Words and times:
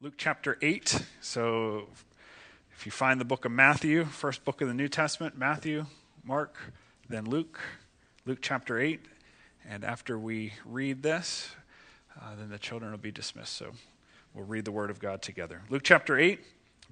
Luke 0.00 0.14
chapter 0.16 0.56
8. 0.62 1.02
So 1.20 1.88
if 2.72 2.86
you 2.86 2.92
find 2.92 3.20
the 3.20 3.24
book 3.24 3.44
of 3.44 3.50
Matthew, 3.50 4.04
first 4.04 4.44
book 4.44 4.60
of 4.60 4.68
the 4.68 4.74
New 4.74 4.86
Testament, 4.86 5.36
Matthew, 5.36 5.86
Mark, 6.22 6.56
then 7.08 7.24
Luke, 7.24 7.58
Luke 8.24 8.38
chapter 8.40 8.78
8. 8.78 9.04
And 9.68 9.84
after 9.84 10.16
we 10.16 10.52
read 10.64 11.02
this, 11.02 11.50
uh, 12.16 12.36
then 12.38 12.48
the 12.48 12.60
children 12.60 12.92
will 12.92 12.98
be 12.98 13.10
dismissed. 13.10 13.54
So 13.54 13.72
we'll 14.34 14.44
read 14.44 14.64
the 14.64 14.70
word 14.70 14.90
of 14.90 15.00
God 15.00 15.20
together. 15.20 15.62
Luke 15.68 15.82
chapter 15.82 16.16
8, 16.16 16.38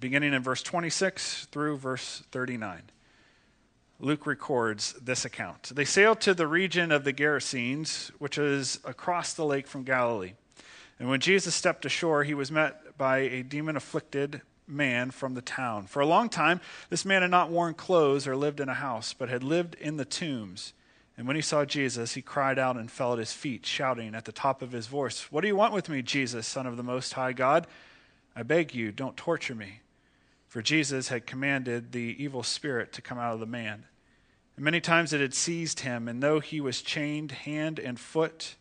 beginning 0.01 0.35
in 0.35 0.43
verse 0.43 0.65
26 0.65 1.45
through 1.53 1.77
verse 1.77 2.25
39. 2.33 2.83
Luke 4.01 4.27
records 4.27 4.95
this 4.95 5.25
account. 5.25 5.71
They 5.73 5.85
sailed 5.85 6.21
to 6.23 6.35
the 6.35 6.49
region 6.49 6.91
of 6.91 7.05
the 7.05 7.13
Gerasenes, 7.13 8.09
which 8.19 8.37
is 8.37 8.81
across 8.85 9.33
the 9.33 9.45
lake 9.45 9.69
from 9.69 9.85
Galilee. 9.85 10.33
And 10.99 11.09
when 11.09 11.21
Jesus 11.21 11.55
stepped 11.55 11.85
ashore, 11.85 12.25
he 12.25 12.35
was 12.35 12.51
met 12.51 12.81
by 12.97 13.19
a 13.19 13.43
demon 13.43 13.77
afflicted 13.77 14.43
man 14.67 15.11
from 15.11 15.35
the 15.35 15.43
town. 15.43 15.87
For 15.87 16.01
a 16.01 16.07
long 16.07 16.29
time, 16.29 16.61
this 16.91 17.05
man 17.05 17.23
had 17.23 17.31
not 17.31 17.51
worn 17.51 17.75
clothes 17.75 18.27
or 18.27 18.37
lived 18.37 18.61
in 18.61 18.69
a 18.69 18.75
house, 18.75 19.13
but 19.13 19.29
had 19.29 19.43
lived 19.43 19.75
in 19.77 19.97
the 19.97 20.05
tombs. 20.05 20.73
And 21.17 21.27
when 21.27 21.37
he 21.37 21.43
saw 21.43 21.65
Jesus, 21.65 22.15
he 22.15 22.23
cried 22.23 22.59
out 22.59 22.77
and 22.77 22.91
fell 22.91 23.15
at 23.15 23.19
his 23.19 23.33
feet, 23.33 23.65
shouting 23.65 24.15
at 24.15 24.25
the 24.25 24.33
top 24.33 24.61
of 24.61 24.73
his 24.73 24.87
voice, 24.87 25.33
What 25.33 25.41
do 25.41 25.49
you 25.49 25.57
want 25.57 25.73
with 25.73 25.89
me, 25.89 26.03
Jesus, 26.03 26.47
Son 26.47 26.67
of 26.67 26.77
the 26.77 26.83
Most 26.83 27.15
High 27.15 27.33
God? 27.33 27.67
I 28.35 28.43
beg 28.43 28.75
you, 28.75 28.93
don't 28.93 29.17
torture 29.17 29.55
me. 29.55 29.81
For 30.47 30.61
Jesus 30.61 31.09
had 31.09 31.27
commanded 31.27 31.93
the 31.93 32.17
evil 32.23 32.43
spirit 32.43 32.93
to 32.93 33.03
come 33.03 33.19
out 33.19 33.33
of 33.33 33.41
the 33.41 33.47
man. 33.47 33.85
And 34.57 34.65
many 34.65 34.81
times 34.81 35.13
it 35.13 35.21
had 35.21 35.35
seized 35.35 35.81
him, 35.81 36.07
and 36.07 36.23
though 36.23 36.41
he 36.41 36.61
was 36.61 36.83
chained 36.83 37.33
hand 37.33 37.79
and 37.79 37.99
foot, 37.99 38.57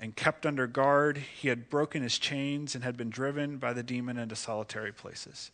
and 0.00 0.16
kept 0.16 0.46
under 0.46 0.66
guard. 0.66 1.18
He 1.18 1.48
had 1.48 1.70
broken 1.70 2.02
his 2.02 2.18
chains 2.18 2.74
and 2.74 2.84
had 2.84 2.96
been 2.96 3.10
driven 3.10 3.58
by 3.58 3.72
the 3.72 3.82
demon 3.82 4.18
into 4.18 4.36
solitary 4.36 4.92
places. 4.92 5.50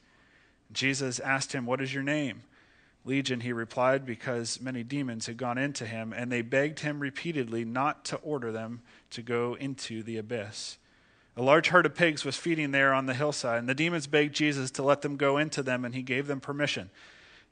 Jesus 0.73 1.19
asked 1.21 1.53
him, 1.53 1.67
What 1.67 1.81
is 1.81 1.93
your 1.93 2.03
name? 2.03 2.43
Legion, 3.05 3.41
he 3.41 3.53
replied, 3.53 4.05
because 4.05 4.61
many 4.61 4.83
demons 4.83 5.27
had 5.27 5.39
gone 5.39 5.57
into 5.57 5.87
him, 5.87 6.13
and 6.13 6.31
they 6.31 6.43
begged 6.43 6.81
him 6.81 7.01
repeatedly 7.01 7.65
not 7.65 8.05
to 8.05 8.17
order 8.17 8.53
them 8.53 8.83
to 9.11 9.23
go 9.23 9.55
into 9.55 10.03
the 10.03 10.19
abyss. 10.19 10.77
A 11.37 11.43
large 11.43 11.69
herd 11.69 11.87
of 11.87 11.95
pigs 11.95 12.25
was 12.25 12.37
feeding 12.37 12.73
there 12.73 12.93
on 12.93 13.07
the 13.07 13.15
hillside, 13.15 13.59
and 13.59 13.69
the 13.69 13.75
demons 13.75 14.07
begged 14.07 14.35
Jesus 14.35 14.71
to 14.73 14.83
let 14.83 15.01
them 15.01 15.17
go 15.17 15.39
into 15.39 15.63
them, 15.63 15.85
and 15.85 15.95
he 15.95 16.03
gave 16.03 16.27
them 16.27 16.41
permission. 16.41 16.91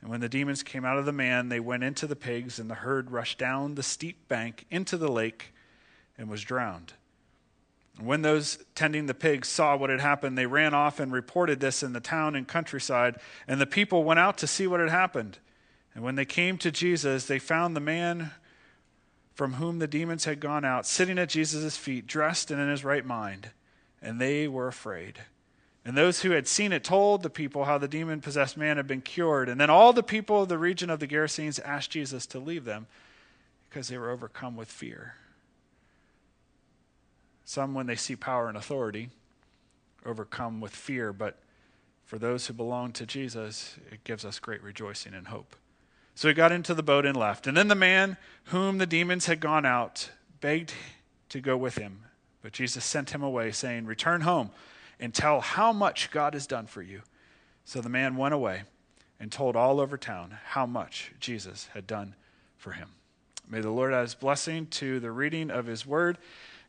And 0.02 0.11
when 0.11 0.20
the 0.20 0.28
demons 0.28 0.62
came 0.62 0.84
out 0.84 0.98
of 0.98 1.06
the 1.06 1.12
man, 1.12 1.48
they 1.48 1.61
went 1.61 1.83
into 1.83 2.06
the 2.06 2.17
pigs, 2.17 2.58
and 2.58 2.69
the 2.69 2.75
herd 2.75 3.11
rushed 3.11 3.39
down 3.39 3.75
the 3.75 3.83
steep 3.83 4.28
bank 4.28 4.67
into 4.70 4.98
the 4.98 5.11
lake 5.11 5.55
and 6.19 6.28
was 6.28 6.42
drowned. 6.42 6.92
When 8.00 8.22
those 8.22 8.58
tending 8.74 9.06
the 9.06 9.14
pigs 9.14 9.48
saw 9.48 9.77
what 9.77 9.91
had 9.91 10.00
happened, 10.00 10.36
they 10.36 10.47
ran 10.47 10.74
off 10.74 11.00
and 11.00 11.12
reported 11.12 11.61
this 11.61 11.83
in 11.83 11.92
the 11.92 12.00
town 12.00 12.36
and 12.36 12.47
countryside, 12.47 13.16
and 13.47 13.61
the 13.61 13.66
people 13.66 14.05
went 14.05 14.20
out 14.20 14.39
to 14.39 14.46
see 14.46 14.66
what 14.66 14.80
had 14.80 14.91
happened. 14.91 15.39
And 15.94 16.05
when 16.05 16.14
they 16.14 16.24
came 16.24 16.58
to 16.58 16.70
Jesus, 16.70 17.27
they 17.27 17.39
found 17.39 17.74
the 17.74 17.80
man 17.80 18.33
from 19.34 19.55
whom 19.55 19.78
the 19.78 19.86
demons 19.86 20.24
had 20.24 20.41
gone 20.41 20.64
out 20.64 20.86
sitting 20.86 21.19
at 21.19 21.28
Jesus' 21.28 21.77
feet, 21.77 22.06
dressed 22.06 22.50
and 22.50 22.61
in 22.61 22.69
his 22.69 22.84
right 22.84 23.05
mind, 23.05 23.50
and 24.02 24.20
they 24.20 24.46
were 24.46 24.69
afraid. 24.69 25.20
And 25.84 25.96
those 25.96 26.20
who 26.20 26.33
had 26.33 26.46
seen 26.46 26.72
it 26.72 26.84
told 26.84 27.22
the 27.22 27.30
people 27.30 27.64
how 27.64 27.78
the 27.78 27.89
demon 27.89 28.20
possessed 28.20 28.56
man 28.56 28.77
had 28.77 28.86
been 28.86 29.00
cured. 29.00 29.48
And 29.48 29.61
then 29.61 29.70
all 29.70 29.92
the 29.92 30.02
people 30.02 30.42
of 30.42 30.48
the 30.48 30.58
region 30.58 30.91
of 30.91 31.00
the 31.00 31.06
Gerasenes 31.06 31.61
asked 31.64 31.91
Jesus 31.91 32.27
to 32.27 32.39
leave 32.39 32.64
them 32.64 32.86
because 33.69 33.89
they 33.89 33.96
were 33.96 34.11
overcome 34.11 34.55
with 34.55 34.69
fear. 34.69 35.14
Some, 37.48 37.72
when 37.72 37.86
they 37.86 37.96
see 37.96 38.14
power 38.14 38.48
and 38.48 38.58
authority, 38.58 39.08
overcome 40.04 40.60
with 40.60 40.77
fear, 40.77 41.14
but 41.14 41.38
for 42.05 42.18
those 42.18 42.46
who 42.46 42.52
belong 42.52 42.92
to 42.92 43.06
Jesus, 43.06 43.78
it 43.90 44.05
gives 44.05 44.22
us 44.27 44.38
great 44.38 44.62
rejoicing 44.62 45.14
and 45.14 45.28
hope. 45.28 45.56
So 46.14 46.28
he 46.28 46.34
got 46.34 46.52
into 46.52 46.74
the 46.74 46.82
boat 46.82 47.06
and 47.06 47.16
left. 47.16 47.46
And 47.46 47.56
then 47.56 47.68
the 47.68 47.74
man 47.74 48.18
whom 48.45 48.77
the 48.77 48.84
demons 48.84 49.24
had 49.24 49.40
gone 49.40 49.64
out 49.64 50.11
begged 50.42 50.74
to 51.30 51.40
go 51.40 51.56
with 51.56 51.78
him. 51.78 52.00
But 52.42 52.52
Jesus 52.52 52.84
sent 52.84 53.14
him 53.14 53.23
away, 53.23 53.50
saying, 53.52 53.86
Return 53.86 54.20
home 54.20 54.50
and 55.00 55.14
tell 55.14 55.40
how 55.40 55.73
much 55.73 56.11
God 56.11 56.34
has 56.34 56.46
done 56.46 56.67
for 56.67 56.83
you. 56.83 57.00
So 57.64 57.80
the 57.80 57.89
man 57.89 58.17
went 58.17 58.34
away 58.34 58.64
and 59.18 59.33
told 59.33 59.56
all 59.56 59.80
over 59.80 59.96
town 59.96 60.36
how 60.48 60.67
much 60.67 61.12
Jesus 61.18 61.70
had 61.73 61.86
done 61.86 62.14
for 62.58 62.73
him. 62.73 62.90
May 63.48 63.62
the 63.62 63.70
Lord 63.70 63.94
add 63.94 64.02
his 64.02 64.14
blessing 64.14 64.67
to 64.67 65.00
the 65.00 65.11
reading 65.11 65.50
of 65.50 65.64
his 65.64 65.86
word 65.86 66.18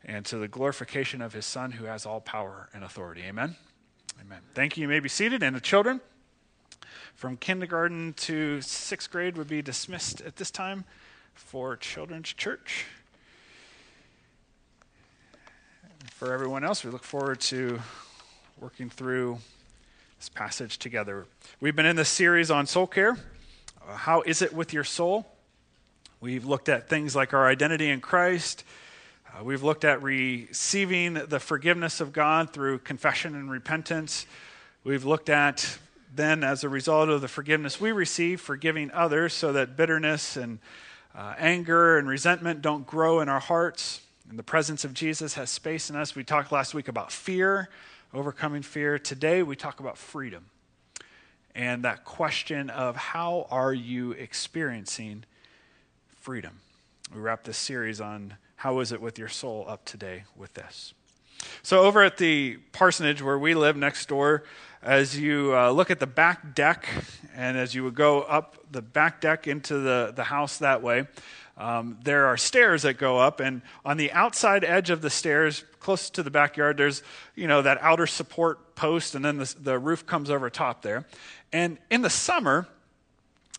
and 0.06 0.26
to 0.26 0.38
the 0.38 0.48
glorification 0.48 1.22
of 1.22 1.34
his 1.34 1.46
Son 1.46 1.72
who 1.72 1.86
has 1.86 2.06
all 2.06 2.22
power 2.22 2.70
and 2.74 2.84
authority. 2.84 3.22
Amen. 3.24 3.56
Amen. 4.22 4.40
Thank 4.54 4.78
you. 4.78 4.84
You 4.84 4.88
may 4.88 5.00
be 5.00 5.10
seated. 5.10 5.44
And 5.44 5.56
the 5.56 5.62
children 5.62 6.02
from 7.16 7.38
kindergarten 7.38 8.14
to 8.14 8.62
sixth 8.62 9.12
grade 9.12 9.38
would 9.38 9.48
be 9.48 9.62
dismissed 9.62 10.22
at 10.22 10.38
this 10.38 10.52
time 10.52 10.86
for 11.34 11.76
children's 11.76 12.34
church. 12.34 12.86
For 16.12 16.34
everyone 16.34 16.64
else, 16.64 16.84
we 16.84 16.92
look 16.92 17.04
forward 17.04 17.40
to 17.42 17.80
working 18.60 18.90
through 18.90 19.40
this 20.18 20.30
passage 20.30 20.78
together. 20.78 21.26
We've 21.62 21.76
been 21.76 21.86
in 21.86 21.96
this 21.96 22.10
series 22.10 22.52
on 22.52 22.68
soul 22.68 22.88
care. 22.88 23.18
Uh, 23.88 23.96
how 23.96 24.22
is 24.22 24.42
it 24.42 24.54
with 24.54 24.74
your 24.74 24.84
soul? 24.84 25.26
We've 26.20 26.46
looked 26.46 26.68
at 26.68 26.90
things 26.90 27.16
like 27.16 27.34
our 27.34 27.48
identity 27.48 27.90
in 27.90 28.02
Christ 28.02 28.66
uh, 29.38 29.44
we've 29.44 29.64
looked 29.64 29.86
at 29.86 30.02
receiving 30.02 31.14
the 31.14 31.40
forgiveness 31.40 32.02
of 32.02 32.14
God 32.14 32.52
through 32.52 32.80
confession 32.80 33.36
and 33.36 33.52
repentance. 33.52 34.26
We've 34.84 35.06
looked 35.06 35.30
at 35.30 35.78
then, 36.16 36.44
as 36.44 36.64
a 36.64 36.70
result 36.70 37.10
of 37.10 37.22
the 37.22 37.28
forgiveness 37.28 37.80
we 37.80 37.92
receive, 37.92 38.42
forgiving 38.42 38.90
others 38.92 39.34
so 39.34 39.54
that 39.54 39.78
bitterness 39.78 40.36
and 40.36 40.60
uh, 41.16 41.36
anger 41.38 41.98
and 41.98 42.08
resentment 42.08 42.62
don't 42.62 42.88
grow 42.88 43.20
in 43.20 43.30
our 43.30 43.40
hearts. 43.40 44.02
And 44.30 44.40
the 44.40 44.44
presence 44.44 44.84
of 44.84 44.94
Jesus 44.94 45.36
has 45.36 45.50
space 45.50 45.90
in 45.90 45.96
us. 45.96 46.16
We 46.16 46.24
talked 46.24 46.52
last 46.52 46.74
week 46.74 46.88
about 46.88 47.12
fear, 47.12 47.70
overcoming 48.14 48.64
fear. 48.64 48.98
Today, 48.98 49.44
we 49.44 49.56
talk 49.56 49.80
about 49.80 49.98
freedom 49.98 50.46
and 51.56 51.84
that 51.84 52.06
question 52.06 52.70
of 52.70 52.96
how 52.96 53.48
are 53.52 53.74
you 53.74 54.12
experiencing 54.12 55.26
freedom. 56.18 56.60
We 57.14 57.22
wrap 57.22 57.44
this 57.44 57.58
series 57.58 58.00
on 58.00 58.36
how 58.59 58.81
is 58.81 58.92
it 58.92 59.00
with 59.00 59.18
your 59.18 59.30
soul 59.30 59.64
up 59.70 59.86
today 59.86 60.25
with 60.36 60.53
this? 60.53 60.94
So, 61.64 61.84
over 61.84 62.03
at 62.03 62.18
the 62.18 62.58
parsonage 62.74 63.22
where 63.22 63.40
we 63.40 63.53
live 63.53 63.78
next 63.78 64.09
door, 64.09 64.44
as 64.84 65.18
you 65.18 65.56
uh, 65.56 65.72
look 65.72 65.90
at 65.90 66.02
the 66.02 66.08
back 66.08 66.56
deck, 66.56 66.86
and 67.34 67.58
as 67.58 67.74
you 67.74 67.86
would 67.86 67.96
go 67.96 68.22
up 68.24 68.58
the 68.69 68.81
back 68.81 69.22
deck 69.22 69.48
into 69.48 69.78
the, 69.78 70.12
the 70.14 70.25
house 70.25 70.58
that 70.58 70.81
way, 70.81 71.08
um, 71.58 72.00
there 72.03 72.25
are 72.25 72.36
stairs 72.36 72.81
that 72.81 72.98
go 72.98 73.18
up, 73.18 73.40
and 73.40 73.62
on 73.86 73.96
the 73.96 74.12
outside 74.12 74.66
edge 74.66 74.90
of 74.90 75.02
the 75.02 75.09
stairs, 75.09 75.64
close 75.80 76.09
to 76.09 76.22
the 76.22 76.31
backyard, 76.31 76.75
there's 76.75 77.02
you 77.36 77.48
know 77.48 77.62
that 77.62 77.78
outer 77.81 78.08
support 78.08 78.75
post, 78.75 79.16
and 79.16 79.24
then 79.24 79.38
the, 79.38 79.56
the 79.58 79.80
roof 79.80 80.06
comes 80.06 80.30
over 80.30 80.50
top 80.50 80.81
there. 80.81 81.06
And 81.53 81.78
in 81.90 82.02
the 82.02 82.09
summer, 82.09 82.68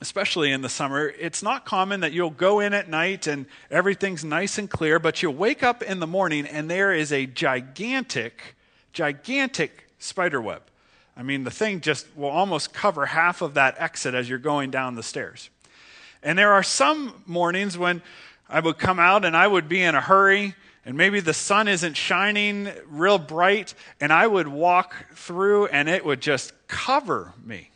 especially 0.01 0.51
in 0.51 0.63
the 0.63 0.69
summer, 0.69 1.09
it's 1.19 1.43
not 1.43 1.67
common 1.67 2.01
that 2.01 2.13
you'll 2.13 2.31
go 2.31 2.61
in 2.61 2.73
at 2.73 2.89
night 2.89 3.27
and 3.27 3.47
everything's 3.71 4.25
nice 4.25 4.57
and 4.57 4.71
clear, 4.71 4.99
but 4.99 5.23
you'll 5.23 5.35
wake 5.35 5.63
up 5.63 5.83
in 5.83 6.01
the 6.01 6.07
morning 6.07 6.47
and 6.47 6.71
there 6.71 6.93
is 6.93 7.13
a 7.13 7.27
gigantic, 7.27 8.57
gigantic 8.93 9.89
spider 9.99 10.41
web. 10.41 10.63
I 11.17 11.23
mean, 11.23 11.45
the 11.45 11.51
thing 11.51 11.83
just 11.83 12.07
will 12.17 12.31
almost 12.31 12.73
cover 12.73 13.07
half 13.07 13.43
of 13.43 13.55
that 13.55 13.77
exit 13.79 14.15
as 14.15 14.29
you're 14.29 14.39
going 14.39 14.71
down 14.71 14.95
the 14.95 15.03
stairs. 15.03 15.51
And 16.23 16.39
there 16.39 16.53
are 16.53 16.63
some 16.63 17.23
mornings 17.27 17.77
when 17.77 18.01
I 18.49 18.61
would 18.61 18.79
come 18.79 18.99
out 18.99 19.25
and 19.25 19.37
I 19.37 19.47
would 19.47 19.69
be 19.69 19.83
in 19.83 19.95
a 19.95 20.01
hurry 20.01 20.55
and 20.87 20.97
maybe 20.97 21.21
the 21.21 21.35
sun 21.35 21.69
isn't 21.69 21.95
shining 21.95 22.71
real 22.87 23.19
bright 23.19 23.75
and 24.01 24.13
I 24.15 24.27
would 24.27 24.49
walk 24.49 24.95
through 25.15 25.67
and 25.67 25.91
it 25.91 26.07
would 26.07 26.23
just 26.23 26.53
cover 26.69 27.35
me. 27.45 27.71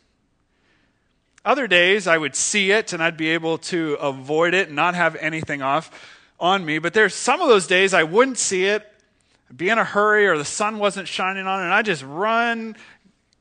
Other 1.45 1.67
days, 1.67 2.07
I 2.07 2.17
would 2.17 2.35
see 2.35 2.71
it 2.71 2.91
and 2.91 3.03
I'd 3.03 3.17
be 3.17 3.29
able 3.29 3.59
to 3.59 3.93
avoid 4.01 4.55
it 4.55 4.67
and 4.67 4.75
not 4.75 4.95
have 4.95 5.15
anything 5.17 5.61
off 5.61 5.91
on 6.39 6.65
me. 6.65 6.79
But 6.79 6.95
there's 6.95 7.13
some 7.13 7.39
of 7.39 7.47
those 7.47 7.67
days 7.67 7.93
I 7.93 8.01
wouldn't 8.01 8.39
see 8.39 8.65
it, 8.65 8.91
I'd 9.51 9.57
be 9.57 9.69
in 9.69 9.77
a 9.77 9.83
hurry, 9.83 10.27
or 10.27 10.39
the 10.39 10.43
sun 10.43 10.79
wasn't 10.79 11.07
shining 11.07 11.45
on 11.45 11.61
it, 11.61 11.65
and 11.65 11.73
I 11.73 11.83
just 11.83 12.03
run 12.03 12.75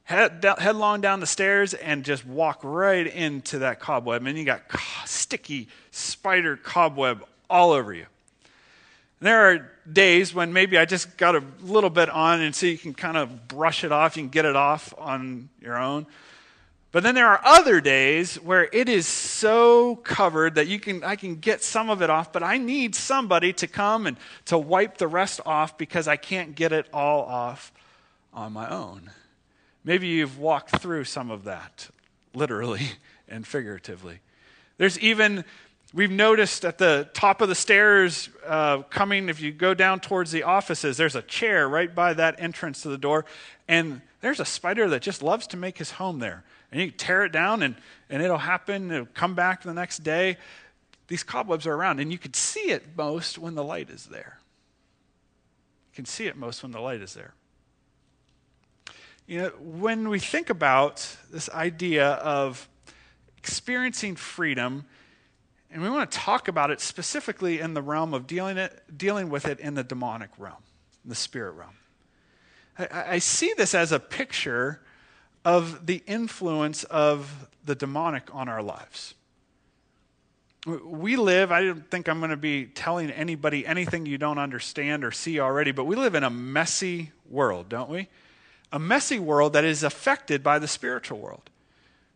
head, 0.04 0.44
headlong 0.58 1.00
down 1.00 1.20
the 1.20 1.26
stairs 1.26 1.72
and 1.72 2.04
just 2.04 2.26
walk 2.26 2.60
right 2.62 3.06
into 3.06 3.60
that 3.60 3.80
cobweb. 3.80 4.26
And 4.26 4.38
you 4.38 4.44
got 4.44 4.62
sticky 5.06 5.68
spider 5.90 6.58
cobweb 6.58 7.24
all 7.48 7.72
over 7.72 7.94
you. 7.94 8.04
And 9.20 9.26
there 9.26 9.50
are 9.50 9.72
days 9.90 10.34
when 10.34 10.52
maybe 10.52 10.76
I 10.76 10.84
just 10.84 11.16
got 11.16 11.34
a 11.36 11.42
little 11.62 11.88
bit 11.88 12.10
on, 12.10 12.42
and 12.42 12.54
so 12.54 12.66
you 12.66 12.76
can 12.76 12.92
kind 12.92 13.16
of 13.16 13.48
brush 13.48 13.82
it 13.82 13.92
off, 13.92 14.18
you 14.18 14.24
can 14.24 14.28
get 14.28 14.44
it 14.44 14.56
off 14.56 14.92
on 14.98 15.48
your 15.62 15.78
own. 15.78 16.06
But 16.94 17.02
then 17.02 17.16
there 17.16 17.26
are 17.26 17.40
other 17.44 17.80
days 17.80 18.36
where 18.36 18.68
it 18.72 18.88
is 18.88 19.08
so 19.08 19.96
covered 19.96 20.54
that 20.54 20.68
you 20.68 20.78
can 20.78 21.02
I 21.02 21.16
can 21.16 21.40
get 21.40 21.60
some 21.60 21.90
of 21.90 22.02
it 22.02 22.08
off, 22.08 22.32
but 22.32 22.44
I 22.44 22.56
need 22.56 22.94
somebody 22.94 23.52
to 23.54 23.66
come 23.66 24.06
and 24.06 24.16
to 24.44 24.56
wipe 24.56 24.98
the 24.98 25.08
rest 25.08 25.40
off 25.44 25.76
because 25.76 26.06
I 26.06 26.14
can't 26.14 26.54
get 26.54 26.70
it 26.70 26.86
all 26.92 27.22
off 27.22 27.72
on 28.32 28.52
my 28.52 28.70
own. 28.70 29.10
Maybe 29.82 30.06
you've 30.06 30.38
walked 30.38 30.80
through 30.80 31.02
some 31.02 31.32
of 31.32 31.42
that, 31.42 31.88
literally 32.32 32.92
and 33.28 33.44
figuratively. 33.44 34.20
There's 34.78 34.96
even, 35.00 35.44
we've 35.92 36.12
noticed 36.12 36.64
at 36.64 36.78
the 36.78 37.08
top 37.12 37.40
of 37.40 37.48
the 37.48 37.56
stairs 37.56 38.28
uh, 38.46 38.82
coming, 38.82 39.28
if 39.28 39.40
you 39.40 39.50
go 39.50 39.74
down 39.74 39.98
towards 39.98 40.30
the 40.30 40.44
offices, 40.44 40.96
there's 40.96 41.16
a 41.16 41.22
chair 41.22 41.68
right 41.68 41.92
by 41.92 42.14
that 42.14 42.36
entrance 42.38 42.82
to 42.82 42.88
the 42.88 42.98
door, 42.98 43.24
and 43.66 44.00
there's 44.20 44.38
a 44.38 44.44
spider 44.44 44.88
that 44.90 45.02
just 45.02 45.24
loves 45.24 45.48
to 45.48 45.56
make 45.56 45.78
his 45.78 45.90
home 45.90 46.20
there. 46.20 46.44
And 46.74 46.82
you 46.82 46.90
tear 46.90 47.24
it 47.24 47.30
down, 47.30 47.62
and, 47.62 47.76
and 48.10 48.20
it'll 48.20 48.36
happen, 48.36 48.90
it'll 48.90 49.06
come 49.06 49.36
back 49.36 49.62
the 49.62 49.72
next 49.72 49.98
day. 49.98 50.38
These 51.06 51.22
cobwebs 51.22 51.68
are 51.68 51.72
around, 51.72 52.00
and 52.00 52.10
you 52.10 52.18
can 52.18 52.34
see 52.34 52.72
it 52.72 52.96
most 52.96 53.38
when 53.38 53.54
the 53.54 53.62
light 53.62 53.90
is 53.90 54.06
there. 54.06 54.40
You 55.92 55.94
can 55.94 56.04
see 56.04 56.26
it 56.26 56.34
most 56.36 56.64
when 56.64 56.72
the 56.72 56.80
light 56.80 57.00
is 57.00 57.14
there. 57.14 57.34
You 59.28 59.38
know, 59.38 59.48
when 59.60 60.08
we 60.08 60.18
think 60.18 60.50
about 60.50 61.16
this 61.30 61.48
idea 61.50 62.14
of 62.14 62.68
experiencing 63.38 64.16
freedom, 64.16 64.84
and 65.70 65.80
we 65.80 65.88
want 65.88 66.10
to 66.10 66.18
talk 66.18 66.48
about 66.48 66.72
it 66.72 66.80
specifically 66.80 67.60
in 67.60 67.74
the 67.74 67.82
realm 67.82 68.12
of 68.12 68.26
dealing, 68.26 68.56
it, 68.56 68.82
dealing 68.98 69.30
with 69.30 69.46
it 69.46 69.60
in 69.60 69.74
the 69.74 69.84
demonic 69.84 70.30
realm, 70.38 70.64
the 71.04 71.14
spirit 71.14 71.52
realm. 71.52 71.76
I, 72.76 73.14
I 73.14 73.18
see 73.20 73.54
this 73.56 73.76
as 73.76 73.92
a 73.92 74.00
picture 74.00 74.80
of 75.44 75.86
the 75.86 76.02
influence 76.06 76.84
of 76.84 77.48
the 77.64 77.74
demonic 77.74 78.34
on 78.34 78.48
our 78.48 78.62
lives. 78.62 79.14
We 80.66 81.16
live, 81.16 81.52
I 81.52 81.62
don't 81.62 81.90
think 81.90 82.08
I'm 82.08 82.20
going 82.20 82.30
to 82.30 82.36
be 82.38 82.64
telling 82.64 83.10
anybody 83.10 83.66
anything 83.66 84.06
you 84.06 84.16
don't 84.16 84.38
understand 84.38 85.04
or 85.04 85.10
see 85.10 85.38
already, 85.38 85.72
but 85.72 85.84
we 85.84 85.94
live 85.94 86.14
in 86.14 86.24
a 86.24 86.30
messy 86.30 87.12
world, 87.28 87.68
don't 87.68 87.90
we? 87.90 88.08
a 88.74 88.78
messy 88.78 89.20
world 89.20 89.52
that 89.52 89.64
is 89.64 89.84
affected 89.84 90.42
by 90.42 90.58
the 90.58 90.66
spiritual 90.66 91.20
world. 91.20 91.48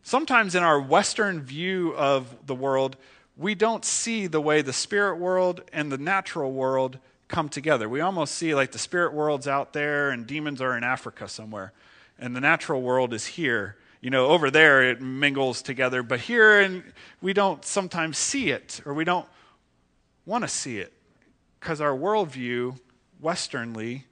Sometimes 0.02 0.56
in 0.56 0.64
our 0.64 0.80
Western 0.80 1.40
view 1.40 1.94
of 1.94 2.46
the 2.46 2.54
world, 2.54 2.96
we 3.36 3.54
don't 3.54 3.84
see 3.84 4.26
the 4.26 4.40
way 4.40 4.60
the 4.60 4.72
spirit 4.72 5.18
world 5.18 5.62
and 5.72 5.92
the 5.92 5.98
natural 5.98 6.50
world 6.50 6.98
come 7.28 7.48
together. 7.48 7.88
We 7.88 8.00
almost 8.00 8.34
see 8.34 8.56
like 8.56 8.72
the 8.72 8.78
spirit 8.78 9.12
world's 9.12 9.46
out 9.46 9.72
there 9.72 10.10
and 10.10 10.26
demons 10.26 10.60
are 10.60 10.76
in 10.76 10.82
Africa 10.82 11.28
somewhere, 11.28 11.72
and 12.18 12.34
the 12.34 12.40
natural 12.40 12.82
world 12.82 13.12
is 13.12 13.26
here. 13.26 13.76
You 14.00 14.10
know, 14.10 14.26
over 14.26 14.50
there 14.50 14.90
it 14.90 15.00
mingles 15.00 15.62
together, 15.62 16.02
but 16.02 16.20
here 16.20 16.60
and 16.60 16.84
we 17.20 17.32
don't 17.32 17.64
sometimes 17.64 18.16
see 18.18 18.50
it 18.50 18.80
or 18.84 18.94
we 18.94 19.04
don't 19.04 19.26
want 20.24 20.44
to 20.44 20.48
see 20.48 20.78
it 20.78 20.92
because 21.58 21.80
our 21.80 21.96
worldview, 21.96 22.78
Westernly, 23.22 24.04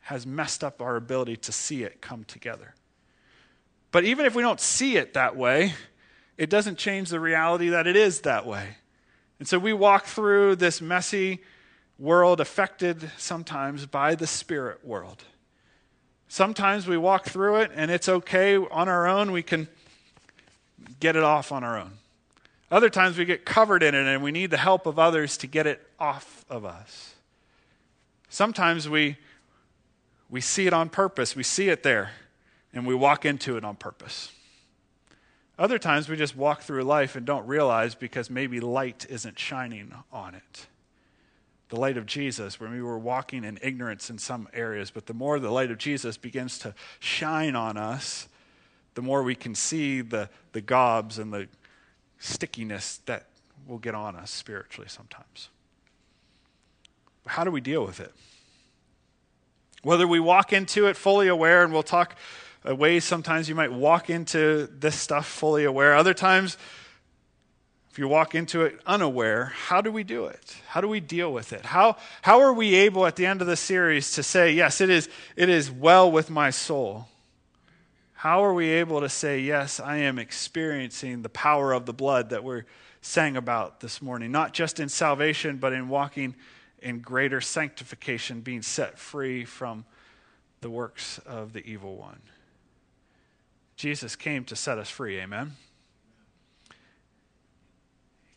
has 0.00 0.26
messed 0.26 0.64
up 0.64 0.82
our 0.82 0.96
ability 0.96 1.36
to 1.36 1.52
see 1.52 1.82
it 1.82 2.00
come 2.00 2.24
together. 2.24 2.74
But 3.92 4.04
even 4.04 4.26
if 4.26 4.34
we 4.34 4.42
don't 4.42 4.60
see 4.60 4.96
it 4.96 5.14
that 5.14 5.36
way, 5.36 5.74
it 6.36 6.50
doesn't 6.50 6.78
change 6.78 7.10
the 7.10 7.20
reality 7.20 7.70
that 7.70 7.86
it 7.86 7.96
is 7.96 8.22
that 8.22 8.46
way. 8.46 8.76
And 9.38 9.48
so 9.48 9.58
we 9.58 9.72
walk 9.72 10.04
through 10.06 10.56
this 10.56 10.80
messy 10.80 11.40
world 11.98 12.40
affected 12.40 13.10
sometimes 13.16 13.86
by 13.86 14.14
the 14.14 14.26
spirit 14.26 14.84
world. 14.84 15.24
Sometimes 16.32 16.86
we 16.86 16.96
walk 16.96 17.26
through 17.26 17.56
it 17.56 17.72
and 17.74 17.90
it's 17.90 18.08
okay 18.08 18.56
on 18.56 18.88
our 18.88 19.08
own, 19.08 19.32
we 19.32 19.42
can 19.42 19.66
get 21.00 21.16
it 21.16 21.24
off 21.24 21.50
on 21.50 21.64
our 21.64 21.76
own. 21.76 21.90
Other 22.70 22.88
times 22.88 23.18
we 23.18 23.24
get 23.24 23.44
covered 23.44 23.82
in 23.82 23.96
it 23.96 24.06
and 24.06 24.22
we 24.22 24.30
need 24.30 24.52
the 24.52 24.56
help 24.56 24.86
of 24.86 24.96
others 24.96 25.36
to 25.38 25.48
get 25.48 25.66
it 25.66 25.84
off 25.98 26.44
of 26.48 26.64
us. 26.64 27.16
Sometimes 28.28 28.88
we 28.88 29.16
we 30.30 30.40
see 30.40 30.68
it 30.68 30.72
on 30.72 30.88
purpose. 30.88 31.34
We 31.34 31.42
see 31.42 31.68
it 31.68 31.82
there, 31.82 32.12
and 32.72 32.86
we 32.86 32.94
walk 32.94 33.24
into 33.24 33.56
it 33.56 33.64
on 33.64 33.74
purpose. 33.74 34.30
Other 35.58 35.80
times 35.80 36.08
we 36.08 36.16
just 36.16 36.36
walk 36.36 36.62
through 36.62 36.84
life 36.84 37.16
and 37.16 37.26
don't 37.26 37.44
realize 37.48 37.96
because 37.96 38.30
maybe 38.30 38.60
light 38.60 39.04
isn't 39.10 39.36
shining 39.36 39.92
on 40.12 40.36
it. 40.36 40.68
The 41.70 41.80
light 41.80 41.96
of 41.96 42.04
Jesus, 42.04 42.60
where 42.60 42.68
we 42.68 42.82
were 42.82 42.98
walking 42.98 43.44
in 43.44 43.58
ignorance 43.62 44.10
in 44.10 44.18
some 44.18 44.48
areas, 44.52 44.90
but 44.90 45.06
the 45.06 45.14
more 45.14 45.38
the 45.38 45.50
light 45.50 45.70
of 45.70 45.78
Jesus 45.78 46.16
begins 46.16 46.58
to 46.58 46.74
shine 46.98 47.56
on 47.56 47.76
us, 47.76 48.28
the 48.94 49.02
more 49.02 49.22
we 49.22 49.34
can 49.34 49.54
see 49.54 50.00
the, 50.00 50.28
the 50.52 50.60
gobs 50.60 51.18
and 51.18 51.32
the 51.32 51.48
stickiness 52.18 52.98
that 53.06 53.26
will 53.66 53.78
get 53.78 53.94
on 53.94 54.16
us 54.16 54.30
spiritually 54.30 54.88
sometimes. 54.88 55.48
How 57.26 57.44
do 57.44 57.50
we 57.50 57.60
deal 57.60 57.86
with 57.86 58.00
it? 58.00 58.12
Whether 59.82 60.06
we 60.06 60.20
walk 60.20 60.52
into 60.52 60.86
it 60.86 60.96
fully 60.96 61.28
aware, 61.28 61.62
and 61.62 61.72
we'll 61.72 61.82
talk 61.82 62.16
uh, 62.68 62.74
ways 62.76 63.04
sometimes 63.04 63.48
you 63.48 63.54
might 63.54 63.72
walk 63.72 64.10
into 64.10 64.68
this 64.78 64.96
stuff 64.96 65.26
fully 65.26 65.64
aware. 65.64 65.94
Other 65.94 66.12
times, 66.12 66.58
if 67.90 67.98
you 67.98 68.06
walk 68.06 68.36
into 68.36 68.62
it 68.62 68.78
unaware, 68.86 69.46
how 69.46 69.80
do 69.80 69.90
we 69.90 70.04
do 70.04 70.26
it? 70.26 70.56
How 70.68 70.80
do 70.80 70.86
we 70.86 71.00
deal 71.00 71.32
with 71.32 71.52
it? 71.52 71.64
How, 71.64 71.96
how 72.22 72.40
are 72.40 72.52
we 72.52 72.76
able 72.76 73.04
at 73.04 73.16
the 73.16 73.26
end 73.26 73.40
of 73.40 73.48
the 73.48 73.56
series 73.56 74.12
to 74.12 74.22
say, 74.22 74.52
yes, 74.52 74.80
it 74.80 74.90
is, 74.90 75.08
it 75.34 75.48
is 75.48 75.70
well 75.72 76.10
with 76.10 76.30
my 76.30 76.50
soul? 76.50 77.08
How 78.12 78.44
are 78.44 78.54
we 78.54 78.68
able 78.68 79.00
to 79.00 79.08
say, 79.08 79.40
yes, 79.40 79.80
I 79.80 79.96
am 79.96 80.20
experiencing 80.20 81.22
the 81.22 81.28
power 81.28 81.72
of 81.72 81.86
the 81.86 81.92
blood 81.92 82.30
that 82.30 82.44
we're 82.44 82.64
sang 83.00 83.36
about 83.36 83.80
this 83.80 84.00
morning, 84.00 84.30
not 84.30 84.52
just 84.52 84.78
in 84.78 84.88
salvation, 84.88 85.56
but 85.56 85.72
in 85.72 85.88
walking 85.88 86.36
in 86.80 87.00
greater 87.00 87.40
sanctification, 87.40 88.40
being 88.40 88.62
set 88.62 88.98
free 88.98 89.44
from 89.44 89.84
the 90.60 90.70
works 90.70 91.18
of 91.26 91.52
the 91.54 91.66
evil 91.66 91.96
one. 91.96 92.20
Jesus 93.74 94.14
came 94.14 94.44
to 94.44 94.54
set 94.54 94.78
us 94.78 94.90
free, 94.90 95.18
amen? 95.18 95.56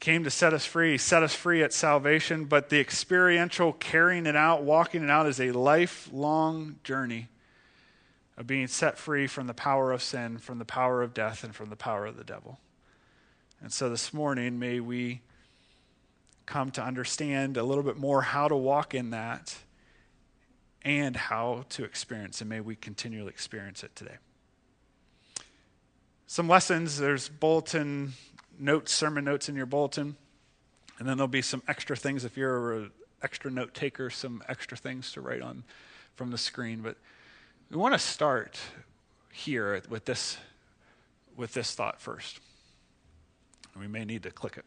Came 0.04 0.26
to 0.26 0.30
set 0.30 0.54
us 0.54 0.66
free, 0.66 0.98
set 0.98 1.24
us 1.24 1.34
free 1.34 1.64
at 1.64 1.72
salvation, 1.72 2.44
but 2.44 2.68
the 2.68 2.78
experiential 2.78 3.72
carrying 3.72 4.26
it 4.26 4.36
out, 4.36 4.62
walking 4.62 5.02
it 5.02 5.10
out 5.10 5.28
is 5.28 5.40
a 5.40 5.54
lifelong 5.54 6.76
journey 6.84 7.30
of 8.36 8.46
being 8.46 8.68
set 8.68 8.98
free 8.98 9.28
from 9.28 9.48
the 9.48 9.54
power 9.54 9.94
of 9.94 10.04
sin, 10.04 10.40
from 10.40 10.60
the 10.60 10.66
power 10.66 11.02
of 11.02 11.14
death, 11.14 11.46
and 11.46 11.56
from 11.56 11.70
the 11.70 11.78
power 11.78 12.06
of 12.06 12.18
the 12.18 12.26
devil. 12.26 12.60
And 13.62 13.72
so 13.72 13.90
this 13.90 14.14
morning, 14.14 14.60
may 14.60 14.82
we 14.82 15.22
come 16.46 16.70
to 16.72 16.84
understand 16.84 17.56
a 17.56 17.64
little 17.64 17.82
bit 17.82 17.96
more 17.96 18.24
how 18.24 18.50
to 18.50 18.58
walk 18.58 18.94
in 18.94 19.12
that 19.12 19.56
and 20.82 21.16
how 21.16 21.64
to 21.70 21.86
experience, 21.86 22.42
and 22.42 22.50
may 22.50 22.60
we 22.60 22.76
continually 22.76 23.30
experience 23.30 23.86
it 23.86 23.96
today. 23.96 24.18
Some 26.28 26.50
lessons 26.50 26.98
there's 26.98 27.30
bulletin 27.30 28.16
notes, 28.60 28.92
sermon 28.92 29.26
notes 29.26 29.50
in 29.50 29.56
your 29.56 29.66
bulletin, 29.66 30.16
and 31.00 31.08
then 31.08 31.18
there'll 31.18 31.28
be 31.28 31.42
some 31.42 31.64
extra 31.68 31.96
things 31.96 32.24
if 32.26 32.38
you're 32.38 32.74
an 32.74 32.92
extra 33.22 33.50
note 33.50 33.74
taker, 33.74 34.10
some 34.10 34.44
extra 34.48 34.78
things 34.78 35.12
to 35.14 35.22
write 35.22 35.42
on 35.42 35.64
from 36.16 36.32
the 36.32 36.38
screen. 36.38 36.82
But 36.82 36.98
we 37.70 37.78
want 37.78 37.94
to 37.94 38.00
start 38.00 38.60
here 39.32 39.82
with 39.90 40.06
this, 40.06 40.38
with 41.36 41.54
this 41.54 41.74
thought 41.74 42.00
first. 42.00 42.40
We 43.80 43.88
may 43.88 44.06
need 44.06 44.24
to 44.24 44.32
click 44.32 44.58
it. 44.58 44.66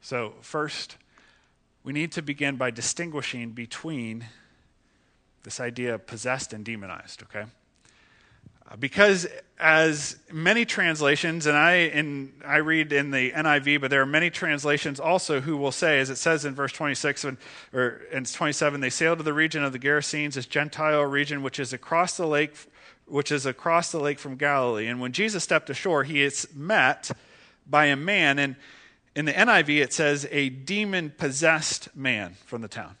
So, 0.00 0.34
first, 0.40 0.96
we 1.82 1.92
need 1.92 2.12
to 2.12 2.22
begin 2.22 2.56
by 2.56 2.70
distinguishing 2.70 3.50
between 3.50 4.26
this 5.42 5.60
idea 5.60 5.94
of 5.94 6.06
possessed 6.06 6.52
and 6.52 6.64
demonized, 6.64 7.22
okay? 7.24 7.46
Because 8.78 9.26
as 9.58 10.16
many 10.32 10.64
translations, 10.64 11.46
and 11.46 11.56
I, 11.56 11.74
in, 11.74 12.32
I 12.46 12.58
read 12.58 12.92
in 12.92 13.10
the 13.10 13.32
NIV, 13.32 13.80
but 13.80 13.90
there 13.90 14.00
are 14.00 14.06
many 14.06 14.30
translations 14.30 15.00
also 15.00 15.40
who 15.40 15.56
will 15.56 15.72
say, 15.72 15.98
as 15.98 16.08
it 16.08 16.16
says 16.16 16.44
in 16.44 16.54
verse 16.54 16.72
26 16.72 17.24
and, 17.24 17.36
or 17.72 18.02
in 18.12 18.24
27, 18.24 18.80
they 18.80 18.90
sailed 18.90 19.18
to 19.18 19.24
the 19.24 19.32
region 19.32 19.64
of 19.64 19.72
the 19.72 19.78
Gerasenes, 19.78 20.34
this 20.34 20.46
Gentile 20.46 21.02
region 21.02 21.42
which 21.42 21.58
is 21.58 21.72
across 21.72 22.16
the 22.16 22.26
lake, 22.26 22.54
which 23.06 23.32
is 23.32 23.44
across 23.44 23.90
the 23.90 23.98
lake 23.98 24.20
from 24.20 24.36
Galilee. 24.36 24.86
And 24.86 25.00
when 25.00 25.12
Jesus 25.12 25.42
stepped 25.42 25.68
ashore, 25.68 26.04
he 26.04 26.22
is 26.22 26.48
met 26.54 27.10
by 27.66 27.86
a 27.86 27.96
man, 27.96 28.38
and 28.38 28.56
in 29.16 29.24
the 29.24 29.32
NIV, 29.32 29.82
it 29.82 29.92
says 29.92 30.28
a 30.30 30.48
demon 30.48 31.12
possessed 31.18 31.94
man 31.96 32.36
from 32.46 32.62
the 32.62 32.68
town. 32.68 32.96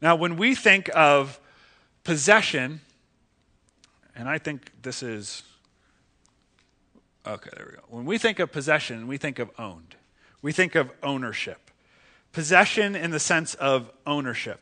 Now, 0.00 0.14
when 0.14 0.36
we 0.36 0.54
think 0.54 0.88
of 0.94 1.40
possession, 2.04 2.80
and 4.20 4.28
I 4.28 4.36
think 4.36 4.70
this 4.82 5.02
is, 5.02 5.42
okay, 7.26 7.48
there 7.56 7.68
we 7.70 7.76
go. 7.76 7.82
When 7.88 8.04
we 8.04 8.18
think 8.18 8.38
of 8.38 8.52
possession, 8.52 9.06
we 9.06 9.16
think 9.16 9.38
of 9.38 9.50
owned, 9.58 9.96
we 10.42 10.52
think 10.52 10.74
of 10.74 10.90
ownership. 11.02 11.70
Possession 12.30 12.94
in 12.94 13.12
the 13.12 13.18
sense 13.18 13.54
of 13.54 13.90
ownership. 14.06 14.60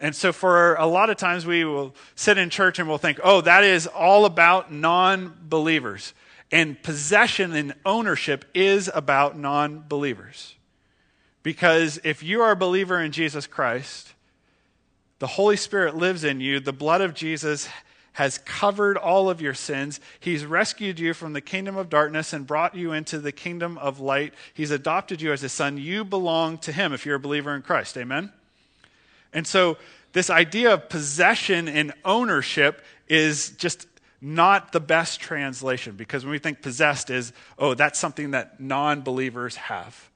And 0.00 0.14
so, 0.14 0.32
for 0.32 0.74
a 0.74 0.86
lot 0.86 1.08
of 1.08 1.16
times, 1.18 1.46
we 1.46 1.64
will 1.64 1.94
sit 2.16 2.36
in 2.36 2.50
church 2.50 2.80
and 2.80 2.88
we'll 2.88 2.98
think, 2.98 3.20
oh, 3.22 3.40
that 3.42 3.62
is 3.62 3.86
all 3.86 4.24
about 4.24 4.72
non 4.72 5.34
believers. 5.40 6.12
And 6.50 6.82
possession 6.82 7.54
and 7.54 7.74
ownership 7.86 8.44
is 8.54 8.90
about 8.92 9.38
non 9.38 9.84
believers. 9.88 10.56
Because 11.44 12.00
if 12.02 12.24
you 12.24 12.42
are 12.42 12.50
a 12.50 12.56
believer 12.56 13.00
in 13.00 13.12
Jesus 13.12 13.46
Christ, 13.46 14.14
The 15.20 15.28
Holy 15.28 15.56
Spirit 15.56 15.96
lives 15.96 16.24
in 16.24 16.40
you. 16.40 16.58
The 16.58 16.72
blood 16.72 17.02
of 17.02 17.14
Jesus 17.14 17.68
has 18.14 18.38
covered 18.38 18.96
all 18.96 19.30
of 19.30 19.40
your 19.40 19.54
sins. 19.54 20.00
He's 20.18 20.44
rescued 20.44 20.98
you 20.98 21.14
from 21.14 21.32
the 21.32 21.40
kingdom 21.40 21.76
of 21.76 21.88
darkness 21.88 22.32
and 22.32 22.46
brought 22.46 22.74
you 22.74 22.92
into 22.92 23.18
the 23.18 23.32
kingdom 23.32 23.78
of 23.78 24.00
light. 24.00 24.34
He's 24.52 24.70
adopted 24.70 25.22
you 25.22 25.32
as 25.32 25.40
his 25.40 25.52
son. 25.52 25.78
You 25.78 26.04
belong 26.04 26.58
to 26.58 26.72
him 26.72 26.92
if 26.92 27.06
you're 27.06 27.16
a 27.16 27.20
believer 27.20 27.54
in 27.54 27.62
Christ. 27.62 27.96
Amen? 27.96 28.32
And 29.32 29.46
so, 29.46 29.76
this 30.12 30.28
idea 30.28 30.74
of 30.74 30.88
possession 30.88 31.68
and 31.68 31.92
ownership 32.04 32.82
is 33.08 33.50
just 33.50 33.86
not 34.20 34.72
the 34.72 34.80
best 34.80 35.20
translation 35.20 35.94
because 35.94 36.24
when 36.24 36.32
we 36.32 36.38
think 36.38 36.62
possessed 36.62 37.10
is, 37.10 37.32
oh, 37.58 37.74
that's 37.74 37.98
something 37.98 38.32
that 38.32 38.60
non 38.60 39.02
believers 39.02 39.56
have. 39.56 40.10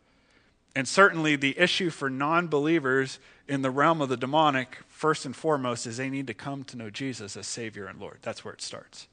And 0.77 0.89
certainly 0.89 1.37
the 1.37 1.59
issue 1.59 1.91
for 1.91 2.11
non 2.11 2.49
believers 2.49 3.19
in 3.49 3.63
the 3.63 3.71
realm 3.71 4.01
of 4.01 4.09
the 4.09 4.17
demonic, 4.17 4.79
first 4.89 5.27
and 5.27 5.37
foremost, 5.37 5.87
is 5.87 5.97
they 5.97 6.11
need 6.11 6.27
to 6.27 6.35
come 6.35 6.65
to 6.65 6.77
know 6.77 6.91
Jesus 6.91 7.37
as 7.37 7.47
Savior 7.47 7.87
and 7.87 8.01
Lord. 8.01 8.19
That's 8.23 8.45
where 8.45 8.55
it 8.55 8.63
starts. 8.63 9.07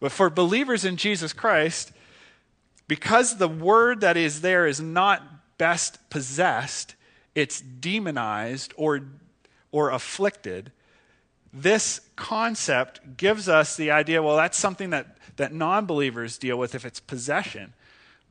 But 0.00 0.12
for 0.12 0.30
believers 0.30 0.84
in 0.84 0.96
Jesus 0.96 1.32
Christ, 1.32 1.92
because 2.88 3.36
the 3.36 3.48
word 3.48 4.00
that 4.00 4.16
is 4.16 4.40
there 4.40 4.66
is 4.66 4.80
not 4.80 5.22
best 5.58 6.10
possessed, 6.10 6.94
it's 7.34 7.60
demonized 7.60 8.74
or, 8.76 9.02
or 9.70 9.90
afflicted, 9.90 10.72
this 11.52 12.00
concept 12.16 13.16
gives 13.16 13.48
us 13.48 13.76
the 13.76 13.90
idea 13.90 14.22
well, 14.22 14.36
that's 14.36 14.58
something 14.58 14.90
that, 14.90 15.18
that 15.36 15.52
non 15.52 15.86
believers 15.86 16.38
deal 16.38 16.58
with 16.58 16.74
if 16.74 16.84
it's 16.84 17.00
possession. 17.00 17.74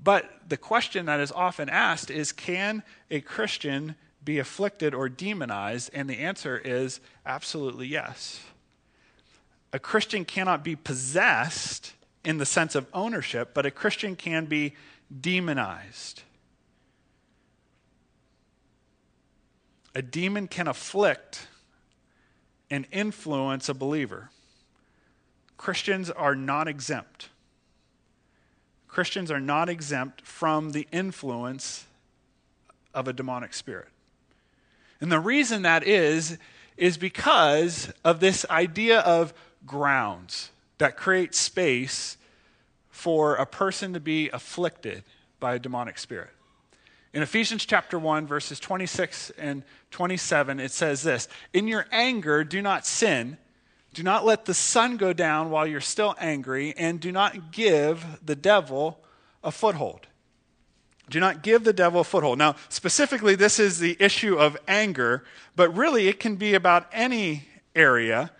But 0.04 0.30
the 0.50 0.58
question 0.58 1.06
that 1.06 1.20
is 1.20 1.32
often 1.32 1.70
asked 1.70 2.10
is 2.10 2.32
can 2.32 2.82
a 3.12 3.22
Christian 3.22 3.96
be 4.24 4.40
afflicted 4.40 4.94
or 4.94 5.10
demonized? 5.10 5.90
And 5.94 6.10
the 6.10 6.20
answer 6.20 6.58
is 6.58 7.00
absolutely 7.25 7.88
yes. 7.88 8.42
A 9.74 9.80
Christian 9.80 10.25
cannot 10.25 10.63
be 10.63 10.75
possessed 10.75 11.94
in 12.24 12.38
the 12.38 12.46
sense 12.46 12.75
of 12.75 12.88
ownership, 12.94 13.54
but 13.54 13.66
a 13.66 13.72
Christian 13.72 14.16
can 14.16 14.46
be 14.46 14.75
demonized. 15.20 16.22
A 19.96 20.01
demon 20.01 20.48
can 20.48 20.68
afflict 20.68 21.48
and 22.70 22.88
influence 22.92 23.68
a 23.68 23.74
believer. 23.74 24.30
Christians 25.58 26.10
are 26.10 26.36
not 26.36 26.68
exempt. 26.68 27.30
Christians 28.88 29.32
are 29.32 29.40
not 29.40 29.70
exempt 29.70 30.22
from 30.22 30.72
the 30.72 30.88
influence 30.92 31.86
of 32.94 33.08
a 33.08 33.13
demonic 33.13 33.54
spirit. 33.54 33.88
And 35.01 35.12
the 35.12 35.20
reason 35.20 35.63
that 35.63 35.86
is, 35.86 36.38
is 36.77 36.98
because 36.98 37.91
of 38.05 38.20
this 38.20 38.46
idea 38.50 39.00
of 39.00 39.34
grounds 39.65 40.51
that 40.77 40.96
create 40.96 41.36
space 41.36 42.17
for 42.89 43.36
a 43.36 43.46
person 43.46 43.93
to 43.93 44.00
be 44.00 44.29
afflicted 44.29 45.03
by 45.39 45.55
a 45.55 45.60
demonic 45.60 45.98
spirit. 45.98 46.29
In 47.13 47.22
Ephesians 47.22 47.65
chapter 47.65 48.00
1, 48.00 48.25
verses 48.25 48.60
26 48.60 49.31
and 49.31 49.63
27, 49.89 50.60
it 50.60 50.72
says 50.72 51.03
this 51.03 51.27
In 51.51 51.67
your 51.67 51.86
anger, 51.91 52.43
do 52.43 52.62
not 52.62 52.86
sin 52.86 53.38
do 53.93 54.03
not 54.03 54.25
let 54.25 54.46
the 54.46 54.53
sun 54.53 54.96
go 54.98 55.12
down 55.12 55.50
while 55.50 55.67
you're 55.67 55.81
still 55.81 56.15
angry, 56.17 56.74
and 56.77 57.00
do 57.00 57.12
not 57.12 57.51
give 57.51 58.05
the 58.25 58.36
devil 58.36 59.00
a 59.43 59.51
foothold. 59.51 60.08
Do 61.12 61.20
not 61.20 61.44
give 61.44 61.63
the 61.63 61.74
devil 61.74 62.01
a 62.01 62.03
foothold. 62.03 62.39
Now, 62.39 62.56
specifically, 62.70 63.36
this 63.36 63.60
is 63.60 63.80
the 63.80 63.98
issue 64.00 64.38
of 64.38 64.58
anger, 64.68 65.24
but 65.56 65.75
really 65.75 66.08
it 66.08 66.20
can 66.20 66.38
be 66.38 66.53
about 66.53 66.88
any 66.91 67.48
area. 67.75 68.32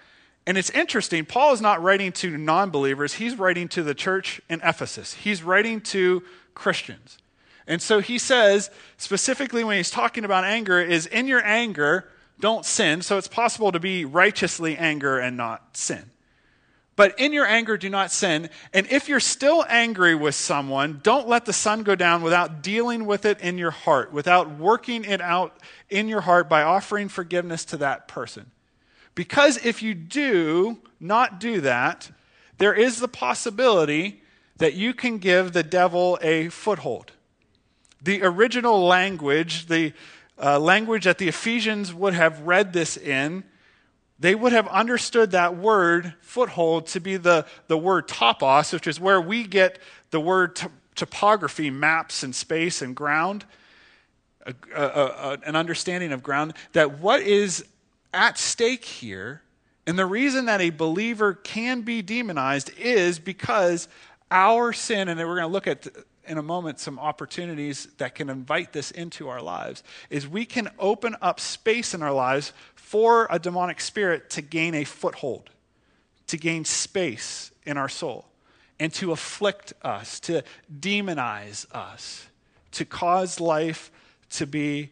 And 0.48 0.58
it's 0.58 0.70
interesting, 0.72 1.26
Paul 1.26 1.54
is 1.54 1.62
not 1.62 1.84
writing 1.84 2.12
to 2.14 2.38
non 2.38 2.70
believers, 2.72 3.14
he's 3.14 3.38
writing 3.38 3.68
to 3.70 3.84
the 3.84 3.94
church 3.94 4.42
in 4.50 4.62
Ephesus. 4.64 5.14
He's 5.14 5.44
writing 5.44 5.82
to 5.82 6.24
Christians. 6.56 7.18
And 7.68 7.82
so 7.82 8.00
he 8.00 8.18
says, 8.18 8.72
specifically 8.98 9.64
when 9.64 9.78
he's 9.78 9.92
talking 9.92 10.26
about 10.26 10.44
anger, 10.44 10.80
is 10.82 11.06
in 11.06 11.28
your 11.28 11.46
anger, 11.46 12.10
don't 12.40 12.66
sin. 12.66 13.02
So 13.02 13.18
it's 13.18 13.28
possible 13.28 13.72
to 13.72 13.80
be 13.80 14.04
righteously 14.04 14.78
anger 14.78 15.20
and 15.20 15.38
not 15.38 15.78
sin. 15.78 16.11
But 16.96 17.18
in 17.20 17.34
your 17.34 17.46
anger, 17.46 17.78
do 17.78 17.90
not 17.90 18.12
sin. 18.12 18.50
And 18.74 18.86
if 18.92 19.08
you're 19.08 19.22
still 19.22 19.66
angry 19.70 20.14
with 20.14 20.36
someone, 20.36 21.00
don't 21.04 21.28
let 21.28 21.46
the 21.46 21.54
sun 21.54 21.84
go 21.84 21.96
down 21.96 22.22
without 22.22 22.62
dealing 22.62 23.06
with 23.06 23.26
it 23.26 23.40
in 23.40 23.58
your 23.58 23.72
heart, 23.72 24.12
without 24.12 24.58
working 24.58 25.06
it 25.06 25.22
out 25.22 25.58
in 25.90 26.08
your 26.08 26.22
heart 26.22 26.50
by 26.50 26.64
offering 26.64 27.08
forgiveness 27.08 27.64
to 27.66 27.78
that 27.78 28.08
person. 28.08 28.52
Because 29.16 29.66
if 29.66 29.82
you 29.82 29.94
do 29.94 30.80
not 31.00 31.40
do 31.40 31.62
that, 31.62 32.12
there 32.58 32.74
is 32.74 33.00
the 33.00 33.08
possibility 33.08 34.22
that 34.58 34.74
you 34.74 34.94
can 34.94 35.18
give 35.18 35.54
the 35.54 35.64
devil 35.64 36.20
a 36.22 36.50
foothold. 36.50 37.12
The 38.02 38.22
original 38.24 38.86
language, 38.86 39.68
the 39.68 39.94
uh, 40.42 40.60
language 40.60 41.06
that 41.06 41.18
the 41.18 41.28
Ephesians 41.28 41.94
would 41.94 42.14
have 42.14 42.42
read 42.42 42.74
this 42.74 42.98
in, 42.98 43.44
they 44.22 44.36
would 44.36 44.54
have 44.54 44.68
understood 44.68 45.32
that 45.32 45.58
word 45.58 46.14
foothold 46.22 46.86
to 46.88 47.00
be 47.00 47.18
the, 47.18 47.46
the 47.68 47.78
word 47.78 48.08
topos, 48.08 48.72
which 48.72 48.86
is 48.86 49.00
where 49.00 49.20
we 49.20 49.44
get 49.44 49.80
the 50.12 50.20
word 50.20 50.56
t- 50.56 50.68
topography, 50.94 51.72
maps 51.72 52.22
and 52.22 52.36
space 52.36 52.84
and 52.84 52.96
ground, 52.96 53.46
a, 54.46 54.54
a, 54.76 54.84
a, 54.84 55.38
an 55.44 55.56
understanding 55.56 56.12
of 56.12 56.22
ground, 56.22 56.54
that 56.74 57.00
what 57.00 57.22
is 57.22 57.66
at 58.14 58.38
stake 58.38 58.86
here, 58.86 59.42
and 59.88 59.98
the 59.98 60.06
reason 60.06 60.46
that 60.46 60.62
a 60.62 60.70
believer 60.70 61.34
can 61.34 61.82
be 61.82 62.04
demonized 62.04 62.72
is 62.78 63.18
because 63.18 63.88
our 64.30 64.72
sin, 64.72 65.10
and 65.10 65.20
we're 65.20 65.36
going 65.36 65.42
to 65.42 65.48
look 65.48 65.66
at 65.66 65.88
in 66.32 66.38
a 66.38 66.42
moment 66.42 66.80
some 66.80 66.98
opportunities 66.98 67.90
that 67.98 68.16
can 68.16 68.30
invite 68.30 68.72
this 68.72 68.90
into 68.90 69.28
our 69.28 69.42
lives 69.42 69.84
is 70.10 70.26
we 70.26 70.46
can 70.46 70.70
open 70.80 71.14
up 71.22 71.42
space 71.42 71.94
in 71.94 72.02
our 72.02 72.14
lives 72.14 72.54
for 72.74 73.28
a 73.30 73.38
demonic 73.38 73.82
spirit 73.82 74.30
to 74.30 74.42
gain 74.42 74.74
a 74.74 74.86
foothold 74.86 75.50
to 76.28 76.38
gain 76.38 76.64
space 76.64 77.52
in 77.66 77.76
our 77.76 77.90
soul 77.90 78.26
and 78.80 78.94
to 78.94 79.12
afflict 79.12 79.74
us 79.82 80.22
to 80.22 80.42
demonize 80.80 81.70
us 81.76 82.28
to 82.72 82.86
cause 82.86 83.42
life 83.42 83.92
to 84.30 84.48
be 84.48 84.90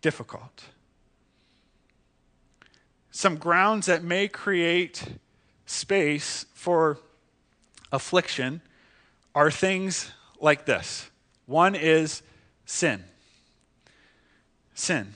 difficult. 0.00 0.66
Some 3.10 3.36
grounds 3.36 3.86
that 3.86 4.04
may 4.04 4.28
create 4.28 5.02
space 5.66 6.46
for 6.54 6.98
affliction 7.90 8.60
are 9.34 9.50
things 9.50 10.12
like 10.40 10.66
this 10.66 11.10
one 11.46 11.74
is 11.74 12.22
sin. 12.64 13.02
Sin. 14.74 15.14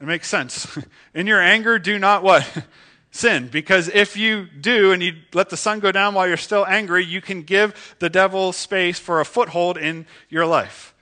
It 0.00 0.06
makes 0.06 0.28
sense. 0.28 0.78
In 1.14 1.26
your 1.26 1.40
anger, 1.40 1.78
do 1.78 1.98
not 1.98 2.22
what? 2.22 2.46
Sin. 3.10 3.48
Because 3.48 3.88
if 3.88 4.16
you 4.16 4.46
do 4.46 4.92
and 4.92 5.02
you 5.02 5.14
let 5.32 5.50
the 5.50 5.56
sun 5.56 5.80
go 5.80 5.92
down 5.92 6.14
while 6.14 6.26
you're 6.26 6.36
still 6.36 6.66
angry, 6.66 7.04
you 7.04 7.20
can 7.20 7.42
give 7.42 7.94
the 7.98 8.10
devil 8.10 8.52
space 8.52 8.98
for 8.98 9.20
a 9.20 9.24
foothold 9.24 9.76
in 9.76 10.06
your 10.28 10.46
life. 10.46 10.94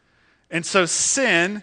And 0.50 0.66
so 0.66 0.86
sin 0.86 1.62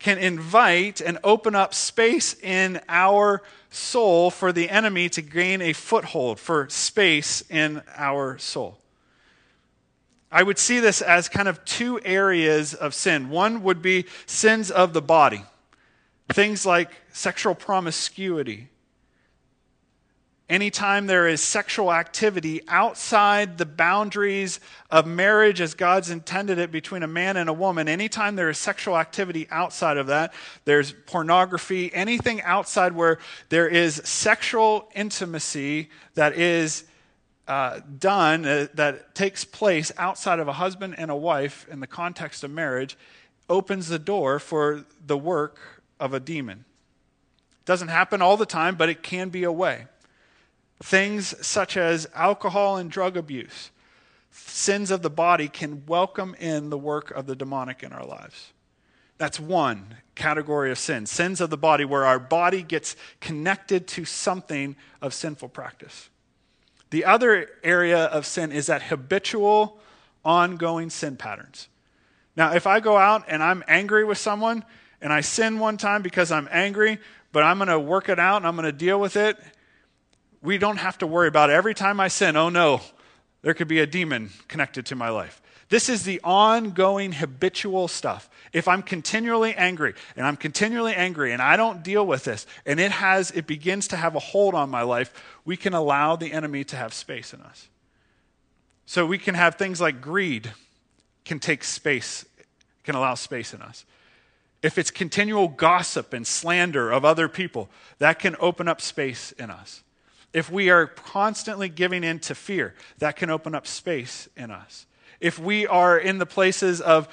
can 0.00 0.18
invite 0.18 1.00
and 1.00 1.18
open 1.22 1.54
up 1.54 1.72
space 1.74 2.34
in 2.34 2.80
our 2.88 3.40
soul 3.70 4.30
for 4.30 4.52
the 4.52 4.68
enemy 4.68 5.08
to 5.08 5.22
gain 5.22 5.62
a 5.62 5.72
foothold, 5.72 6.40
for 6.40 6.68
space 6.68 7.42
in 7.48 7.82
our 7.96 8.36
soul. 8.38 8.81
I 10.32 10.42
would 10.42 10.58
see 10.58 10.80
this 10.80 11.02
as 11.02 11.28
kind 11.28 11.46
of 11.46 11.62
two 11.66 12.00
areas 12.02 12.72
of 12.72 12.94
sin. 12.94 13.28
One 13.28 13.62
would 13.62 13.82
be 13.82 14.06
sins 14.24 14.70
of 14.70 14.94
the 14.94 15.02
body, 15.02 15.44
things 16.30 16.64
like 16.64 16.90
sexual 17.12 17.54
promiscuity. 17.54 18.68
Anytime 20.48 21.06
there 21.06 21.28
is 21.28 21.42
sexual 21.42 21.92
activity 21.92 22.62
outside 22.66 23.58
the 23.58 23.66
boundaries 23.66 24.58
of 24.90 25.06
marriage 25.06 25.60
as 25.60 25.74
God's 25.74 26.10
intended 26.10 26.58
it 26.58 26.70
between 26.70 27.02
a 27.02 27.06
man 27.06 27.36
and 27.36 27.48
a 27.48 27.54
woman, 27.54 27.86
anytime 27.86 28.34
there 28.34 28.50
is 28.50 28.58
sexual 28.58 28.98
activity 28.98 29.46
outside 29.50 29.98
of 29.98 30.06
that, 30.08 30.32
there's 30.64 30.92
pornography, 31.06 31.90
anything 31.94 32.40
outside 32.42 32.92
where 32.92 33.18
there 33.50 33.68
is 33.68 33.96
sexual 34.04 34.88
intimacy 34.94 35.90
that 36.14 36.36
is 36.36 36.84
uh, 37.48 37.80
done 37.98 38.44
uh, 38.44 38.68
that 38.74 39.14
takes 39.14 39.44
place 39.44 39.90
outside 39.98 40.38
of 40.38 40.48
a 40.48 40.52
husband 40.54 40.94
and 40.96 41.10
a 41.10 41.16
wife 41.16 41.66
in 41.70 41.80
the 41.80 41.86
context 41.86 42.44
of 42.44 42.50
marriage 42.50 42.96
opens 43.48 43.88
the 43.88 43.98
door 43.98 44.38
for 44.38 44.84
the 45.04 45.18
work 45.18 45.82
of 45.98 46.14
a 46.14 46.20
demon. 46.20 46.64
It 47.60 47.66
doesn't 47.66 47.88
happen 47.88 48.22
all 48.22 48.36
the 48.36 48.46
time, 48.46 48.76
but 48.76 48.88
it 48.88 49.02
can 49.02 49.28
be 49.28 49.44
a 49.44 49.52
way. 49.52 49.86
Things 50.82 51.34
such 51.46 51.76
as 51.76 52.08
alcohol 52.14 52.76
and 52.76 52.90
drug 52.90 53.16
abuse, 53.16 53.70
sins 54.30 54.90
of 54.90 55.02
the 55.02 55.10
body, 55.10 55.48
can 55.48 55.84
welcome 55.86 56.34
in 56.40 56.70
the 56.70 56.78
work 56.78 57.10
of 57.10 57.26
the 57.26 57.36
demonic 57.36 57.82
in 57.82 57.92
our 57.92 58.04
lives. 58.04 58.52
That's 59.18 59.38
one 59.38 59.96
category 60.14 60.70
of 60.70 60.78
sin 60.78 61.06
sins 61.06 61.40
of 61.40 61.50
the 61.50 61.56
body, 61.56 61.84
where 61.84 62.04
our 62.04 62.18
body 62.18 62.62
gets 62.62 62.96
connected 63.20 63.86
to 63.88 64.04
something 64.04 64.74
of 65.00 65.14
sinful 65.14 65.50
practice. 65.50 66.08
The 66.92 67.06
other 67.06 67.48
area 67.64 68.04
of 68.04 68.26
sin 68.26 68.52
is 68.52 68.66
that 68.66 68.82
habitual, 68.82 69.78
ongoing 70.26 70.90
sin 70.90 71.16
patterns. 71.16 71.68
Now, 72.36 72.52
if 72.52 72.66
I 72.66 72.80
go 72.80 72.98
out 72.98 73.24
and 73.28 73.42
I'm 73.42 73.64
angry 73.66 74.04
with 74.04 74.18
someone 74.18 74.62
and 75.00 75.10
I 75.10 75.22
sin 75.22 75.58
one 75.58 75.78
time 75.78 76.02
because 76.02 76.30
I'm 76.30 76.50
angry, 76.52 76.98
but 77.32 77.44
I'm 77.44 77.56
going 77.56 77.68
to 77.68 77.80
work 77.80 78.10
it 78.10 78.18
out 78.18 78.36
and 78.36 78.46
I'm 78.46 78.56
going 78.56 78.66
to 78.66 78.72
deal 78.72 79.00
with 79.00 79.16
it, 79.16 79.38
we 80.42 80.58
don't 80.58 80.76
have 80.76 80.98
to 80.98 81.06
worry 81.06 81.28
about 81.28 81.48
it. 81.48 81.54
Every 81.54 81.72
time 81.72 81.98
I 81.98 82.08
sin, 82.08 82.36
oh 82.36 82.50
no, 82.50 82.82
there 83.40 83.54
could 83.54 83.68
be 83.68 83.78
a 83.80 83.86
demon 83.86 84.28
connected 84.46 84.84
to 84.86 84.94
my 84.94 85.08
life. 85.08 85.41
This 85.72 85.88
is 85.88 86.02
the 86.02 86.20
ongoing 86.22 87.12
habitual 87.12 87.88
stuff. 87.88 88.28
If 88.52 88.68
I'm 88.68 88.82
continually 88.82 89.54
angry 89.54 89.94
and 90.16 90.26
I'm 90.26 90.36
continually 90.36 90.92
angry 90.92 91.32
and 91.32 91.40
I 91.40 91.56
don't 91.56 91.82
deal 91.82 92.06
with 92.06 92.24
this 92.24 92.46
and 92.66 92.78
it 92.78 92.90
has 92.92 93.30
it 93.30 93.46
begins 93.46 93.88
to 93.88 93.96
have 93.96 94.14
a 94.14 94.18
hold 94.18 94.54
on 94.54 94.68
my 94.68 94.82
life, 94.82 95.14
we 95.46 95.56
can 95.56 95.72
allow 95.72 96.14
the 96.14 96.30
enemy 96.30 96.62
to 96.64 96.76
have 96.76 96.92
space 96.92 97.32
in 97.32 97.40
us. 97.40 97.70
So 98.84 99.06
we 99.06 99.16
can 99.16 99.34
have 99.34 99.54
things 99.54 99.80
like 99.80 100.02
greed 100.02 100.52
can 101.24 101.40
take 101.40 101.64
space, 101.64 102.26
can 102.84 102.94
allow 102.94 103.14
space 103.14 103.54
in 103.54 103.62
us. 103.62 103.86
If 104.60 104.76
it's 104.76 104.90
continual 104.90 105.48
gossip 105.48 106.12
and 106.12 106.26
slander 106.26 106.90
of 106.90 107.06
other 107.06 107.30
people, 107.30 107.70
that 107.96 108.18
can 108.18 108.36
open 108.40 108.68
up 108.68 108.82
space 108.82 109.32
in 109.38 109.48
us. 109.48 109.82
If 110.34 110.50
we 110.50 110.68
are 110.68 110.86
constantly 110.86 111.70
giving 111.70 112.04
in 112.04 112.18
to 112.18 112.34
fear, 112.34 112.74
that 112.98 113.16
can 113.16 113.30
open 113.30 113.54
up 113.54 113.66
space 113.66 114.28
in 114.36 114.50
us. 114.50 114.84
If 115.22 115.38
we 115.38 115.68
are 115.68 115.96
in 115.96 116.18
the 116.18 116.26
places 116.26 116.80
of, 116.80 117.08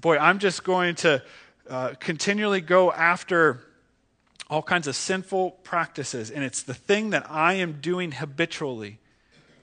boy, 0.00 0.16
I'm 0.16 0.38
just 0.38 0.64
going 0.64 0.94
to 0.96 1.22
uh, 1.68 1.92
continually 2.00 2.62
go 2.62 2.90
after 2.90 3.60
all 4.48 4.62
kinds 4.62 4.88
of 4.88 4.96
sinful 4.96 5.50
practices, 5.62 6.30
and 6.30 6.42
it's 6.42 6.62
the 6.62 6.72
thing 6.72 7.10
that 7.10 7.30
I 7.30 7.54
am 7.54 7.80
doing 7.82 8.12
habitually, 8.12 9.00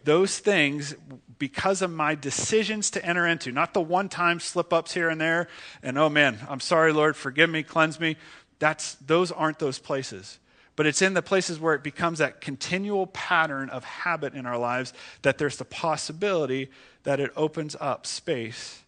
those 0.03 0.37
things, 0.37 0.93
because 1.39 1.81
of 1.81 1.89
my 1.89 2.13
decisions 2.13 2.91
to 2.91 3.03
enter 3.03 3.25
into, 3.25 3.51
not 3.51 3.73
the 3.73 3.81
one 3.81 4.07
time 4.07 4.39
slip 4.39 4.71
ups 4.71 4.93
here 4.93 5.09
and 5.09 5.19
there, 5.19 5.47
and 5.81 5.97
oh 5.97 6.09
man, 6.09 6.37
I'm 6.47 6.59
sorry, 6.59 6.93
Lord, 6.93 7.15
forgive 7.15 7.49
me, 7.49 7.63
cleanse 7.63 7.99
me. 7.99 8.17
That's, 8.59 8.95
those 8.95 9.31
aren't 9.31 9.57
those 9.57 9.79
places. 9.79 10.37
But 10.75 10.85
it's 10.85 11.01
in 11.01 11.13
the 11.13 11.21
places 11.21 11.59
where 11.59 11.73
it 11.73 11.83
becomes 11.83 12.19
that 12.19 12.39
continual 12.39 13.07
pattern 13.07 13.69
of 13.69 13.83
habit 13.83 14.33
in 14.33 14.45
our 14.45 14.57
lives 14.57 14.93
that 15.23 15.37
there's 15.37 15.57
the 15.57 15.65
possibility 15.65 16.69
that 17.09 17.19
it 17.19 17.31
opens 17.35 17.75
up 17.79 18.05
space 18.05 18.83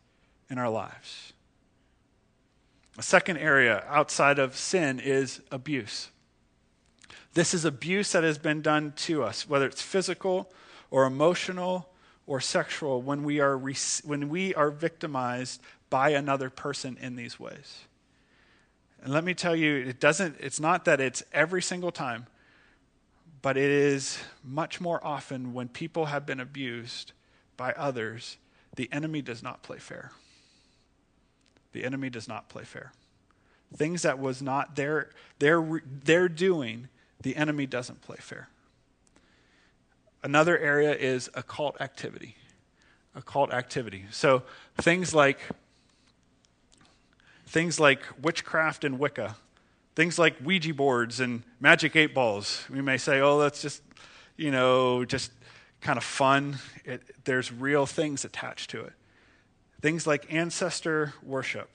in 0.48 0.60
our 0.60 0.70
lives. 0.70 1.34
A 3.00 3.02
second 3.02 3.38
area 3.38 3.84
outside 3.90 4.38
of 4.38 4.56
sin 4.56 5.00
is 5.00 5.42
abuse. 5.50 6.10
This 7.34 7.56
is 7.56 7.66
abuse 7.66 8.12
that 8.12 8.24
has 8.24 8.38
been 8.38 8.62
done 8.62 8.94
to 9.08 9.24
us, 9.24 9.50
whether 9.50 9.66
it's 9.66 9.82
physical 9.82 10.54
or 10.92 11.06
emotional 11.06 11.90
or 12.28 12.40
sexual, 12.40 13.02
when 13.02 13.24
we 13.24 13.40
are, 13.40 13.58
when 13.58 14.30
we 14.30 14.54
are 14.54 14.70
victimized 14.70 15.60
by 15.90 16.12
another 16.12 16.52
person 16.52 17.00
in 17.02 17.16
these 17.16 17.40
ways. 17.40 17.86
And 19.02 19.12
let 19.12 19.24
me 19.24 19.34
tell 19.34 19.56
you, 19.56 19.78
it 19.78 20.00
doesn't, 20.00 20.36
it's 20.40 20.60
not 20.60 20.86
that 20.86 21.02
it's 21.02 21.24
every 21.34 21.64
single 21.64 21.92
time, 21.92 22.28
but 23.42 23.58
it 23.58 23.72
is 23.72 24.20
much 24.44 24.80
more 24.80 25.04
often 25.04 25.56
when 25.56 25.70
people 25.70 26.06
have 26.06 26.28
been 26.28 26.40
abused 26.40 27.14
by 27.62 27.74
others, 27.74 28.38
the 28.76 28.90
enemy 28.92 29.22
does 29.22 29.44
not 29.44 29.62
play 29.62 29.78
fair. 29.78 30.12
The 31.74 31.84
enemy 31.84 32.10
does 32.10 32.28
not 32.28 32.50
play 32.50 32.64
fair. 32.64 32.92
Things 33.76 34.02
that 34.02 34.18
was 34.18 34.42
not 34.42 34.76
their, 34.76 35.12
their, 35.38 35.84
their 36.04 36.28
doing, 36.28 36.88
the 37.22 37.36
enemy 37.36 37.68
doesn't 37.68 38.02
play 38.02 38.18
fair. 38.20 38.50
Another 40.24 40.58
area 40.58 40.96
is 40.96 41.30
occult 41.36 41.80
activity. 41.80 42.36
Occult 43.14 43.54
activity. 43.54 44.06
So 44.10 44.42
things 44.78 45.14
like 45.14 45.40
things 47.46 47.80
like 47.80 48.02
witchcraft 48.20 48.84
and 48.84 48.98
Wicca, 48.98 49.36
things 49.96 50.18
like 50.18 50.36
Ouija 50.44 50.74
boards 50.74 51.20
and 51.20 51.44
magic 51.60 51.96
eight 51.96 52.16
balls. 52.16 52.66
We 52.72 52.82
may 52.82 52.98
say, 52.98 53.22
oh, 53.22 53.38
that's 53.38 53.62
just, 53.62 53.84
you 54.36 54.50
know, 54.50 55.06
just 55.06 55.32
kind 55.82 55.98
of 55.98 56.04
fun. 56.04 56.60
It, 56.86 57.02
there's 57.26 57.52
real 57.52 57.86
things 57.86 58.24
attached 58.24 58.70
to 58.72 58.82
it. 58.82 58.94
Things 59.82 60.06
like 60.06 60.32
ancestor 60.32 61.14
worship. 61.24 61.70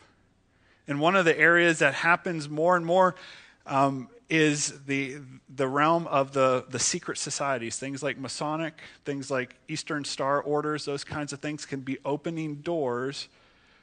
And 0.88 1.00
one 1.00 1.16
of 1.16 1.24
the 1.24 1.36
areas 1.36 1.80
that 1.80 1.94
happens 1.94 2.48
more 2.48 2.76
and 2.76 2.86
more 2.86 3.16
um, 3.66 4.08
is 4.28 4.84
the, 4.86 5.18
the 5.54 5.66
realm 5.66 6.06
of 6.06 6.32
the, 6.32 6.64
the 6.68 6.78
secret 6.78 7.18
societies. 7.18 7.76
Things 7.76 8.02
like 8.02 8.16
Masonic, 8.16 8.80
things 9.04 9.30
like 9.30 9.56
Eastern 9.66 10.04
Star 10.04 10.40
orders, 10.40 10.84
those 10.84 11.02
kinds 11.02 11.32
of 11.32 11.40
things 11.40 11.66
can 11.66 11.80
be 11.80 11.98
opening 12.04 12.56
doors 12.56 13.28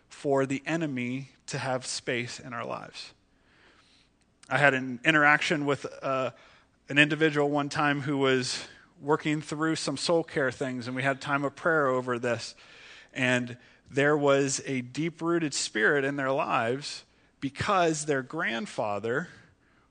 for 0.08 0.46
the 0.46 0.62
enemy 0.66 1.30
to 1.48 1.58
have 1.58 1.86
space 1.86 2.40
in 2.40 2.54
our 2.54 2.66
lives. 2.66 3.14
I 4.50 4.58
had 4.58 4.74
an 4.74 5.00
interaction 5.04 5.66
with 5.66 5.86
uh, 6.02 6.32
an 6.88 6.98
individual 6.98 7.50
one 7.50 7.70
time 7.70 8.02
who 8.02 8.18
was 8.18 8.66
working 9.04 9.42
through 9.42 9.76
some 9.76 9.98
soul 9.98 10.24
care 10.24 10.52
things, 10.52 10.88
and 10.88 10.96
we 10.96 11.04
had 11.04 11.20
time 11.20 11.44
of 11.44 11.56
prayer 11.56 11.88
over 11.88 12.18
this. 12.18 12.56
And 13.13 13.58
there 13.92 14.18
was 14.18 14.62
a 14.66 14.82
deep 14.82 15.22
rooted 15.22 15.54
spirit 15.54 16.06
in 16.06 16.16
their 16.16 16.32
lives 16.32 17.04
because 17.39 18.06
their 18.06 18.22
grandfather 18.22 19.28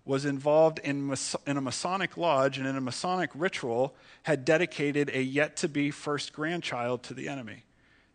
was 0.05 0.25
involved 0.25 0.81
in, 0.81 1.15
in 1.47 1.57
a 1.57 1.61
Masonic 1.61 2.17
lodge 2.17 2.59
and 2.59 2.67
in 2.67 2.77
a 2.77 2.81
Masonic 2.81 3.31
ritual, 3.35 3.95
had 4.25 4.45
dedicated 4.45 5.11
a 5.15 5.23
yet 5.23 5.57
to 5.59 5.69
be 5.69 5.91
first 5.91 6.33
grandchild 6.33 7.03
to 7.05 7.15
the 7.15 7.29
enemy. 7.29 7.65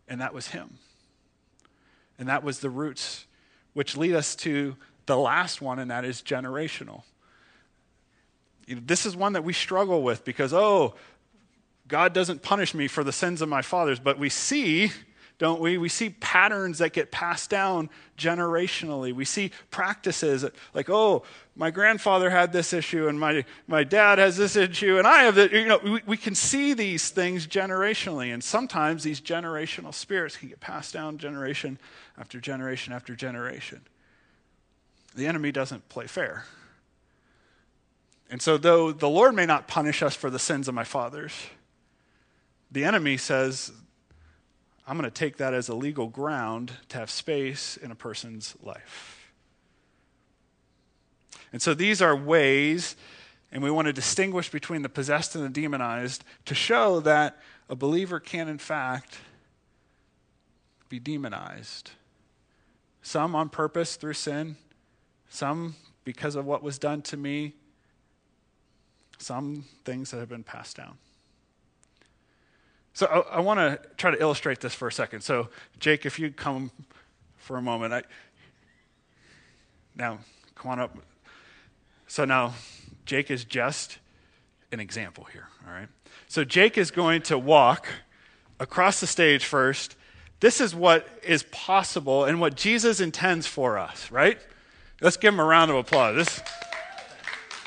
And 0.06 0.20
that 0.20 0.34
was 0.34 0.48
him. 0.48 0.78
And 2.18 2.28
that 2.28 2.42
was 2.42 2.58
the 2.58 2.68
roots, 2.68 3.26
which 3.72 3.96
lead 3.96 4.14
us 4.14 4.34
to 4.36 4.76
the 5.06 5.16
last 5.16 5.62
one, 5.62 5.78
and 5.78 5.90
that 5.90 6.04
is 6.04 6.20
generational. 6.20 7.04
This 8.68 9.06
is 9.06 9.16
one 9.16 9.32
that 9.32 9.44
we 9.44 9.52
struggle 9.52 10.02
with 10.02 10.24
because, 10.24 10.52
oh, 10.52 10.94
God 11.88 12.12
doesn't 12.12 12.42
punish 12.42 12.74
me 12.74 12.86
for 12.86 13.02
the 13.02 13.12
sins 13.12 13.40
of 13.40 13.48
my 13.48 13.62
fathers. 13.62 13.98
But 13.98 14.18
we 14.18 14.28
see, 14.28 14.92
don't 15.38 15.60
we? 15.60 15.78
We 15.78 15.88
see 15.88 16.10
patterns 16.10 16.78
that 16.78 16.92
get 16.92 17.10
passed 17.10 17.48
down 17.48 17.88
generationally. 18.18 19.14
We 19.14 19.24
see 19.24 19.52
practices 19.70 20.44
like, 20.74 20.90
oh, 20.90 21.22
my 21.56 21.70
grandfather 21.70 22.28
had 22.28 22.52
this 22.52 22.72
issue, 22.72 23.08
and 23.08 23.18
my, 23.18 23.44
my 23.66 23.84
dad 23.84 24.18
has 24.18 24.36
this 24.36 24.54
issue, 24.54 24.98
and 24.98 25.06
I 25.06 25.22
have 25.22 25.34
that. 25.36 25.50
You 25.50 25.64
know, 25.64 25.80
we, 25.82 26.02
we 26.06 26.16
can 26.16 26.34
see 26.34 26.74
these 26.74 27.08
things 27.10 27.46
generationally. 27.46 28.32
And 28.32 28.44
sometimes 28.44 29.02
these 29.02 29.20
generational 29.20 29.94
spirits 29.94 30.36
can 30.36 30.48
get 30.50 30.60
passed 30.60 30.92
down 30.92 31.16
generation 31.16 31.78
after 32.18 32.38
generation 32.38 32.92
after 32.92 33.16
generation. 33.16 33.80
The 35.16 35.26
enemy 35.26 35.52
doesn't 35.52 35.88
play 35.88 36.06
fair. 36.06 36.44
And 38.30 38.42
so, 38.42 38.58
though 38.58 38.92
the 38.92 39.08
Lord 39.08 39.34
may 39.34 39.46
not 39.46 39.68
punish 39.68 40.02
us 40.02 40.14
for 40.14 40.28
the 40.28 40.38
sins 40.38 40.68
of 40.68 40.74
my 40.74 40.84
fathers, 40.84 41.32
the 42.70 42.84
enemy 42.84 43.16
says, 43.16 43.72
I'm 44.86 44.98
going 44.98 45.10
to 45.10 45.14
take 45.14 45.38
that 45.38 45.54
as 45.54 45.68
a 45.68 45.74
legal 45.74 46.08
ground 46.08 46.72
to 46.90 46.98
have 46.98 47.10
space 47.10 47.76
in 47.78 47.90
a 47.90 47.94
person's 47.94 48.54
life. 48.62 49.32
And 51.52 51.62
so, 51.62 51.72
these 51.72 52.02
are 52.02 52.14
ways, 52.14 52.96
and 53.50 53.62
we 53.62 53.70
want 53.70 53.86
to 53.86 53.92
distinguish 53.94 54.50
between 54.50 54.82
the 54.82 54.90
possessed 54.90 55.34
and 55.34 55.44
the 55.44 55.48
demonized 55.48 56.22
to 56.44 56.54
show 56.54 57.00
that 57.00 57.38
a 57.70 57.76
believer 57.76 58.20
can, 58.20 58.48
in 58.48 58.58
fact, 58.58 59.18
be 60.90 60.98
demonized. 60.98 61.92
Some 63.00 63.34
on 63.34 63.48
purpose 63.48 63.96
through 63.96 64.14
sin, 64.14 64.56
some 65.30 65.76
because 66.04 66.34
of 66.34 66.44
what 66.44 66.62
was 66.62 66.78
done 66.78 67.00
to 67.02 67.16
me, 67.16 67.54
some 69.18 69.64
things 69.84 70.10
that 70.10 70.18
have 70.18 70.28
been 70.28 70.44
passed 70.44 70.76
down. 70.76 70.96
So 72.94 73.06
I, 73.06 73.36
I 73.36 73.40
want 73.40 73.58
to 73.58 73.80
try 73.96 74.10
to 74.10 74.20
illustrate 74.20 74.60
this 74.60 74.74
for 74.74 74.88
a 74.88 74.92
second. 74.92 75.20
So, 75.20 75.48
Jake, 75.78 76.06
if 76.06 76.18
you 76.18 76.30
come 76.30 76.70
for 77.48 77.56
a 77.56 77.62
moment. 77.62 77.94
I, 77.94 78.02
now, 79.96 80.18
come 80.54 80.72
on 80.72 80.80
up. 80.80 80.98
So 82.06 82.26
now, 82.26 82.52
Jake 83.06 83.30
is 83.30 83.44
just 83.44 83.98
an 84.70 84.80
example 84.80 85.24
here, 85.32 85.48
all 85.66 85.72
right? 85.72 85.88
So, 86.26 86.44
Jake 86.44 86.76
is 86.76 86.90
going 86.90 87.22
to 87.22 87.38
walk 87.38 87.88
across 88.60 89.00
the 89.00 89.06
stage 89.06 89.46
first. 89.46 89.96
This 90.40 90.60
is 90.60 90.74
what 90.74 91.08
is 91.22 91.42
possible 91.44 92.24
and 92.24 92.38
what 92.38 92.54
Jesus 92.54 93.00
intends 93.00 93.46
for 93.46 93.78
us, 93.78 94.10
right? 94.10 94.38
Let's 95.00 95.16
give 95.16 95.32
him 95.32 95.40
a 95.40 95.44
round 95.44 95.70
of 95.70 95.78
applause. 95.78 96.16
This, 96.16 96.42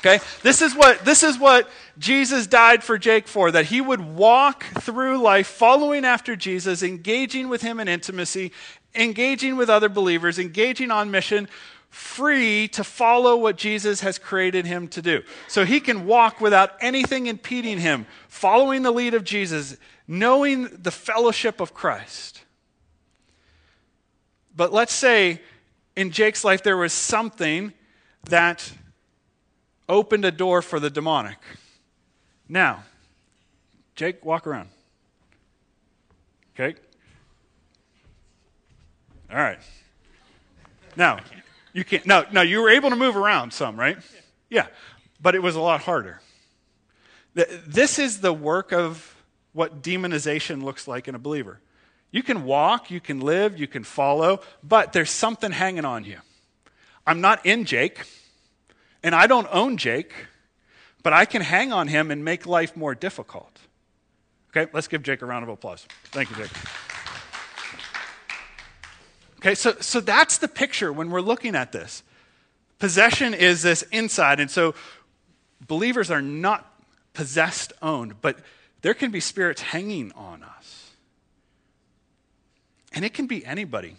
Okay? 0.04 0.22
This 0.42 0.62
is 0.62 0.74
what, 0.74 1.04
this 1.04 1.22
is 1.22 1.38
what 1.38 1.70
Jesus 1.96 2.48
died 2.48 2.82
for 2.82 2.98
Jake 2.98 3.28
for, 3.28 3.52
that 3.52 3.66
he 3.66 3.80
would 3.80 4.00
walk 4.00 4.64
through 4.64 5.22
life 5.22 5.46
following 5.46 6.04
after 6.04 6.34
Jesus, 6.34 6.82
engaging 6.82 7.48
with 7.48 7.62
him 7.62 7.78
in 7.78 7.86
intimacy, 7.86 8.50
engaging 8.96 9.56
with 9.56 9.70
other 9.70 9.88
believers, 9.88 10.40
engaging 10.40 10.90
on 10.90 11.12
mission, 11.12 11.48
free 11.88 12.66
to 12.68 12.82
follow 12.82 13.36
what 13.36 13.56
Jesus 13.56 14.00
has 14.00 14.18
created 14.18 14.66
him 14.66 14.88
to 14.88 15.02
do. 15.02 15.22
So 15.46 15.64
he 15.64 15.78
can 15.78 16.06
walk 16.06 16.40
without 16.40 16.72
anything 16.80 17.28
impeding 17.28 17.78
him, 17.78 18.06
following 18.28 18.82
the 18.82 18.90
lead 18.90 19.14
of 19.14 19.22
Jesus, 19.22 19.76
knowing 20.08 20.64
the 20.64 20.90
fellowship 20.90 21.60
of 21.60 21.74
Christ. 21.74 22.42
But 24.56 24.72
let's 24.72 24.92
say 24.92 25.42
in 25.94 26.10
Jake's 26.10 26.44
life 26.44 26.64
there 26.64 26.76
was 26.76 26.92
something 26.92 27.72
that 28.24 28.72
opened 29.88 30.24
a 30.24 30.30
door 30.30 30.62
for 30.62 30.80
the 30.80 30.90
demonic. 30.90 31.38
Now, 32.48 32.84
Jake, 33.94 34.24
walk 34.24 34.46
around. 34.46 34.68
Okay? 36.54 36.78
All 39.30 39.38
right. 39.38 39.58
Now, 40.96 41.20
you 41.72 41.84
can't. 41.84 42.04
No, 42.04 42.24
no, 42.30 42.42
you 42.42 42.60
were 42.60 42.68
able 42.68 42.90
to 42.90 42.96
move 42.96 43.16
around 43.16 43.52
some, 43.52 43.78
right? 43.78 43.96
Yeah, 44.50 44.66
but 45.20 45.34
it 45.34 45.42
was 45.42 45.56
a 45.56 45.60
lot 45.60 45.80
harder. 45.80 46.20
This 47.34 47.98
is 47.98 48.20
the 48.20 48.32
work 48.32 48.72
of 48.72 49.16
what 49.54 49.82
demonization 49.82 50.62
looks 50.62 50.86
like 50.86 51.08
in 51.08 51.14
a 51.14 51.18
believer. 51.18 51.60
You 52.10 52.22
can 52.22 52.44
walk, 52.44 52.90
you 52.90 53.00
can 53.00 53.20
live, 53.20 53.58
you 53.58 53.66
can 53.66 53.84
follow, 53.84 54.40
but 54.62 54.92
there's 54.92 55.10
something 55.10 55.50
hanging 55.50 55.86
on 55.86 56.04
you. 56.04 56.18
I'm 57.06 57.22
not 57.22 57.46
in 57.46 57.64
Jake, 57.64 58.00
and 59.02 59.14
I 59.14 59.26
don't 59.26 59.48
own 59.50 59.76
Jake, 59.76 60.12
but 61.02 61.12
I 61.12 61.24
can 61.24 61.42
hang 61.42 61.72
on 61.72 61.88
him 61.88 62.10
and 62.10 62.24
make 62.24 62.46
life 62.46 62.76
more 62.76 62.94
difficult. 62.94 63.58
Okay, 64.50 64.70
let's 64.72 64.88
give 64.88 65.02
Jake 65.02 65.22
a 65.22 65.26
round 65.26 65.42
of 65.42 65.48
applause. 65.48 65.86
Thank 66.04 66.30
you, 66.30 66.36
Jake. 66.36 66.50
Okay, 69.38 69.54
so, 69.54 69.74
so 69.80 70.00
that's 70.00 70.38
the 70.38 70.46
picture 70.46 70.92
when 70.92 71.10
we're 71.10 71.20
looking 71.20 71.56
at 71.56 71.72
this. 71.72 72.02
Possession 72.78 73.34
is 73.34 73.62
this 73.62 73.82
inside, 73.90 74.38
and 74.40 74.50
so 74.50 74.74
believers 75.66 76.10
are 76.10 76.22
not 76.22 76.72
possessed 77.12 77.72
owned, 77.82 78.20
but 78.20 78.38
there 78.82 78.94
can 78.94 79.10
be 79.10 79.20
spirits 79.20 79.62
hanging 79.62 80.12
on 80.12 80.42
us. 80.42 80.90
And 82.92 83.04
it 83.04 83.14
can 83.14 83.26
be 83.26 83.44
anybody. 83.44 83.96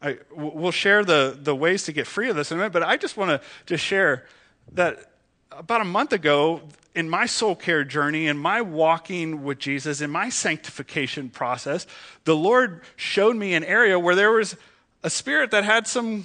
I, 0.00 0.18
we'll 0.30 0.70
share 0.70 1.04
the, 1.04 1.36
the 1.40 1.54
ways 1.54 1.84
to 1.84 1.92
get 1.92 2.06
free 2.06 2.30
of 2.30 2.36
this 2.36 2.52
in 2.52 2.58
a 2.58 2.60
minute, 2.60 2.72
but 2.72 2.82
I 2.82 2.96
just 2.96 3.16
want 3.16 3.30
to 3.30 3.40
just 3.66 3.84
share 3.84 4.26
that 4.72 5.10
about 5.50 5.80
a 5.80 5.84
month 5.84 6.12
ago, 6.12 6.62
in 6.94 7.08
my 7.08 7.26
soul 7.26 7.54
care 7.54 7.84
journey, 7.84 8.26
in 8.26 8.36
my 8.36 8.60
walking 8.60 9.44
with 9.44 9.58
Jesus, 9.58 10.00
in 10.00 10.10
my 10.10 10.28
sanctification 10.28 11.28
process, 11.30 11.86
the 12.24 12.34
Lord 12.34 12.82
showed 12.96 13.36
me 13.36 13.54
an 13.54 13.64
area 13.64 13.98
where 13.98 14.14
there 14.14 14.32
was 14.32 14.56
a 15.02 15.10
spirit 15.10 15.50
that 15.52 15.64
had 15.64 15.86
some 15.86 16.24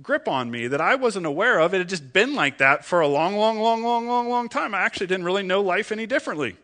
grip 0.00 0.28
on 0.28 0.50
me 0.50 0.68
that 0.68 0.80
I 0.80 0.94
wasn't 0.94 1.26
aware 1.26 1.58
of. 1.58 1.74
It 1.74 1.78
had 1.78 1.88
just 1.88 2.12
been 2.12 2.34
like 2.34 2.58
that 2.58 2.84
for 2.84 3.00
a 3.00 3.08
long, 3.08 3.36
long, 3.36 3.60
long, 3.60 3.82
long, 3.82 4.06
long, 4.06 4.28
long 4.28 4.48
time. 4.48 4.74
I 4.74 4.80
actually 4.80 5.08
didn't 5.08 5.24
really 5.24 5.42
know 5.42 5.60
life 5.60 5.92
any 5.92 6.06
differently. 6.06 6.56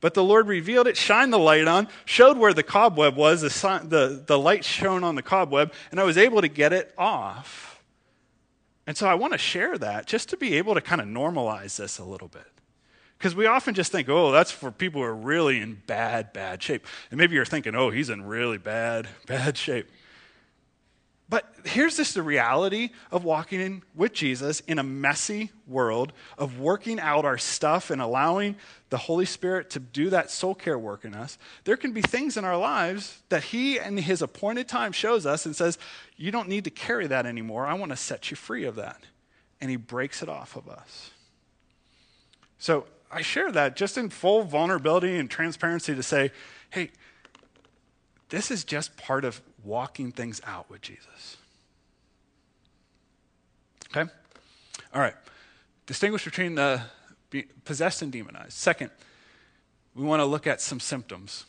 But 0.00 0.14
the 0.14 0.24
Lord 0.24 0.48
revealed 0.48 0.86
it, 0.86 0.96
shined 0.96 1.32
the 1.32 1.38
light 1.38 1.68
on, 1.68 1.88
showed 2.04 2.38
where 2.38 2.54
the 2.54 2.62
cobweb 2.62 3.16
was, 3.16 3.42
the, 3.42 3.80
the, 3.84 4.22
the 4.26 4.38
light 4.38 4.64
shone 4.64 5.04
on 5.04 5.14
the 5.14 5.22
cobweb, 5.22 5.72
and 5.90 6.00
I 6.00 6.04
was 6.04 6.16
able 6.16 6.40
to 6.40 6.48
get 6.48 6.72
it 6.72 6.94
off. 6.96 7.82
And 8.86 8.96
so 8.96 9.06
I 9.06 9.14
want 9.14 9.34
to 9.34 9.38
share 9.38 9.76
that 9.78 10.06
just 10.06 10.30
to 10.30 10.36
be 10.36 10.54
able 10.54 10.74
to 10.74 10.80
kind 10.80 11.00
of 11.00 11.06
normalize 11.06 11.76
this 11.76 11.98
a 11.98 12.04
little 12.04 12.28
bit. 12.28 12.46
Because 13.18 13.34
we 13.34 13.44
often 13.44 13.74
just 13.74 13.92
think, 13.92 14.08
oh, 14.08 14.32
that's 14.32 14.50
for 14.50 14.70
people 14.70 15.02
who 15.02 15.06
are 15.06 15.14
really 15.14 15.60
in 15.60 15.82
bad, 15.86 16.32
bad 16.32 16.62
shape. 16.62 16.86
And 17.10 17.18
maybe 17.18 17.34
you're 17.34 17.44
thinking, 17.44 17.74
oh, 17.74 17.90
he's 17.90 18.08
in 18.08 18.22
really 18.22 18.56
bad, 18.56 19.08
bad 19.26 19.58
shape. 19.58 19.90
But 21.30 21.54
here's 21.64 21.96
just 21.96 22.14
the 22.14 22.24
reality 22.24 22.90
of 23.12 23.22
walking 23.22 23.60
in 23.60 23.82
with 23.94 24.12
Jesus 24.12 24.60
in 24.66 24.80
a 24.80 24.82
messy 24.82 25.52
world, 25.68 26.12
of 26.36 26.58
working 26.58 26.98
out 26.98 27.24
our 27.24 27.38
stuff 27.38 27.90
and 27.90 28.02
allowing 28.02 28.56
the 28.90 28.96
Holy 28.96 29.24
Spirit 29.24 29.70
to 29.70 29.78
do 29.78 30.10
that 30.10 30.32
soul 30.32 30.56
care 30.56 30.76
work 30.76 31.04
in 31.04 31.14
us. 31.14 31.38
There 31.62 31.76
can 31.76 31.92
be 31.92 32.02
things 32.02 32.36
in 32.36 32.44
our 32.44 32.58
lives 32.58 33.22
that 33.28 33.44
He, 33.44 33.78
in 33.78 33.96
His 33.96 34.22
appointed 34.22 34.66
time, 34.66 34.90
shows 34.90 35.24
us 35.24 35.46
and 35.46 35.54
says, 35.54 35.78
You 36.16 36.32
don't 36.32 36.48
need 36.48 36.64
to 36.64 36.70
carry 36.70 37.06
that 37.06 37.26
anymore. 37.26 37.64
I 37.64 37.74
want 37.74 37.92
to 37.92 37.96
set 37.96 38.32
you 38.32 38.36
free 38.36 38.64
of 38.64 38.74
that. 38.74 39.00
And 39.60 39.70
He 39.70 39.76
breaks 39.76 40.24
it 40.24 40.28
off 40.28 40.56
of 40.56 40.68
us. 40.68 41.12
So 42.58 42.86
I 43.08 43.22
share 43.22 43.52
that 43.52 43.76
just 43.76 43.96
in 43.96 44.10
full 44.10 44.42
vulnerability 44.42 45.16
and 45.16 45.30
transparency 45.30 45.94
to 45.94 46.02
say, 46.02 46.32
Hey, 46.70 46.90
this 48.30 48.50
is 48.50 48.64
just 48.64 48.96
part 48.96 49.24
of 49.24 49.40
walking 49.64 50.12
things 50.12 50.40
out 50.46 50.70
with 50.70 50.80
Jesus. 50.80 51.36
Okay? 53.90 54.10
All 54.94 55.00
right. 55.00 55.14
Distinguish 55.86 56.24
between 56.24 56.54
the 56.54 56.82
possessed 57.64 58.02
and 58.02 58.12
demonized. 58.12 58.52
Second, 58.52 58.90
we 59.94 60.04
want 60.04 60.20
to 60.20 60.24
look 60.24 60.46
at 60.46 60.60
some 60.60 60.80
symptoms. 60.80 61.44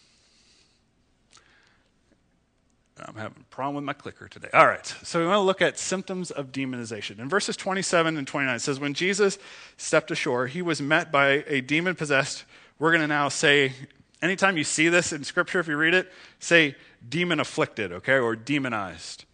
I'm 3.04 3.16
having 3.16 3.38
a 3.42 3.56
problem 3.56 3.76
with 3.76 3.84
my 3.84 3.94
clicker 3.94 4.28
today. 4.28 4.50
All 4.54 4.68
right. 4.68 4.86
So 5.04 5.20
we 5.20 5.26
want 5.26 5.38
to 5.38 5.42
look 5.42 5.62
at 5.62 5.80
symptoms 5.80 6.30
of 6.30 6.52
demonization. 6.52 7.20
In 7.20 7.30
verses 7.30 7.58
27 7.58 8.18
and 8.18 8.28
29, 8.28 8.56
it 8.56 8.60
says, 8.60 8.80
When 8.80 8.94
Jesus 8.94 9.40
stepped 9.78 10.12
ashore, 10.12 10.48
he 10.48 10.62
was 10.62 10.82
met 10.82 11.12
by 11.12 11.44
a 11.48 11.62
demon 11.62 11.96
possessed. 11.96 12.44
We're 12.78 12.92
going 12.92 13.02
to 13.02 13.08
now 13.08 13.30
say, 13.30 13.74
anytime 14.22 14.58
you 14.58 14.64
see 14.64 14.90
this 14.90 15.14
in 15.14 15.24
Scripture, 15.24 15.60
if 15.60 15.68
you 15.68 15.78
read 15.78 15.94
it, 15.94 16.12
say 16.40 16.76
demon 17.08 17.40
afflicted, 17.40 17.92
okay, 17.92 18.18
or 18.18 18.36
demonized 18.36 19.26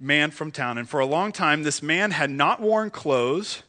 man 0.00 0.30
from 0.30 0.50
town. 0.50 0.78
And 0.78 0.88
for 0.88 0.98
a 1.00 1.06
long 1.06 1.30
time, 1.30 1.62
this 1.62 1.82
man 1.82 2.10
had 2.10 2.30
not 2.30 2.60
worn 2.60 2.90
clothes. 2.90 3.62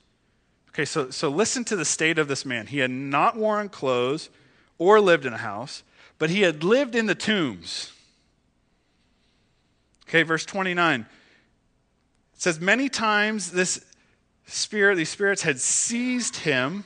Okay, 0.69 0.85
so, 0.85 1.09
so 1.09 1.29
listen 1.29 1.65
to 1.65 1.75
the 1.75 1.85
state 1.85 2.17
of 2.17 2.27
this 2.29 2.45
man. 2.45 2.67
He 2.67 2.79
had 2.79 2.91
not 2.91 3.35
worn 3.35 3.67
clothes 3.69 4.29
or 4.77 5.01
lived 5.01 5.25
in 5.25 5.33
a 5.33 5.37
house, 5.37 5.83
but 6.17 6.29
he 6.29 6.41
had 6.41 6.63
lived 6.63 6.95
in 6.95 7.05
the 7.05 7.15
tombs. 7.15 7.91
Okay, 10.07 10.23
verse 10.23 10.45
29. 10.45 11.01
It 11.01 12.41
says, 12.41 12.59
Many 12.59 12.87
times 12.87 13.51
this 13.51 13.83
spirit, 14.47 14.95
these 14.95 15.09
spirits 15.09 15.41
had 15.41 15.59
seized 15.59 16.37
him 16.37 16.85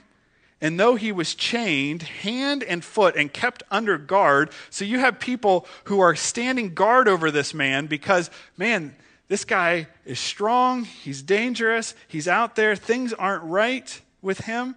and 0.61 0.79
though 0.79 0.95
he 0.95 1.11
was 1.11 1.35
chained 1.35 2.03
hand 2.03 2.63
and 2.63 2.83
foot 2.83 3.15
and 3.15 3.31
kept 3.31 3.63
under 3.69 3.97
guard, 3.97 4.51
so 4.69 4.85
you 4.85 4.99
have 4.99 5.19
people 5.19 5.67
who 5.85 5.99
are 5.99 6.15
standing 6.15 6.73
guard 6.73 7.07
over 7.07 7.29
this 7.29 7.53
man 7.53 7.87
because, 7.87 8.29
man, 8.57 8.95
this 9.27 9.43
guy 9.43 9.87
is 10.05 10.19
strong, 10.19 10.85
he's 10.85 11.21
dangerous, 11.21 11.95
he's 12.07 12.27
out 12.27 12.55
there, 12.55 12.75
things 12.75 13.11
aren't 13.13 13.43
right 13.43 14.01
with 14.21 14.39
him. 14.39 14.75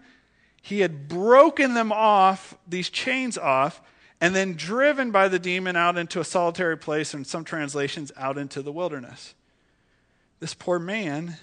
He 0.60 0.80
had 0.80 1.08
broken 1.08 1.74
them 1.74 1.92
off, 1.92 2.54
these 2.66 2.90
chains 2.90 3.38
off, 3.38 3.80
and 4.20 4.34
then 4.34 4.54
driven 4.54 5.10
by 5.10 5.28
the 5.28 5.38
demon 5.38 5.76
out 5.76 5.96
into 5.96 6.20
a 6.20 6.24
solitary 6.24 6.76
place, 6.76 7.14
and 7.14 7.26
some 7.26 7.44
translations 7.44 8.10
out 8.16 8.36
into 8.36 8.62
the 8.62 8.72
wilderness. 8.72 9.34
This 10.40 10.54
poor 10.54 10.78
man 10.78 11.36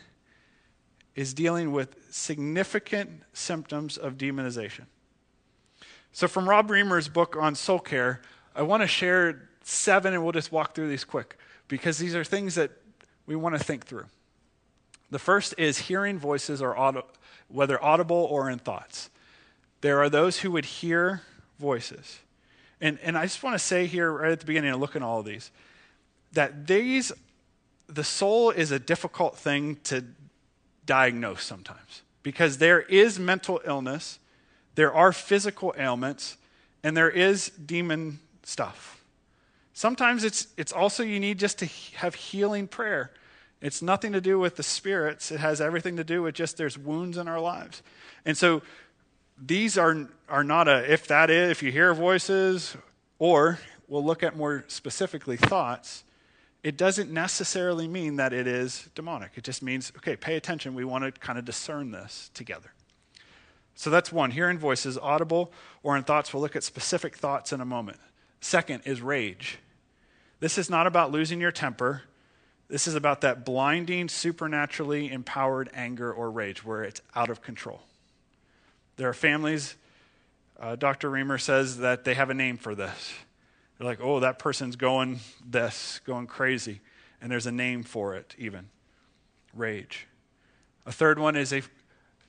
is 1.15 1.33
dealing 1.33 1.71
with 1.71 1.95
significant 2.09 3.23
symptoms 3.33 3.97
of 3.97 4.17
demonization. 4.17 4.85
So, 6.11 6.27
from 6.27 6.47
Rob 6.47 6.69
Reimer's 6.69 7.07
book 7.07 7.35
on 7.37 7.55
soul 7.55 7.79
care, 7.79 8.21
I 8.55 8.61
want 8.61 8.81
to 8.83 8.87
share 8.87 9.49
seven, 9.63 10.13
and 10.13 10.23
we'll 10.23 10.31
just 10.31 10.51
walk 10.51 10.75
through 10.75 10.89
these 10.89 11.03
quick 11.03 11.37
because 11.67 11.97
these 11.97 12.15
are 12.15 12.23
things 12.23 12.55
that 12.55 12.71
we 13.25 13.35
want 13.35 13.57
to 13.57 13.63
think 13.63 13.85
through. 13.85 14.05
The 15.11 15.19
first 15.19 15.53
is 15.57 15.77
hearing 15.77 16.17
voices, 16.17 16.61
or 16.61 16.77
audio, 16.77 17.05
whether 17.47 17.83
audible 17.83 18.27
or 18.29 18.49
in 18.49 18.59
thoughts. 18.59 19.09
There 19.81 19.99
are 19.99 20.09
those 20.09 20.39
who 20.39 20.51
would 20.51 20.65
hear 20.65 21.21
voices. 21.59 22.19
And, 22.81 22.99
and 23.03 23.17
I 23.17 23.23
just 23.23 23.43
want 23.43 23.53
to 23.53 23.59
say 23.59 23.85
here, 23.85 24.11
right 24.11 24.31
at 24.31 24.39
the 24.39 24.45
beginning, 24.45 24.71
and 24.71 24.79
look 24.79 24.95
at 24.95 25.01
all 25.01 25.19
of 25.19 25.25
these, 25.25 25.51
that 26.33 26.67
these, 26.67 27.11
the 27.87 28.03
soul 28.03 28.51
is 28.51 28.71
a 28.71 28.79
difficult 28.79 29.37
thing 29.37 29.77
to 29.85 30.03
diagnose 30.85 31.43
sometimes 31.43 32.01
because 32.23 32.57
there 32.57 32.81
is 32.81 33.19
mental 33.19 33.61
illness, 33.65 34.17
there 34.73 34.91
are 34.91 35.11
physical 35.11 35.75
ailments, 35.77 36.37
and 36.83 36.97
there 36.97 37.09
is 37.09 37.49
demon 37.49 38.19
stuff. 38.43 39.03
Sometimes 39.73 40.23
it's, 40.23 40.47
it's 40.57 40.71
also 40.71 41.03
you 41.03 41.19
need 41.19 41.37
just 41.37 41.59
to 41.59 41.67
have 41.97 42.15
healing 42.15 42.67
prayer. 42.67 43.11
It's 43.61 43.81
nothing 43.81 44.13
to 44.13 44.21
do 44.21 44.39
with 44.39 44.55
the 44.55 44.63
spirits, 44.63 45.31
it 45.31 45.39
has 45.39 45.61
everything 45.61 45.97
to 45.97 46.03
do 46.03 46.23
with 46.23 46.33
just 46.33 46.57
there's 46.57 46.77
wounds 46.77 47.17
in 47.17 47.27
our 47.27 47.39
lives. 47.39 47.83
And 48.25 48.37
so 48.37 48.63
these 49.37 49.77
are, 49.77 50.07
are 50.27 50.43
not 50.43 50.67
a 50.67 50.91
if 50.91 51.07
that 51.07 51.29
is, 51.29 51.51
if 51.51 51.61
you 51.61 51.71
hear 51.71 51.93
voices, 51.93 52.75
or 53.19 53.59
we'll 53.87 54.03
look 54.03 54.23
at 54.23 54.35
more 54.35 54.65
specifically 54.67 55.37
thoughts 55.37 56.04
it 56.65 56.77
doesn't 56.77 57.11
necessarily 57.11 57.87
mean 57.87 58.15
that 58.15 58.33
it 58.33 58.47
is 58.47 58.89
demonic. 58.95 59.33
It 59.35 59.43
just 59.43 59.61
means, 59.61 59.93
okay, 59.97 60.15
pay 60.15 60.35
attention. 60.35 60.73
We 60.73 60.83
want 60.83 61.03
to 61.03 61.11
kind 61.11 61.37
of 61.37 61.45
discern 61.45 61.91
this 61.91 62.31
together. 62.33 62.73
So 63.75 63.91
that's 63.91 64.11
one. 64.11 64.31
Hearing 64.31 64.57
voices, 64.57 64.97
audible 64.97 65.53
or 65.83 65.95
in 65.95 66.01
thoughts. 66.01 66.33
We'll 66.33 66.41
look 66.41 66.55
at 66.55 66.63
specific 66.63 67.17
thoughts 67.17 67.53
in 67.53 67.61
a 67.61 67.65
moment. 67.65 67.99
Second 68.41 68.81
is 68.83 68.99
rage. 68.99 69.59
This 70.39 70.57
is 70.57 70.67
not 70.67 70.87
about 70.87 71.11
losing 71.11 71.39
your 71.39 71.51
temper. 71.51 72.01
This 72.67 72.87
is 72.87 72.95
about 72.95 73.21
that 73.21 73.45
blinding, 73.45 74.09
supernaturally 74.09 75.11
empowered 75.11 75.69
anger 75.71 76.11
or 76.11 76.31
rage 76.31 76.65
where 76.65 76.83
it's 76.83 76.99
out 77.13 77.29
of 77.29 77.43
control. 77.43 77.83
There 78.97 79.07
are 79.07 79.13
families, 79.13 79.75
uh, 80.59 80.77
Dr. 80.77 81.11
Reimer 81.11 81.39
says 81.39 81.77
that 81.77 82.05
they 82.05 82.15
have 82.15 82.31
a 82.31 82.33
name 82.33 82.57
for 82.57 82.73
this. 82.73 83.13
They're 83.77 83.87
like, 83.87 83.99
oh, 84.01 84.19
that 84.21 84.39
person's 84.39 84.75
going 84.75 85.19
this, 85.45 85.99
going 86.05 86.27
crazy. 86.27 86.81
And 87.21 87.31
there's 87.31 87.45
a 87.45 87.51
name 87.51 87.83
for 87.83 88.15
it, 88.15 88.35
even 88.37 88.69
rage. 89.53 90.07
A 90.85 90.91
third 90.91 91.19
one 91.19 91.35
is 91.35 91.51
a 91.51 91.61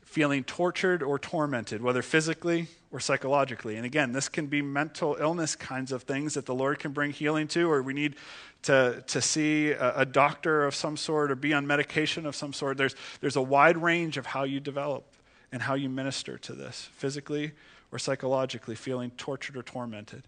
feeling 0.05 0.45
tortured 0.45 1.03
or 1.03 1.19
tormented, 1.19 1.83
whether 1.83 2.01
physically 2.01 2.69
or 2.91 3.01
psychologically. 3.01 3.77
And 3.77 3.85
again, 3.85 4.13
this 4.13 4.29
can 4.29 4.47
be 4.47 4.63
mental 4.63 5.17
illness 5.21 5.55
kinds 5.55 5.93
of 5.93 6.05
things 6.05 6.35
that 6.35 6.47
the 6.47 6.55
Lord 6.55 6.79
can 6.79 6.93
bring 6.93 7.11
healing 7.11 7.49
to, 7.49 7.71
or 7.71 7.83
we 7.83 7.93
need 7.93 8.17
to, 8.63 9.05
to 9.09 9.21
see 9.21 9.73
a, 9.73 9.99
a 9.99 10.07
doctor 10.07 10.65
of 10.65 10.75
some 10.75 10.97
sort 10.97 11.31
or 11.31 11.35
be 11.35 11.53
on 11.53 11.67
medication 11.67 12.25
of 12.25 12.35
some 12.35 12.53
sort. 12.53 12.79
There's, 12.79 12.95
there's 13.21 13.37
a 13.37 13.43
wide 13.43 13.77
range 13.77 14.17
of 14.17 14.27
how 14.27 14.45
you 14.45 14.61
develop 14.61 15.05
and 15.53 15.61
how 15.61 15.75
you 15.75 15.89
minister 15.89 16.39
to 16.39 16.53
this, 16.55 16.89
physically 16.93 17.53
or 17.93 17.99
psychologically, 17.99 18.75
feeling 18.75 19.11
tortured 19.13 19.57
or 19.57 19.63
tormented. 19.63 20.23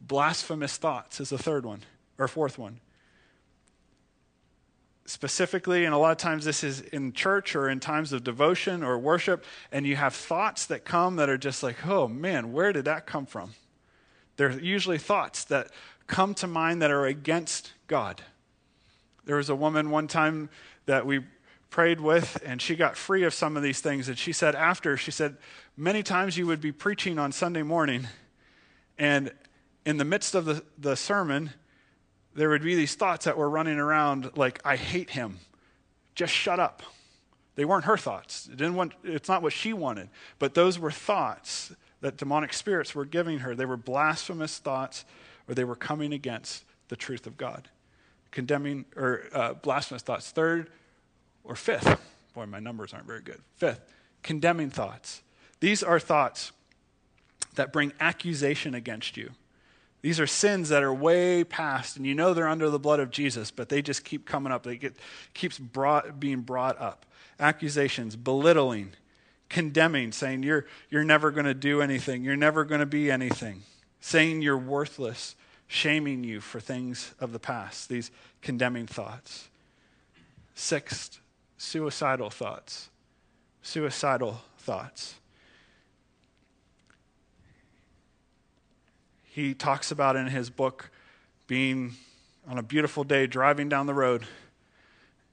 Blasphemous 0.00 0.76
thoughts 0.76 1.20
is 1.20 1.30
the 1.30 1.38
third 1.38 1.64
one, 1.64 1.82
or 2.18 2.26
fourth 2.28 2.58
one. 2.58 2.80
Specifically, 5.04 5.84
and 5.84 5.92
a 5.92 5.98
lot 5.98 6.12
of 6.12 6.18
times 6.18 6.44
this 6.44 6.62
is 6.62 6.80
in 6.80 7.12
church 7.12 7.56
or 7.56 7.68
in 7.68 7.80
times 7.80 8.12
of 8.12 8.22
devotion 8.22 8.82
or 8.82 8.98
worship, 8.98 9.44
and 9.72 9.86
you 9.86 9.96
have 9.96 10.14
thoughts 10.14 10.66
that 10.66 10.84
come 10.84 11.16
that 11.16 11.28
are 11.28 11.38
just 11.38 11.62
like, 11.62 11.86
oh 11.86 12.06
man, 12.06 12.52
where 12.52 12.72
did 12.72 12.84
that 12.84 13.06
come 13.06 13.26
from? 13.26 13.50
They're 14.36 14.58
usually 14.58 14.98
thoughts 14.98 15.44
that 15.44 15.70
come 16.06 16.34
to 16.34 16.46
mind 16.46 16.80
that 16.82 16.90
are 16.90 17.06
against 17.06 17.72
God. 17.88 18.22
There 19.24 19.36
was 19.36 19.50
a 19.50 19.54
woman 19.54 19.90
one 19.90 20.06
time 20.06 20.48
that 20.86 21.06
we 21.06 21.20
prayed 21.70 22.00
with, 22.00 22.42
and 22.44 22.60
she 22.60 22.74
got 22.74 22.96
free 22.96 23.22
of 23.24 23.34
some 23.34 23.56
of 23.56 23.62
these 23.62 23.80
things. 23.80 24.08
And 24.08 24.18
she 24.18 24.32
said, 24.32 24.54
after, 24.54 24.96
she 24.96 25.10
said, 25.10 25.36
many 25.76 26.02
times 26.02 26.36
you 26.36 26.46
would 26.46 26.60
be 26.60 26.72
preaching 26.72 27.18
on 27.18 27.32
Sunday 27.32 27.62
morning, 27.62 28.08
and 28.98 29.32
in 29.84 29.96
the 29.96 30.04
midst 30.04 30.34
of 30.34 30.44
the, 30.44 30.62
the 30.78 30.96
sermon, 30.96 31.50
there 32.34 32.48
would 32.48 32.62
be 32.62 32.74
these 32.74 32.94
thoughts 32.94 33.24
that 33.24 33.36
were 33.36 33.48
running 33.48 33.78
around 33.78 34.30
like, 34.36 34.60
I 34.64 34.76
hate 34.76 35.10
him. 35.10 35.38
Just 36.14 36.32
shut 36.32 36.60
up. 36.60 36.82
They 37.56 37.64
weren't 37.64 37.84
her 37.84 37.96
thoughts. 37.96 38.48
It 38.50 38.56
didn't 38.56 38.74
want, 38.74 38.94
it's 39.02 39.28
not 39.28 39.42
what 39.42 39.52
she 39.52 39.72
wanted. 39.72 40.08
But 40.38 40.54
those 40.54 40.78
were 40.78 40.90
thoughts 40.90 41.72
that 42.00 42.16
demonic 42.16 42.52
spirits 42.52 42.94
were 42.94 43.04
giving 43.04 43.40
her. 43.40 43.54
They 43.54 43.66
were 43.66 43.76
blasphemous 43.76 44.58
thoughts, 44.58 45.04
or 45.48 45.54
they 45.54 45.64
were 45.64 45.76
coming 45.76 46.12
against 46.12 46.64
the 46.88 46.96
truth 46.96 47.26
of 47.26 47.36
God. 47.36 47.68
Condemning, 48.30 48.84
or 48.96 49.24
uh, 49.34 49.54
blasphemous 49.54 50.02
thoughts. 50.02 50.30
Third 50.30 50.70
or 51.44 51.56
fifth, 51.56 52.00
boy, 52.34 52.46
my 52.46 52.60
numbers 52.60 52.94
aren't 52.94 53.06
very 53.06 53.22
good. 53.22 53.40
Fifth, 53.56 53.80
condemning 54.22 54.70
thoughts. 54.70 55.22
These 55.58 55.82
are 55.82 55.98
thoughts 55.98 56.52
that 57.56 57.72
bring 57.72 57.92
accusation 58.00 58.74
against 58.74 59.16
you. 59.16 59.30
These 60.02 60.18
are 60.18 60.26
sins 60.26 60.70
that 60.70 60.82
are 60.82 60.94
way 60.94 61.44
past, 61.44 61.96
and 61.96 62.06
you 62.06 62.14
know 62.14 62.32
they're 62.32 62.48
under 62.48 62.70
the 62.70 62.78
blood 62.78 63.00
of 63.00 63.10
Jesus, 63.10 63.50
but 63.50 63.68
they 63.68 63.82
just 63.82 64.04
keep 64.04 64.24
coming 64.24 64.52
up. 64.52 64.62
They 64.62 64.76
get 64.76 64.96
keeps 65.34 65.58
brought, 65.58 66.18
being 66.18 66.40
brought 66.40 66.80
up. 66.80 67.04
Accusations, 67.38 68.16
belittling, 68.16 68.92
condemning, 69.48 70.12
saying 70.12 70.42
you're 70.42 70.66
you're 70.88 71.04
never 71.04 71.30
going 71.30 71.46
to 71.46 71.54
do 71.54 71.82
anything, 71.82 72.24
you're 72.24 72.36
never 72.36 72.64
going 72.64 72.80
to 72.80 72.86
be 72.86 73.10
anything, 73.10 73.62
saying 74.00 74.40
you're 74.40 74.58
worthless, 74.58 75.36
shaming 75.66 76.24
you 76.24 76.40
for 76.40 76.60
things 76.60 77.14
of 77.20 77.32
the 77.32 77.38
past. 77.38 77.88
These 77.90 78.10
condemning 78.40 78.86
thoughts. 78.86 79.48
Sixth, 80.54 81.20
suicidal 81.58 82.30
thoughts. 82.30 82.88
Suicidal 83.62 84.40
thoughts. 84.58 85.19
He 89.30 89.54
talks 89.54 89.92
about 89.92 90.16
in 90.16 90.26
his 90.26 90.50
book 90.50 90.90
being 91.46 91.94
on 92.48 92.58
a 92.58 92.62
beautiful 92.62 93.04
day 93.04 93.28
driving 93.28 93.68
down 93.68 93.86
the 93.86 93.94
road 93.94 94.26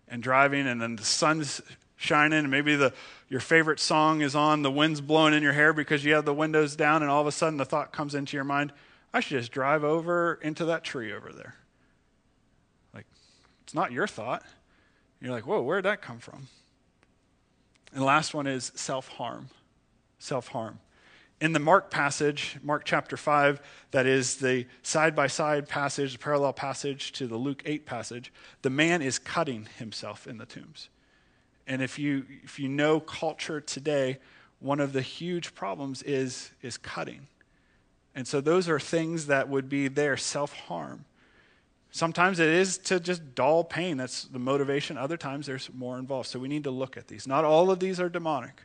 and 0.07 0.21
driving 0.21 0.67
and 0.67 0.79
then 0.79 0.95
the 0.95 1.03
sun's 1.03 1.61
shining 1.95 2.39
and 2.39 2.51
maybe 2.51 2.75
the 2.75 2.93
your 3.27 3.39
favorite 3.39 3.79
song 3.79 4.21
is 4.21 4.35
on 4.35 4.61
the 4.61 4.69
wind's 4.69 5.01
blowing 5.01 5.33
in 5.33 5.41
your 5.41 5.53
hair 5.53 5.73
because 5.73 6.05
you 6.05 6.13
have 6.13 6.25
the 6.25 6.33
windows 6.33 6.75
down 6.75 7.01
and 7.01 7.09
all 7.09 7.21
of 7.21 7.27
a 7.27 7.31
sudden 7.31 7.57
the 7.57 7.65
thought 7.65 7.91
comes 7.91 8.13
into 8.13 8.37
your 8.37 8.43
mind 8.43 8.71
i 9.13 9.19
should 9.19 9.39
just 9.39 9.51
drive 9.51 9.83
over 9.83 10.39
into 10.43 10.65
that 10.65 10.83
tree 10.83 11.11
over 11.11 11.31
there. 11.33 11.55
Like 12.93 13.05
it's 13.63 13.73
not 13.73 13.91
your 13.91 14.05
thought. 14.05 14.43
You're 15.19 15.31
like 15.31 15.47
whoa 15.47 15.61
where'd 15.61 15.85
that 15.85 16.03
come 16.03 16.19
from? 16.19 16.47
And 17.91 18.01
the 18.01 18.05
last 18.05 18.35
one 18.35 18.45
is 18.45 18.71
self-harm. 18.75 19.49
Self-harm 20.19 20.79
in 21.39 21.53
the 21.53 21.59
Mark 21.59 21.91
passage, 21.91 22.57
Mark 22.63 22.83
chapter 22.83 23.15
5, 23.15 23.61
that 23.91 24.05
is 24.05 24.37
the 24.37 24.65
side 24.81 25.15
by 25.15 25.27
side 25.27 25.67
passage, 25.67 26.13
the 26.13 26.19
parallel 26.19 26.53
passage 26.53 27.11
to 27.13 27.27
the 27.27 27.37
Luke 27.37 27.61
8 27.65 27.85
passage, 27.85 28.33
the 28.63 28.69
man 28.69 29.01
is 29.01 29.19
cutting 29.19 29.67
himself 29.77 30.25
in 30.25 30.37
the 30.37 30.45
tombs. 30.45 30.89
And 31.67 31.81
if 31.81 31.99
you, 31.99 32.25
if 32.43 32.59
you 32.59 32.67
know 32.67 32.99
culture 32.99 33.61
today, 33.61 34.17
one 34.59 34.79
of 34.79 34.93
the 34.93 35.01
huge 35.01 35.53
problems 35.53 36.01
is, 36.03 36.51
is 36.61 36.77
cutting. 36.77 37.27
And 38.15 38.27
so 38.27 38.41
those 38.41 38.67
are 38.67 38.79
things 38.79 39.27
that 39.27 39.47
would 39.47 39.69
be 39.69 39.87
there 39.89 40.17
self 40.17 40.53
harm. 40.53 41.05
Sometimes 41.91 42.39
it 42.39 42.49
is 42.49 42.77
to 42.79 42.99
just 42.99 43.35
dull 43.35 43.63
pain. 43.63 43.97
That's 43.97 44.23
the 44.23 44.39
motivation. 44.39 44.97
Other 44.97 45.17
times 45.17 45.45
there's 45.45 45.69
more 45.73 45.99
involved. 45.99 46.29
So 46.29 46.39
we 46.39 46.47
need 46.47 46.63
to 46.63 46.71
look 46.71 46.97
at 46.97 47.07
these. 47.07 47.27
Not 47.27 47.45
all 47.45 47.69
of 47.69 47.79
these 47.79 47.99
are 47.99 48.09
demonic. 48.09 48.63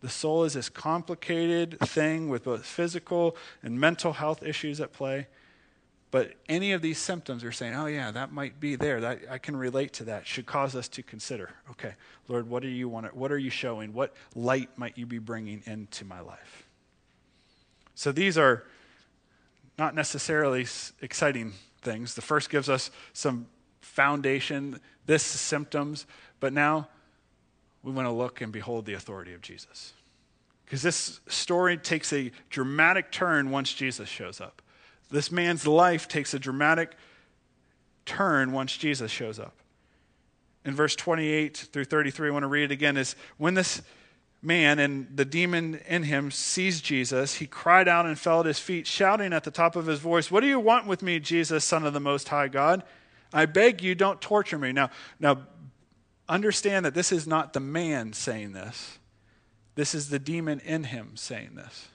The 0.00 0.08
soul 0.08 0.44
is 0.44 0.54
this 0.54 0.68
complicated 0.68 1.78
thing 1.80 2.28
with 2.28 2.44
both 2.44 2.64
physical 2.64 3.36
and 3.62 3.78
mental 3.78 4.14
health 4.14 4.42
issues 4.42 4.80
at 4.80 4.92
play. 4.92 5.26
But 6.10 6.32
any 6.48 6.72
of 6.72 6.82
these 6.82 6.98
symptoms 6.98 7.44
are 7.44 7.52
saying, 7.52 7.74
oh, 7.74 7.86
yeah, 7.86 8.10
that 8.10 8.32
might 8.32 8.58
be 8.58 8.74
there. 8.74 9.00
That, 9.00 9.20
I 9.30 9.38
can 9.38 9.56
relate 9.56 9.92
to 9.94 10.04
that. 10.04 10.26
Should 10.26 10.46
cause 10.46 10.74
us 10.74 10.88
to 10.88 11.02
consider, 11.02 11.50
okay, 11.70 11.94
Lord, 12.26 12.48
what, 12.48 12.62
do 12.62 12.68
you 12.68 12.88
want 12.88 13.14
what 13.14 13.30
are 13.30 13.38
you 13.38 13.50
showing? 13.50 13.92
What 13.92 14.14
light 14.34 14.70
might 14.76 14.98
you 14.98 15.06
be 15.06 15.18
bringing 15.18 15.62
into 15.66 16.04
my 16.04 16.20
life? 16.20 16.66
So 17.94 18.10
these 18.10 18.36
are 18.36 18.64
not 19.78 19.94
necessarily 19.94 20.66
exciting 21.00 21.52
things. 21.82 22.14
The 22.14 22.22
first 22.22 22.50
gives 22.50 22.68
us 22.68 22.90
some 23.12 23.46
foundation, 23.80 24.80
this 25.06 25.22
symptoms, 25.22 26.06
but 26.40 26.52
now 26.52 26.88
we 27.82 27.92
want 27.92 28.06
to 28.06 28.12
look 28.12 28.40
and 28.40 28.52
behold 28.52 28.86
the 28.86 28.94
authority 28.94 29.34
of 29.34 29.40
Jesus. 29.40 29.92
Because 30.64 30.82
this 30.82 31.20
story 31.26 31.76
takes 31.76 32.12
a 32.12 32.30
dramatic 32.48 33.10
turn 33.10 33.50
once 33.50 33.72
Jesus 33.72 34.08
shows 34.08 34.40
up. 34.40 34.62
This 35.10 35.32
man's 35.32 35.66
life 35.66 36.06
takes 36.06 36.34
a 36.34 36.38
dramatic 36.38 36.92
turn 38.06 38.52
once 38.52 38.76
Jesus 38.76 39.10
shows 39.10 39.38
up. 39.38 39.54
In 40.64 40.74
verse 40.74 40.94
28 40.94 41.56
through 41.72 41.84
33, 41.84 42.28
I 42.28 42.30
want 42.30 42.42
to 42.44 42.48
read 42.48 42.64
it 42.64 42.70
again, 42.70 42.96
is 42.96 43.16
when 43.38 43.54
this 43.54 43.82
man 44.42 44.78
and 44.78 45.08
the 45.14 45.24
demon 45.24 45.80
in 45.88 46.02
him 46.04 46.30
sees 46.30 46.80
Jesus, 46.80 47.34
he 47.34 47.46
cried 47.46 47.88
out 47.88 48.06
and 48.06 48.18
fell 48.18 48.40
at 48.40 48.46
his 48.46 48.58
feet, 48.58 48.86
shouting 48.86 49.32
at 49.32 49.44
the 49.44 49.50
top 49.50 49.76
of 49.76 49.86
his 49.86 49.98
voice, 49.98 50.30
What 50.30 50.40
do 50.40 50.46
you 50.46 50.60
want 50.60 50.86
with 50.86 51.02
me, 51.02 51.18
Jesus, 51.18 51.64
Son 51.64 51.84
of 51.84 51.92
the 51.92 52.00
Most 52.00 52.28
High 52.28 52.48
God? 52.48 52.82
I 53.32 53.46
beg 53.46 53.82
you, 53.82 53.94
don't 53.94 54.20
torture 54.20 54.58
me. 54.58 54.72
Now, 54.72 54.90
now 55.18 55.42
understand 56.30 56.86
that 56.86 56.94
this 56.94 57.12
is 57.12 57.26
not 57.26 57.52
the 57.52 57.60
man 57.60 58.12
saying 58.12 58.52
this, 58.52 58.98
this 59.74 59.94
is 59.94 60.08
the 60.08 60.18
demon 60.18 60.60
in 60.60 60.84
him 60.84 61.16
saying 61.16 61.56
this. 61.56 61.88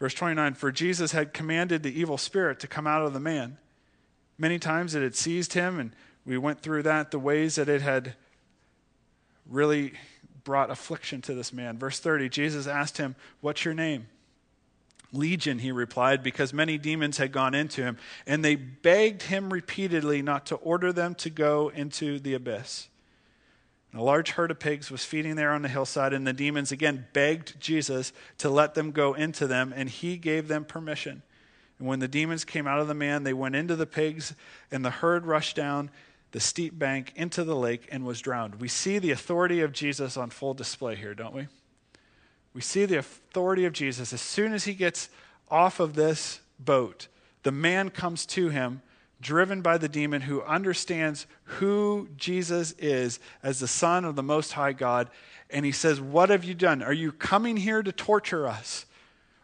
Verse 0.00 0.14
29 0.14 0.54
For 0.54 0.72
Jesus 0.72 1.12
had 1.12 1.32
commanded 1.32 1.82
the 1.82 1.98
evil 1.98 2.18
spirit 2.18 2.58
to 2.60 2.66
come 2.66 2.86
out 2.86 3.02
of 3.02 3.12
the 3.12 3.20
man. 3.20 3.58
Many 4.36 4.58
times 4.58 4.94
it 4.94 5.02
had 5.02 5.14
seized 5.14 5.52
him, 5.52 5.78
and 5.78 5.92
we 6.26 6.36
went 6.38 6.60
through 6.60 6.82
that, 6.82 7.10
the 7.10 7.18
ways 7.18 7.54
that 7.54 7.68
it 7.68 7.82
had 7.82 8.14
really 9.48 9.92
brought 10.42 10.70
affliction 10.70 11.22
to 11.22 11.34
this 11.34 11.52
man. 11.52 11.78
Verse 11.78 12.00
30 12.00 12.28
Jesus 12.28 12.66
asked 12.66 12.98
him, 12.98 13.14
What's 13.40 13.64
your 13.64 13.74
name? 13.74 14.06
Legion, 15.14 15.60
he 15.60 15.72
replied, 15.72 16.22
because 16.22 16.52
many 16.52 16.76
demons 16.76 17.18
had 17.18 17.32
gone 17.32 17.54
into 17.54 17.82
him, 17.82 17.96
and 18.26 18.44
they 18.44 18.56
begged 18.56 19.22
him 19.22 19.52
repeatedly 19.52 20.20
not 20.22 20.46
to 20.46 20.56
order 20.56 20.92
them 20.92 21.14
to 21.14 21.30
go 21.30 21.70
into 21.74 22.18
the 22.18 22.34
abyss. 22.34 22.88
And 23.92 24.00
a 24.00 24.04
large 24.04 24.32
herd 24.32 24.50
of 24.50 24.58
pigs 24.58 24.90
was 24.90 25.04
feeding 25.04 25.36
there 25.36 25.52
on 25.52 25.62
the 25.62 25.68
hillside, 25.68 26.12
and 26.12 26.26
the 26.26 26.32
demons 26.32 26.72
again 26.72 27.06
begged 27.12 27.60
Jesus 27.60 28.12
to 28.38 28.50
let 28.50 28.74
them 28.74 28.90
go 28.90 29.14
into 29.14 29.46
them, 29.46 29.72
and 29.74 29.88
he 29.88 30.16
gave 30.16 30.48
them 30.48 30.64
permission. 30.64 31.22
And 31.78 31.88
when 31.88 32.00
the 32.00 32.08
demons 32.08 32.44
came 32.44 32.66
out 32.66 32.80
of 32.80 32.88
the 32.88 32.94
man, 32.94 33.22
they 33.22 33.32
went 33.32 33.54
into 33.54 33.76
the 33.76 33.86
pigs, 33.86 34.34
and 34.70 34.84
the 34.84 34.90
herd 34.90 35.26
rushed 35.26 35.56
down. 35.56 35.90
the 36.34 36.40
steep 36.40 36.76
bank 36.76 37.12
into 37.14 37.44
the 37.44 37.54
lake 37.54 37.88
and 37.92 38.04
was 38.04 38.20
drowned. 38.20 38.56
We 38.56 38.66
see 38.66 38.98
the 38.98 39.12
authority 39.12 39.60
of 39.60 39.70
Jesus 39.72 40.16
on 40.16 40.30
full 40.30 40.52
display 40.52 40.96
here, 40.96 41.14
don't 41.14 41.32
we? 41.32 41.46
We 42.54 42.60
see 42.60 42.84
the 42.84 42.98
authority 42.98 43.64
of 43.64 43.72
Jesus. 43.72 44.12
As 44.12 44.20
soon 44.20 44.52
as 44.52 44.64
he 44.64 44.74
gets 44.74 45.08
off 45.50 45.80
of 45.80 45.94
this 45.94 46.40
boat, 46.58 47.08
the 47.42 47.52
man 47.52 47.90
comes 47.90 48.24
to 48.26 48.48
him, 48.48 48.80
driven 49.20 49.60
by 49.60 49.76
the 49.76 49.88
demon, 49.88 50.22
who 50.22 50.42
understands 50.42 51.26
who 51.44 52.08
Jesus 52.16 52.72
is 52.78 53.18
as 53.42 53.58
the 53.58 53.68
Son 53.68 54.04
of 54.04 54.14
the 54.14 54.22
Most 54.22 54.52
High 54.52 54.72
God. 54.72 55.10
And 55.50 55.66
he 55.66 55.72
says, 55.72 56.00
What 56.00 56.30
have 56.30 56.44
you 56.44 56.54
done? 56.54 56.82
Are 56.82 56.92
you 56.92 57.10
coming 57.12 57.56
here 57.56 57.82
to 57.82 57.92
torture 57.92 58.46
us? 58.46 58.86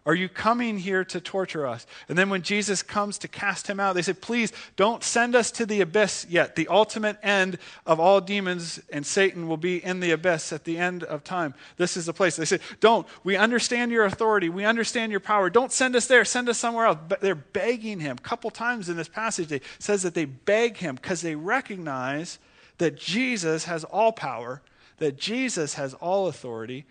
Are 0.06 0.14
you 0.14 0.30
coming 0.30 0.78
here 0.78 1.04
to 1.04 1.20
torture 1.20 1.66
us? 1.66 1.86
And 2.08 2.16
then 2.16 2.30
when 2.30 2.40
Jesus 2.40 2.82
comes 2.82 3.18
to 3.18 3.28
cast 3.28 3.66
him 3.66 3.78
out, 3.78 3.94
they 3.94 4.02
say, 4.02 4.14
Please 4.14 4.50
don't 4.76 5.04
send 5.04 5.34
us 5.34 5.50
to 5.52 5.66
the 5.66 5.82
abyss 5.82 6.26
yet. 6.28 6.56
The 6.56 6.68
ultimate 6.68 7.18
end 7.22 7.58
of 7.84 8.00
all 8.00 8.20
demons 8.22 8.80
and 8.90 9.04
Satan 9.04 9.46
will 9.46 9.58
be 9.58 9.84
in 9.84 10.00
the 10.00 10.12
abyss 10.12 10.54
at 10.54 10.64
the 10.64 10.78
end 10.78 11.04
of 11.04 11.22
time. 11.22 11.54
This 11.76 11.98
is 11.98 12.06
the 12.06 12.14
place. 12.14 12.36
They 12.36 12.46
say, 12.46 12.60
Don't. 12.80 13.06
We 13.24 13.36
understand 13.36 13.92
your 13.92 14.06
authority. 14.06 14.48
We 14.48 14.64
understand 14.64 15.10
your 15.10 15.20
power. 15.20 15.50
Don't 15.50 15.72
send 15.72 15.94
us 15.94 16.06
there. 16.06 16.24
Send 16.24 16.48
us 16.48 16.56
somewhere 16.56 16.86
else. 16.86 16.98
But 17.06 17.20
they're 17.20 17.34
begging 17.34 18.00
him. 18.00 18.16
A 18.18 18.22
couple 18.22 18.50
times 18.50 18.88
in 18.88 18.96
this 18.96 19.08
passage, 19.08 19.52
it 19.52 19.62
says 19.78 20.02
that 20.02 20.14
they 20.14 20.24
beg 20.24 20.78
him 20.78 20.94
because 20.94 21.20
they 21.20 21.34
recognize 21.34 22.38
that 22.78 22.96
Jesus 22.96 23.64
has 23.64 23.84
all 23.84 24.12
power, 24.12 24.62
that 24.96 25.18
Jesus 25.18 25.74
has 25.74 25.92
all 25.92 26.26
authority 26.26 26.86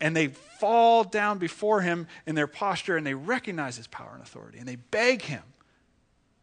and 0.00 0.14
they 0.14 0.28
fall 0.28 1.04
down 1.04 1.38
before 1.38 1.80
him 1.80 2.06
in 2.26 2.34
their 2.34 2.46
posture 2.46 2.96
and 2.96 3.06
they 3.06 3.14
recognize 3.14 3.76
his 3.76 3.86
power 3.86 4.10
and 4.12 4.22
authority 4.22 4.58
and 4.58 4.68
they 4.68 4.76
beg 4.76 5.22
him. 5.22 5.42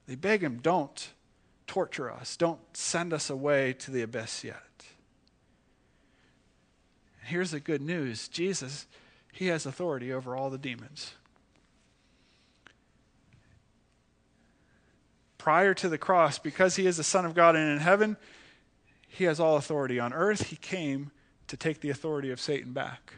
They 0.07 0.15
beg 0.15 0.41
him, 0.41 0.59
don't 0.61 1.09
torture 1.67 2.11
us, 2.11 2.35
don't 2.35 2.59
send 2.73 3.13
us 3.13 3.29
away 3.29 3.73
to 3.73 3.91
the 3.91 4.01
abyss 4.01 4.43
yet. 4.43 4.57
here's 7.25 7.51
the 7.51 7.59
good 7.59 7.81
news 7.81 8.27
Jesus, 8.27 8.85
he 9.31 9.47
has 9.47 9.65
authority 9.65 10.11
over 10.11 10.35
all 10.35 10.49
the 10.49 10.57
demons. 10.57 11.13
Prior 15.37 15.73
to 15.73 15.89
the 15.89 15.97
cross, 15.97 16.39
because 16.39 16.77
he 16.77 16.87
is 16.87 16.97
the 16.97 17.03
Son 17.03 17.25
of 17.25 17.33
God 17.33 17.55
and 17.55 17.69
in 17.69 17.79
heaven, 17.79 18.15
he 19.07 19.25
has 19.25 19.39
all 19.39 19.57
authority. 19.57 19.99
On 19.99 20.13
earth, 20.13 20.47
he 20.47 20.55
came 20.55 21.11
to 21.47 21.57
take 21.57 21.81
the 21.81 21.89
authority 21.89 22.31
of 22.31 22.39
Satan 22.39 22.71
back. 22.71 23.15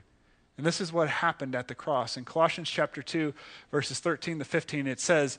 And 0.58 0.66
this 0.66 0.80
is 0.80 0.94
what 0.94 1.10
happened 1.10 1.56
at 1.56 1.68
the 1.68 1.76
cross. 1.76 2.16
In 2.18 2.24
Colossians 2.24 2.70
chapter 2.70 3.02
2, 3.02 3.34
verses 3.72 4.00
13 4.00 4.40
to 4.40 4.46
15, 4.46 4.88
it 4.88 5.00
says, 5.00 5.38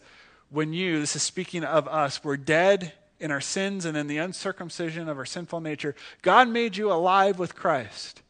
When 0.50 0.72
you, 0.72 1.00
this 1.00 1.16
is 1.16 1.22
speaking 1.22 1.64
of 1.64 1.88
us, 1.88 2.22
were 2.22 2.36
dead 2.36 2.92
in 3.18 3.30
our 3.30 3.40
sins 3.40 3.86
and 3.86 3.96
in 3.96 4.08
the 4.08 4.18
uncircumcision 4.18 5.08
of 5.08 5.16
our 5.16 5.24
sinful 5.24 5.60
nature, 5.60 5.94
God 6.20 6.48
made 6.48 6.76
you 6.76 6.92
alive 6.92 7.38
with 7.38 7.54
Christ. 7.54 8.20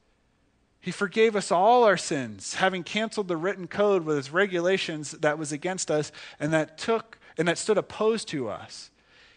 He 0.81 0.93
forgave 0.93 1.35
us 1.35 1.51
all 1.51 1.83
our 1.83 1.97
sins, 1.97 2.55
having 2.55 2.85
canceled 2.85 3.27
the 3.27 3.37
written 3.37 3.67
code 3.67 4.05
with 4.05 4.17
its 4.17 4.31
regulations 4.31 5.11
that 5.11 5.39
was 5.39 5.51
against 5.51 5.91
us 5.91 6.13
and 6.39 6.53
that 6.53 6.79
took 6.79 7.19
and 7.37 7.49
that 7.49 7.59
stood 7.59 7.77
opposed 7.77 8.29
to 8.29 8.49
us. 8.49 8.91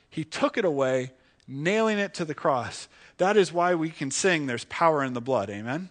He 0.08 0.24
took 0.24 0.58
it 0.58 0.64
away, 0.64 1.12
nailing 1.48 1.98
it 1.98 2.14
to 2.14 2.26
the 2.26 2.36
cross. 2.36 2.88
That 3.18 3.36
is 3.36 3.52
why 3.52 3.74
we 3.74 3.90
can 3.90 4.12
sing 4.12 4.46
there's 4.46 4.66
power 4.66 5.04
in 5.04 5.14
the 5.14 5.22
blood. 5.22 5.50
Amen 5.50 5.90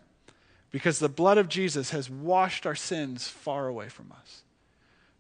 because 0.71 0.99
the 0.99 1.09
blood 1.09 1.39
of 1.39 1.49
Jesus 1.49 1.91
has 1.91 2.11
washed 2.11 2.67
our 2.67 2.75
sins 2.75 3.29
far 3.29 3.67
away 3.69 3.89
from 3.89 4.13
us. 4.13 4.43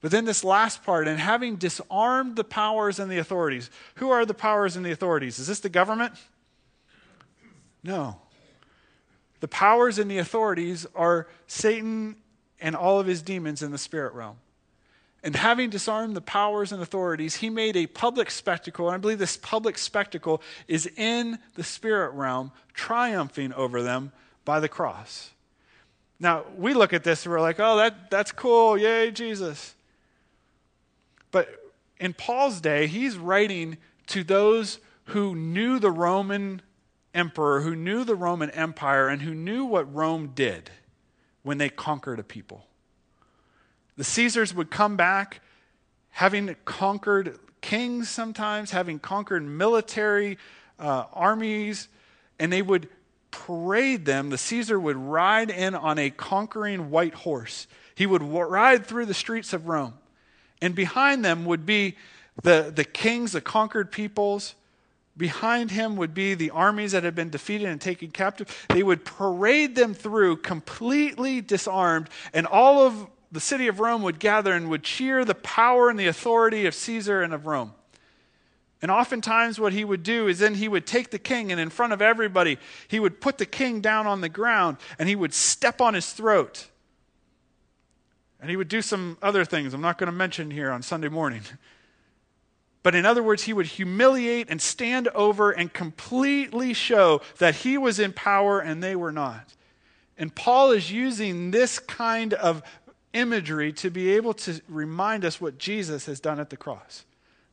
But 0.00 0.12
then, 0.12 0.24
this 0.24 0.44
last 0.44 0.84
part, 0.84 1.08
and 1.08 1.18
having 1.18 1.56
disarmed 1.56 2.36
the 2.36 2.44
powers 2.44 3.00
and 3.00 3.10
the 3.10 3.18
authorities. 3.18 3.68
Who 3.96 4.10
are 4.10 4.24
the 4.24 4.34
powers 4.34 4.76
and 4.76 4.86
the 4.86 4.92
authorities? 4.92 5.40
Is 5.40 5.48
this 5.48 5.58
the 5.60 5.68
government? 5.68 6.14
No. 7.82 8.20
The 9.40 9.48
powers 9.48 9.98
and 9.98 10.10
the 10.10 10.18
authorities 10.18 10.86
are 10.94 11.26
Satan 11.48 12.16
and 12.60 12.76
all 12.76 13.00
of 13.00 13.06
his 13.06 13.22
demons 13.22 13.62
in 13.62 13.72
the 13.72 13.78
spirit 13.78 14.14
realm. 14.14 14.36
And 15.22 15.34
having 15.34 15.68
disarmed 15.68 16.14
the 16.14 16.20
powers 16.20 16.70
and 16.70 16.80
authorities, 16.80 17.36
he 17.36 17.50
made 17.50 17.76
a 17.76 17.88
public 17.88 18.30
spectacle. 18.30 18.86
And 18.86 18.94
I 18.94 18.98
believe 18.98 19.18
this 19.18 19.36
public 19.36 19.76
spectacle 19.78 20.40
is 20.68 20.86
in 20.96 21.40
the 21.54 21.64
spirit 21.64 22.12
realm, 22.12 22.52
triumphing 22.72 23.52
over 23.52 23.82
them 23.82 24.12
by 24.44 24.60
the 24.60 24.68
cross. 24.68 25.30
Now, 26.20 26.44
we 26.56 26.74
look 26.74 26.92
at 26.92 27.04
this 27.04 27.24
and 27.24 27.32
we're 27.32 27.40
like, 27.40 27.60
oh, 27.60 27.76
that, 27.76 28.10
that's 28.10 28.32
cool. 28.32 28.76
Yay, 28.76 29.10
Jesus. 29.10 29.74
But 31.30 31.48
in 31.98 32.12
Paul's 32.12 32.60
day, 32.60 32.86
he's 32.86 33.16
writing 33.16 33.78
to 34.08 34.24
those 34.24 34.80
who 35.04 35.34
knew 35.34 35.78
the 35.78 35.90
Roman 35.90 36.62
emperor, 37.14 37.60
who 37.60 37.76
knew 37.76 38.04
the 38.04 38.14
Roman 38.14 38.50
Empire, 38.50 39.08
and 39.08 39.22
who 39.22 39.34
knew 39.34 39.64
what 39.64 39.92
Rome 39.94 40.32
did 40.34 40.70
when 41.42 41.58
they 41.58 41.68
conquered 41.68 42.18
a 42.18 42.24
people. 42.24 42.66
The 43.96 44.04
Caesars 44.04 44.54
would 44.54 44.70
come 44.70 44.96
back 44.96 45.40
having 46.10 46.54
conquered 46.64 47.38
kings 47.60 48.08
sometimes, 48.08 48.70
having 48.70 48.98
conquered 48.98 49.42
military 49.44 50.38
uh, 50.78 51.04
armies, 51.12 51.88
and 52.38 52.52
they 52.52 52.62
would 52.62 52.88
parade 53.46 54.04
them, 54.04 54.30
the 54.30 54.38
Caesar 54.38 54.78
would 54.78 54.96
ride 54.96 55.50
in 55.50 55.74
on 55.74 55.98
a 55.98 56.10
conquering 56.10 56.90
white 56.90 57.14
horse. 57.14 57.66
He 57.94 58.06
would 58.06 58.22
ride 58.22 58.86
through 58.86 59.06
the 59.06 59.14
streets 59.14 59.52
of 59.52 59.68
Rome. 59.68 59.94
And 60.60 60.74
behind 60.74 61.24
them 61.24 61.44
would 61.44 61.64
be 61.64 61.96
the, 62.42 62.72
the 62.74 62.84
kings, 62.84 63.32
the 63.32 63.40
conquered 63.40 63.92
peoples. 63.92 64.54
Behind 65.16 65.70
him 65.70 65.96
would 65.96 66.14
be 66.14 66.34
the 66.34 66.50
armies 66.50 66.92
that 66.92 67.04
had 67.04 67.14
been 67.14 67.30
defeated 67.30 67.68
and 67.68 67.80
taken 67.80 68.10
captive. 68.10 68.66
They 68.68 68.82
would 68.82 69.04
parade 69.04 69.74
them 69.74 69.94
through 69.94 70.38
completely 70.38 71.40
disarmed, 71.40 72.08
and 72.32 72.46
all 72.46 72.86
of 72.86 73.06
the 73.30 73.40
city 73.40 73.68
of 73.68 73.80
Rome 73.80 74.02
would 74.02 74.18
gather 74.18 74.52
and 74.52 74.68
would 74.70 74.82
cheer 74.82 75.24
the 75.24 75.34
power 75.34 75.90
and 75.90 75.98
the 75.98 76.06
authority 76.06 76.66
of 76.66 76.74
Caesar 76.74 77.22
and 77.22 77.34
of 77.34 77.46
Rome. 77.46 77.72
And 78.80 78.90
oftentimes, 78.90 79.58
what 79.58 79.72
he 79.72 79.84
would 79.84 80.04
do 80.04 80.28
is 80.28 80.38
then 80.38 80.54
he 80.54 80.68
would 80.68 80.86
take 80.86 81.10
the 81.10 81.18
king, 81.18 81.50
and 81.50 81.60
in 81.60 81.68
front 81.68 81.92
of 81.92 82.00
everybody, 82.00 82.58
he 82.86 83.00
would 83.00 83.20
put 83.20 83.38
the 83.38 83.46
king 83.46 83.80
down 83.80 84.06
on 84.06 84.20
the 84.20 84.28
ground 84.28 84.76
and 84.98 85.08
he 85.08 85.16
would 85.16 85.34
step 85.34 85.80
on 85.80 85.94
his 85.94 86.12
throat. 86.12 86.68
And 88.40 88.50
he 88.50 88.56
would 88.56 88.68
do 88.68 88.82
some 88.82 89.18
other 89.20 89.44
things 89.44 89.74
I'm 89.74 89.80
not 89.80 89.98
going 89.98 90.06
to 90.06 90.12
mention 90.12 90.50
here 90.50 90.70
on 90.70 90.82
Sunday 90.82 91.08
morning. 91.08 91.42
But 92.84 92.94
in 92.94 93.04
other 93.04 93.24
words, 93.24 93.42
he 93.42 93.52
would 93.52 93.66
humiliate 93.66 94.48
and 94.48 94.62
stand 94.62 95.08
over 95.08 95.50
and 95.50 95.70
completely 95.70 96.72
show 96.72 97.20
that 97.38 97.56
he 97.56 97.76
was 97.76 97.98
in 97.98 98.12
power 98.12 98.60
and 98.60 98.82
they 98.82 98.94
were 98.94 99.12
not. 99.12 99.52
And 100.16 100.34
Paul 100.34 100.70
is 100.70 100.90
using 100.90 101.50
this 101.50 101.80
kind 101.80 102.34
of 102.34 102.62
imagery 103.12 103.72
to 103.74 103.90
be 103.90 104.10
able 104.10 104.32
to 104.34 104.62
remind 104.68 105.24
us 105.24 105.40
what 105.40 105.58
Jesus 105.58 106.06
has 106.06 106.20
done 106.20 106.38
at 106.40 106.50
the 106.50 106.56
cross. 106.56 107.04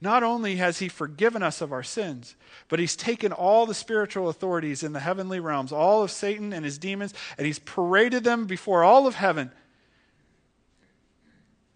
Not 0.01 0.23
only 0.23 0.57
has 0.57 0.79
he 0.79 0.89
forgiven 0.89 1.41
us 1.41 1.61
of 1.61 1.71
our 1.71 1.83
sins, 1.83 2.35
but 2.67 2.79
he's 2.79 2.95
taken 2.95 3.31
all 3.31 3.65
the 3.65 3.73
spiritual 3.73 4.29
authorities 4.29 4.83
in 4.83 4.93
the 4.93 4.99
heavenly 4.99 5.39
realms, 5.39 5.71
all 5.71 6.03
of 6.03 6.11
Satan 6.11 6.53
and 6.53 6.65
his 6.65 6.77
demons, 6.77 7.13
and 7.37 7.47
he's 7.47 7.59
paraded 7.59 8.23
them 8.23 8.45
before 8.45 8.83
all 8.83 9.07
of 9.07 9.15
heaven. 9.15 9.51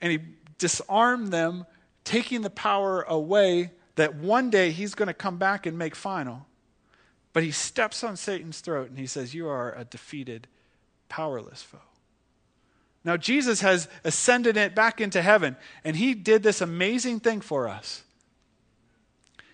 And 0.02 0.12
he 0.12 0.20
disarmed 0.58 1.30
them, 1.30 1.66
taking 2.04 2.42
the 2.42 2.50
power 2.50 3.04
away 3.04 3.72
that 3.96 4.16
one 4.16 4.50
day 4.50 4.72
he's 4.72 4.96
going 4.96 5.08
to 5.08 5.14
come 5.14 5.38
back 5.38 5.66
and 5.66 5.78
make 5.78 5.96
final. 5.96 6.46
But 7.34 7.44
he 7.44 7.52
steps 7.52 8.04
on 8.04 8.18
Satan's 8.18 8.60
throat 8.60 8.90
and 8.90 8.98
he 8.98 9.08
says, 9.08 9.34
You 9.34 9.48
are 9.48 9.74
a 9.74 9.86
defeated, 9.86 10.48
powerless 11.08 11.62
foe. 11.62 11.80
Now, 13.04 13.16
Jesus 13.18 13.62
has 13.62 13.88
ascended 14.04 14.58
it 14.58 14.76
back 14.76 15.00
into 15.00 15.22
heaven, 15.22 15.56
and 15.84 15.96
he 15.96 16.14
did 16.14 16.44
this 16.44 16.60
amazing 16.60 17.22
thing 17.22 17.40
for 17.40 17.68
us. 17.68 18.04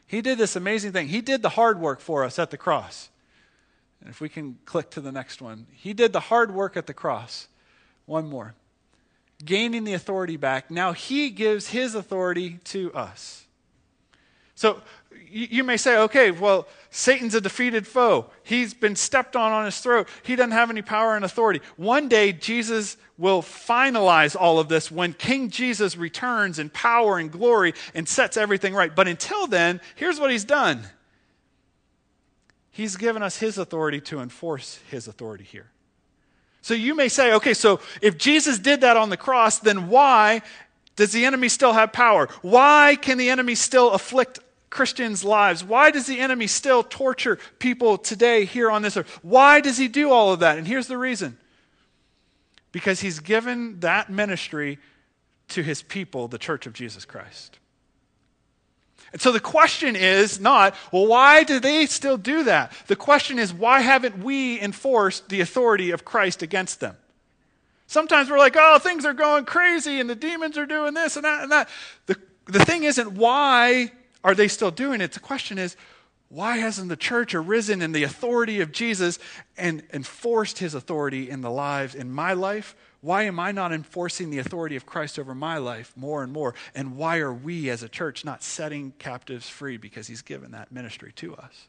He 0.08 0.22
did 0.22 0.38
this 0.38 0.56
amazing 0.56 0.92
thing. 0.92 1.08
He 1.08 1.22
did 1.22 1.42
the 1.42 1.50
hard 1.50 1.80
work 1.80 2.00
for 2.00 2.24
us 2.24 2.38
at 2.38 2.52
the 2.52 2.58
cross. 2.58 3.10
And 4.02 4.10
if 4.10 4.22
we 4.22 4.30
can 4.30 4.60
click 4.66 4.92
to 4.92 5.02
the 5.02 5.12
next 5.12 5.42
one, 5.42 5.68
he 5.72 5.94
did 5.94 6.14
the 6.14 6.20
hard 6.20 6.54
work 6.54 6.78
at 6.78 6.86
the 6.86 6.94
cross. 6.94 7.48
One 8.06 8.28
more. 8.28 8.54
Gaining 9.44 9.84
the 9.84 9.94
authority 9.94 10.38
back. 10.38 10.70
Now 10.70 10.94
he 10.94 11.30
gives 11.30 11.70
his 11.70 11.96
authority 11.96 12.60
to 12.66 12.94
us. 12.94 13.46
So 14.54 14.82
you 15.30 15.64
may 15.64 15.78
say, 15.78 15.98
okay, 15.98 16.32
well, 16.32 16.68
Satan's 16.92 17.36
a 17.36 17.42
defeated 17.42 17.86
foe. 17.86 18.30
He's 18.44 18.74
been 18.74 18.96
stepped 18.96 19.36
on 19.36 19.52
on 19.52 19.66
his 19.66 19.80
throat. 19.80 20.08
He 20.24 20.36
doesn't 20.36 20.52
have 20.52 20.70
any 20.70 20.82
power 20.82 21.16
and 21.16 21.26
authority. 21.26 21.62
One 21.76 22.08
day, 22.08 22.32
Jesus 22.32 22.98
will 23.18 23.42
finalize 23.42 24.36
all 24.40 24.60
of 24.60 24.70
this 24.70 24.92
when 24.92 25.14
King 25.14 25.50
Jesus 25.50 25.98
returns 25.98 26.60
in 26.60 26.70
power 26.70 27.18
and 27.18 27.32
glory 27.32 27.74
and 27.94 28.08
sets 28.08 28.38
everything 28.38 28.74
right. 28.74 28.96
But 28.96 29.08
until 29.08 29.48
then, 29.48 29.82
here's 29.96 30.20
what 30.20 30.32
he's 30.32 30.46
done 30.46 30.86
He's 32.72 32.98
given 32.98 33.24
us 33.24 33.38
his 33.38 33.58
authority 33.58 34.02
to 34.02 34.20
enforce 34.20 34.80
his 34.92 35.08
authority 35.08 35.46
here. 35.46 35.68
So 36.62 36.74
you 36.74 36.94
may 36.94 37.08
say, 37.08 37.32
okay, 37.36 37.54
so 37.54 37.80
if 38.02 38.18
Jesus 38.18 38.60
did 38.60 38.82
that 38.82 38.98
on 38.98 39.10
the 39.10 39.16
cross, 39.16 39.60
then 39.60 39.88
why 39.88 40.42
does 40.98 41.14
the 41.14 41.24
enemy 41.24 41.48
still 41.48 41.72
have 41.72 41.94
power? 41.94 42.28
Why 42.42 42.98
can 43.02 43.18
the 43.18 43.30
enemy 43.30 43.56
still 43.56 43.92
afflict 43.92 44.40
Christians' 44.76 45.24
lives? 45.24 45.64
Why 45.64 45.90
does 45.90 46.06
the 46.06 46.20
enemy 46.20 46.48
still 46.48 46.84
torture 46.84 47.40
people 47.60 47.98
today 47.98 48.44
here 48.44 48.70
on 48.70 48.82
this 48.82 48.98
earth? 48.98 49.20
Why 49.24 49.62
does 49.62 49.78
he 49.78 49.88
do 49.88 50.12
all 50.12 50.34
of 50.34 50.42
that? 50.42 50.58
And 50.58 50.68
here's 50.68 50.88
the 50.88 50.98
reason 50.98 51.38
because 52.74 53.00
he's 53.00 53.22
given 53.22 53.80
that 53.80 54.10
ministry 54.10 54.78
to 55.48 55.64
his 55.64 55.82
people, 55.82 56.28
the 56.28 56.38
church 56.38 56.68
of 56.68 56.74
Jesus 56.74 57.06
Christ. 57.06 57.58
And 59.14 59.22
so 59.22 59.32
the 59.32 59.40
question 59.40 59.96
is 59.96 60.42
not, 60.42 60.76
well, 60.92 61.08
why 61.08 61.46
do 61.46 61.62
they 61.62 61.86
still 61.86 62.18
do 62.18 62.44
that? 62.44 62.74
The 62.88 62.98
question 62.98 63.40
is, 63.40 63.54
why 63.54 63.80
haven't 63.80 64.18
we 64.18 64.60
enforced 64.60 65.30
the 65.30 65.40
authority 65.40 65.92
of 65.92 66.04
Christ 66.04 66.42
against 66.42 66.82
them? 66.82 66.98
Sometimes 67.88 68.30
we're 68.30 68.40
like, 68.40 68.58
oh, 68.60 68.78
things 68.80 69.06
are 69.06 69.14
going 69.14 69.46
crazy 69.46 70.02
and 70.02 70.10
the 70.10 70.16
demons 70.16 70.58
are 70.58 70.66
doing 70.66 70.94
this 70.94 71.16
and 71.16 71.24
that 71.24 71.44
and 71.44 71.52
that. 71.54 71.70
The, 72.08 72.18
the 72.48 72.66
thing 72.66 72.84
isn't 72.84 73.14
why 73.14 73.94
are 74.26 74.36
they 74.36 74.50
still 74.50 74.72
doing 74.72 75.00
it? 75.00 75.14
The 75.14 75.22
question 75.22 75.58
is, 75.58 75.78
why 76.28 76.58
hasn't 76.58 76.90
the 76.90 76.98
church 76.98 77.34
arisen 77.34 77.82
in 77.82 77.94
the 77.94 78.04
authority 78.04 78.60
of 78.60 78.74
Jesus 78.74 79.20
and 79.56 79.84
enforced 79.94 80.60
his 80.60 80.74
authority 80.74 81.30
in 81.30 81.40
the 81.40 81.52
lives, 81.52 81.96
in 81.96 82.12
my 82.12 82.34
life 82.34 82.76
why 83.06 83.22
am 83.26 83.40
I 83.40 83.52
not 83.52 83.72
enforcing 83.72 84.32
the 84.32 84.40
authority 84.40 84.76
of 84.76 84.88
Christ 84.88 85.20
over 85.20 85.36
my 85.36 85.60
life 85.60 85.94
more 85.96 86.24
and 86.24 86.34
more? 86.34 86.56
And 86.74 86.98
why 86.98 87.20
are 87.20 87.32
we 87.32 87.70
as 87.70 87.84
a 87.84 87.88
church 87.88 88.26
not 88.26 88.42
setting 88.42 88.94
captives 88.98 89.48
free? 89.48 89.78
Because 89.78 90.08
he's 90.08 90.24
given 90.24 90.54
that 90.54 90.72
ministry 90.72 91.12
to 91.18 91.36
us. 91.36 91.68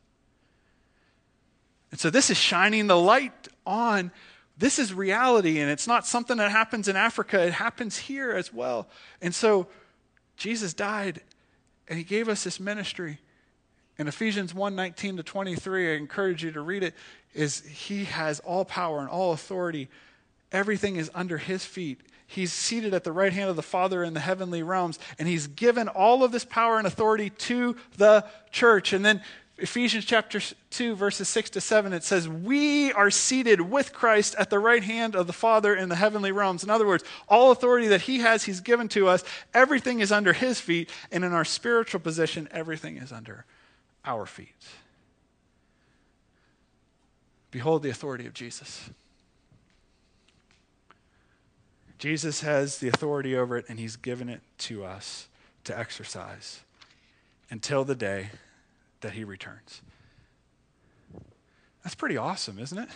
And 1.90 2.00
so 2.00 2.08
this 2.08 2.30
is 2.30 2.38
shining 2.38 2.86
the 2.86 2.96
light 2.96 3.48
on 3.66 4.12
this 4.56 4.78
is 4.78 4.94
reality, 4.94 5.58
and 5.58 5.70
it's 5.70 5.86
not 5.86 6.06
something 6.06 6.38
that 6.38 6.50
happens 6.50 6.88
in 6.88 6.96
Africa, 6.96 7.44
it 7.44 7.52
happens 7.52 7.98
here 7.98 8.32
as 8.32 8.50
well. 8.50 8.88
And 9.20 9.34
so 9.34 9.66
Jesus 10.38 10.72
died, 10.72 11.20
and 11.88 11.98
he 11.98 12.04
gave 12.04 12.28
us 12.28 12.44
this 12.44 12.58
ministry. 12.60 13.18
In 13.98 14.08
Ephesians 14.08 14.52
1 14.54 14.74
19 14.76 15.16
to 15.18 15.22
23, 15.22 15.92
I 15.92 15.96
encourage 15.96 16.44
you 16.44 16.52
to 16.52 16.60
read 16.60 16.82
it, 16.82 16.94
is 17.34 17.64
he 17.64 18.04
has 18.04 18.40
all 18.40 18.64
power 18.64 19.00
and 19.00 19.08
all 19.08 19.32
authority 19.32 19.88
Everything 20.52 20.96
is 20.96 21.10
under 21.14 21.38
his 21.38 21.64
feet. 21.64 22.00
He's 22.26 22.52
seated 22.52 22.94
at 22.94 23.04
the 23.04 23.12
right 23.12 23.32
hand 23.32 23.50
of 23.50 23.56
the 23.56 23.62
Father 23.62 24.02
in 24.02 24.14
the 24.14 24.20
heavenly 24.20 24.62
realms, 24.62 24.98
and 25.18 25.28
he's 25.28 25.46
given 25.46 25.88
all 25.88 26.24
of 26.24 26.32
this 26.32 26.44
power 26.44 26.78
and 26.78 26.86
authority 26.86 27.30
to 27.30 27.76
the 27.96 28.24
church. 28.50 28.92
And 28.92 29.04
then 29.04 29.22
Ephesians 29.58 30.04
chapter 30.04 30.38
2, 30.70 30.96
verses 30.96 31.30
6 31.30 31.50
to 31.50 31.60
7, 31.62 31.94
it 31.94 32.04
says, 32.04 32.28
We 32.28 32.92
are 32.92 33.10
seated 33.10 33.60
with 33.60 33.94
Christ 33.94 34.34
at 34.38 34.50
the 34.50 34.58
right 34.58 34.82
hand 34.82 35.16
of 35.16 35.26
the 35.26 35.32
Father 35.32 35.74
in 35.74 35.88
the 35.88 35.94
heavenly 35.94 36.30
realms. 36.30 36.62
In 36.62 36.68
other 36.68 36.86
words, 36.86 37.04
all 37.26 37.52
authority 37.52 37.88
that 37.88 38.02
He 38.02 38.18
has, 38.18 38.44
He's 38.44 38.60
given 38.60 38.88
to 38.88 39.08
us. 39.08 39.24
Everything 39.54 40.00
is 40.00 40.12
under 40.12 40.34
His 40.34 40.60
feet. 40.60 40.90
And 41.10 41.24
in 41.24 41.32
our 41.32 41.44
spiritual 41.44 42.00
position, 42.00 42.48
everything 42.50 42.98
is 42.98 43.12
under 43.12 43.46
our 44.04 44.26
feet. 44.26 44.66
Behold 47.50 47.82
the 47.82 47.90
authority 47.90 48.26
of 48.26 48.34
Jesus. 48.34 48.90
Jesus 51.98 52.42
has 52.42 52.76
the 52.78 52.88
authority 52.88 53.34
over 53.34 53.56
it, 53.56 53.64
and 53.70 53.80
he's 53.80 53.96
given 53.96 54.28
it 54.28 54.42
to 54.58 54.84
us 54.84 55.28
to 55.64 55.76
exercise 55.76 56.60
until 57.50 57.84
the 57.84 57.94
day 57.94 58.28
that 59.00 59.12
he 59.12 59.24
returns. 59.24 59.82
That's 61.82 61.94
pretty 61.94 62.16
awesome, 62.16 62.58
isn't 62.58 62.78
it? 62.78 62.88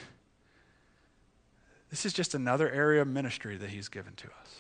This 1.90 2.04
is 2.04 2.12
just 2.12 2.34
another 2.34 2.70
area 2.70 3.02
of 3.02 3.08
ministry 3.08 3.56
that 3.56 3.70
he's 3.70 3.88
given 3.88 4.14
to 4.14 4.26
us 4.26 4.56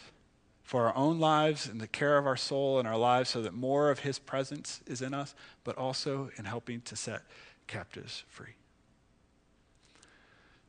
for 0.62 0.86
our 0.86 0.96
own 0.96 1.18
lives 1.18 1.66
and 1.66 1.80
the 1.80 1.88
care 1.88 2.16
of 2.16 2.26
our 2.26 2.36
soul 2.36 2.78
and 2.78 2.86
our 2.86 2.96
lives 2.96 3.30
so 3.30 3.42
that 3.42 3.52
more 3.52 3.90
of 3.90 4.00
his 4.00 4.18
presence 4.18 4.80
is 4.86 5.02
in 5.02 5.14
us, 5.14 5.34
but 5.64 5.76
also 5.76 6.30
in 6.36 6.44
helping 6.44 6.80
to 6.82 6.94
set 6.94 7.22
captives 7.66 8.24
free. 8.28 8.54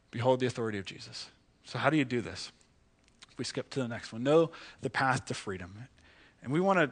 Behold 0.09 0.39
the 0.39 0.47
authority 0.47 0.79
of 0.79 0.85
Jesus. 0.85 1.29
So, 1.63 1.77
how 1.77 1.89
do 1.89 1.97
you 1.97 2.05
do 2.05 2.21
this? 2.21 2.51
we 3.41 3.45
skip 3.45 3.71
to 3.71 3.79
the 3.79 3.87
next 3.87 4.13
one. 4.13 4.21
Know 4.21 4.51
the 4.81 4.89
path 4.91 5.25
to 5.25 5.33
freedom. 5.33 5.87
And 6.43 6.53
we 6.53 6.59
want 6.59 6.77
to 6.77 6.91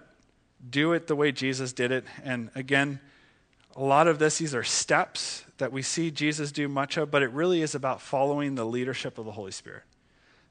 do 0.67 0.93
it 0.93 1.05
the 1.05 1.15
way 1.15 1.31
Jesus 1.31 1.73
did 1.73 1.91
it. 1.91 2.05
And 2.23 2.49
again, 2.55 2.99
a 3.75 3.83
lot 3.83 4.07
of 4.07 4.19
this, 4.19 4.37
these 4.37 4.55
are 4.55 4.63
steps 4.63 5.45
that 5.57 5.71
we 5.71 5.81
see 5.81 6.11
Jesus 6.11 6.51
do 6.51 6.67
much 6.67 6.97
of, 6.97 7.11
but 7.11 7.21
it 7.21 7.31
really 7.31 7.61
is 7.61 7.75
about 7.75 8.01
following 8.01 8.55
the 8.55 8.65
leadership 8.65 9.17
of 9.17 9.25
the 9.25 9.31
Holy 9.31 9.51
Spirit. 9.51 9.83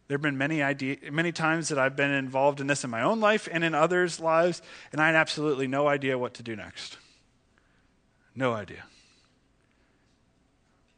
There 0.06 0.14
have 0.14 0.22
been 0.22 0.38
many, 0.38 0.62
idea, 0.62 0.96
many 1.10 1.32
times 1.32 1.68
that 1.68 1.78
I've 1.78 1.96
been 1.96 2.10
involved 2.10 2.60
in 2.60 2.66
this 2.66 2.84
in 2.84 2.90
my 2.90 3.02
own 3.02 3.20
life 3.20 3.48
and 3.50 3.62
in 3.62 3.74
others' 3.74 4.20
lives, 4.20 4.62
and 4.92 5.00
I 5.00 5.06
had 5.06 5.16
absolutely 5.16 5.66
no 5.66 5.86
idea 5.86 6.16
what 6.16 6.34
to 6.34 6.42
do 6.42 6.56
next. 6.56 6.96
No 8.34 8.54
idea. 8.54 8.84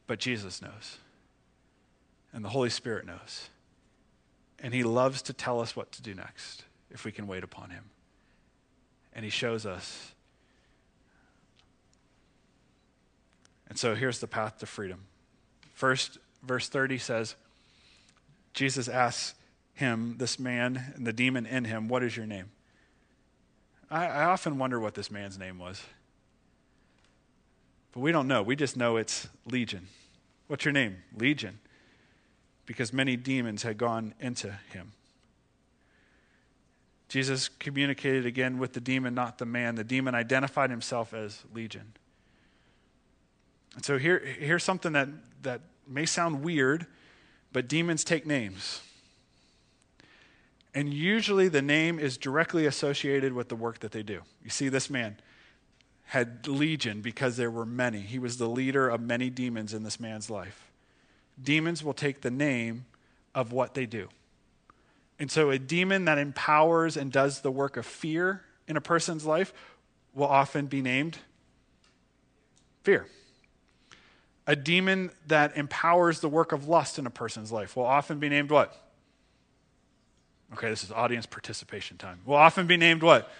But 0.07 0.19
Jesus 0.19 0.61
knows, 0.61 0.97
and 2.31 2.45
the 2.45 2.49
Holy 2.49 2.69
Spirit 2.69 3.05
knows. 3.05 3.49
And 4.59 4.73
he 4.73 4.83
loves 4.83 5.21
to 5.23 5.33
tell 5.33 5.59
us 5.59 5.75
what 5.75 5.91
to 5.93 6.01
do 6.01 6.13
next 6.13 6.65
if 6.91 7.03
we 7.03 7.11
can 7.11 7.27
wait 7.27 7.43
upon 7.43 7.71
him. 7.71 7.89
And 9.11 9.25
he 9.25 9.31
shows 9.31 9.65
us. 9.65 10.13
And 13.71 13.79
so 13.79 13.95
here's 13.95 14.19
the 14.19 14.27
path 14.27 14.59
to 14.59 14.67
freedom. 14.67 15.05
First, 15.73 16.19
verse 16.43 16.69
30 16.69 16.99
says, 16.99 17.35
Jesus 18.53 18.87
asks 18.87 19.33
him, 19.73 20.17
this 20.17 20.37
man, 20.37 20.93
and 20.95 21.07
the 21.07 21.13
demon 21.13 21.47
in 21.47 21.63
him, 21.63 21.87
What 21.87 22.03
is 22.03 22.15
your 22.15 22.27
name? 22.27 22.51
I, 23.89 24.05
I 24.05 24.23
often 24.25 24.59
wonder 24.59 24.79
what 24.79 24.93
this 24.93 25.09
man's 25.09 25.39
name 25.39 25.57
was. 25.57 25.81
But 27.93 28.01
we 28.01 28.11
don't 28.11 28.27
know. 28.27 28.43
We 28.43 28.55
just 28.55 28.77
know 28.77 28.97
it's 28.97 29.27
Legion. 29.45 29.87
What's 30.47 30.65
your 30.65 30.73
name? 30.73 30.97
Legion 31.17 31.57
because 32.71 32.93
many 32.93 33.17
demons 33.17 33.63
had 33.63 33.77
gone 33.77 34.13
into 34.19 34.49
him. 34.71 34.93
Jesus 37.09 37.49
communicated 37.49 38.25
again 38.25 38.59
with 38.59 38.71
the 38.71 38.79
demon, 38.79 39.13
not 39.13 39.39
the 39.39 39.45
man. 39.45 39.75
The 39.75 39.83
demon 39.83 40.15
identified 40.15 40.69
himself 40.69 41.13
as 41.13 41.43
Legion. 41.53 41.93
And 43.75 43.85
so 43.85 43.97
here, 43.97 44.19
here's 44.19 44.63
something 44.63 44.93
that, 44.93 45.09
that 45.43 45.61
may 45.87 46.05
sound 46.05 46.43
weird, 46.43 46.85
but 47.53 47.67
demons 47.67 48.03
take 48.03 48.25
names. 48.25 48.81
And 50.73 50.93
usually 50.93 51.47
the 51.47 51.61
name 51.61 51.99
is 51.99 52.17
directly 52.17 52.65
associated 52.65 53.33
with 53.33 53.49
the 53.49 53.55
work 53.55 53.79
that 53.79 53.91
they 53.91 54.03
do. 54.03 54.21
You 54.43 54.49
see, 54.49 54.69
this 54.69 54.89
man 54.89 55.17
had 56.05 56.47
legion 56.47 57.01
because 57.01 57.37
there 57.37 57.51
were 57.51 57.65
many. 57.65 58.01
He 58.01 58.19
was 58.19 58.37
the 58.37 58.47
leader 58.47 58.89
of 58.89 59.01
many 59.01 59.29
demons 59.29 59.73
in 59.73 59.83
this 59.83 59.99
man's 59.99 60.29
life 60.29 60.71
demons 61.41 61.83
will 61.83 61.93
take 61.93 62.21
the 62.21 62.31
name 62.31 62.85
of 63.33 63.51
what 63.51 63.73
they 63.73 63.85
do. 63.85 64.09
And 65.19 65.29
so 65.29 65.49
a 65.49 65.59
demon 65.59 66.05
that 66.05 66.17
empowers 66.17 66.97
and 66.97 67.11
does 67.11 67.41
the 67.41 67.51
work 67.51 67.77
of 67.77 67.85
fear 67.85 68.43
in 68.67 68.77
a 68.77 68.81
person's 68.81 69.25
life 69.25 69.53
will 70.13 70.27
often 70.27 70.65
be 70.65 70.81
named 70.81 71.19
fear. 72.83 73.07
A 74.47 74.55
demon 74.55 75.11
that 75.27 75.55
empowers 75.55 76.19
the 76.19 76.29
work 76.29 76.51
of 76.51 76.67
lust 76.67 76.97
in 76.99 77.05
a 77.05 77.09
person's 77.09 77.51
life 77.51 77.75
will 77.75 77.85
often 77.85 78.19
be 78.19 78.27
named 78.29 78.49
what? 78.49 78.75
Okay, 80.53 80.69
this 80.69 80.83
is 80.83 80.91
audience 80.91 81.25
participation 81.25 81.97
time. 81.97 82.19
Will 82.25 82.35
often 82.35 82.67
be 82.67 82.75
named 82.75 83.03
what? 83.03 83.31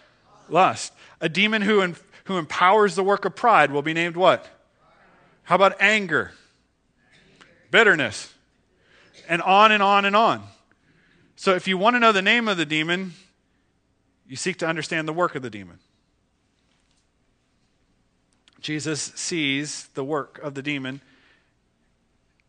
Lust. 0.47 0.93
A 1.20 1.28
demon 1.28 1.62
who, 1.62 1.93
who 2.26 2.38
empowers 2.38 2.95
the 2.95 3.04
work 3.04 3.26
of 3.26 3.36
pride 3.36 3.72
will 3.72 3.82
be 3.82 3.93
named 3.93 4.16
what? 4.16 4.47
How 5.43 5.56
about 5.56 5.82
anger? 5.82 6.32
bitterness, 7.72 8.34
and 9.28 9.41
on 9.41 9.72
and 9.72 9.82
on 9.82 10.06
and 10.06 10.16
on. 10.16 10.43
So 11.36 11.56
if 11.56 11.68
you 11.68 11.78
want 11.78 11.95
to 11.95 11.99
know 11.99 12.12
the 12.12 12.22
name 12.22 12.47
of 12.47 12.58
the 12.58 12.66
demon, 12.66 13.14
you 14.28 14.36
seek 14.36 14.58
to 14.58 14.68
understand 14.68 15.08
the 15.08 15.14
work 15.14 15.36
of 15.36 15.41
the 15.41 15.49
demon. 15.49 15.80
Jesus 18.62 19.12
sees 19.16 19.88
the 19.95 20.03
work 20.03 20.39
of 20.39 20.53
the 20.53 20.62
demon. 20.62 21.01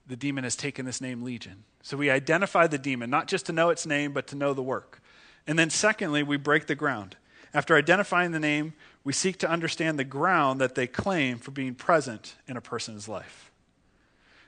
The 0.07 0.17
demon 0.17 0.45
has 0.45 0.57
taken 0.57 0.85
this 0.85 1.01
name 1.01 1.23
Legion. 1.23 1.65
So 1.83 1.97
we 1.97 2.11
identify 2.11 2.67
the 2.67 2.79
demon, 2.79 3.11
not 3.11 3.27
just 3.27 3.47
to 3.47 3.53
know 3.53 3.71
its 3.71 3.87
name, 3.87 4.13
but 4.13 4.27
to 4.29 4.37
know 4.37 4.55
the 4.55 4.63
work. 4.63 5.01
And 5.47 5.59
then, 5.59 5.71
secondly, 5.71 6.23
we 6.23 6.37
break 6.37 6.67
the 6.67 6.75
ground. 6.75 7.17
After 7.55 7.77
identifying 7.77 8.31
the 8.31 8.39
name, 8.39 8.75
we 9.05 9.13
seek 9.13 9.39
to 9.39 9.51
understand 9.51 9.99
the 9.99 10.05
ground 10.05 10.61
that 10.61 10.75
they 10.75 10.87
claim 10.87 11.39
for 11.39 11.51
being 11.51 11.75
present 11.75 12.37
in 12.47 12.57
a 12.57 12.61
person's 12.61 13.09
life. 13.09 13.51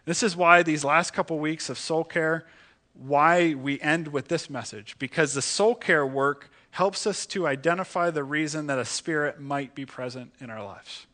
This 0.05 0.23
is 0.23 0.37
why 0.37 0.63
these 0.63 0.85
last 0.85 1.13
couple 1.13 1.39
weeks 1.39 1.69
of 1.69 1.79
soul 1.79 2.05
care, 2.05 2.47
why 2.93 3.55
we 3.55 3.81
end 3.81 4.09
with 4.09 4.29
this 4.29 4.49
message, 4.49 4.97
because 4.99 5.35
the 5.35 5.43
soul 5.43 5.75
care 5.75 6.07
work 6.07 6.51
helps 6.71 7.07
us 7.07 7.27
to 7.27 7.47
identify 7.47 8.11
the 8.11 8.25
reason 8.25 8.67
that 8.67 8.79
a 8.79 8.85
spirit 8.85 9.41
might 9.41 9.75
be 9.75 9.87
present 9.87 10.33
in 10.41 10.51
our 10.51 10.63
lives. 10.65 11.07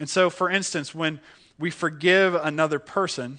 And 0.00 0.08
so, 0.10 0.30
for 0.30 0.50
instance, 0.50 0.94
when 0.94 1.20
we 1.58 1.70
forgive 1.70 2.34
another 2.34 2.80
person, 2.80 3.38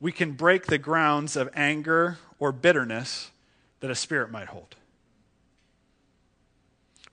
we 0.00 0.12
can 0.12 0.32
break 0.32 0.66
the 0.66 0.78
grounds 0.78 1.36
of 1.36 1.50
anger 1.54 2.18
or 2.38 2.52
bitterness 2.52 3.32
that 3.80 3.90
a 3.90 3.94
spirit 3.94 4.30
might 4.30 4.48
hold. 4.48 4.76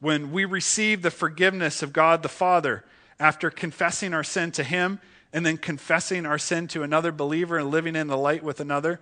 when 0.01 0.32
we 0.32 0.45
receive 0.45 1.03
the 1.03 1.12
forgiveness 1.12 1.84
of 1.84 1.93
God 1.93 2.24
the 2.24 2.30
Father 2.30 2.84
after 3.20 3.51
confessing 3.51 4.14
our 4.16 4.24
sin 4.24 4.51
to 4.51 4.64
Him 4.64 4.99
and 5.32 5.45
then 5.45 5.57
confessing 5.57 6.26
our 6.26 6.39
sin 6.39 6.68
to 6.70 6.82
another 6.84 7.12
believer 7.12 7.57
and 7.57 7.70
living 7.70 7.95
in 7.95 8.07
the 8.07 8.18
light 8.18 8.43
with 8.43 8.59
another, 8.59 8.99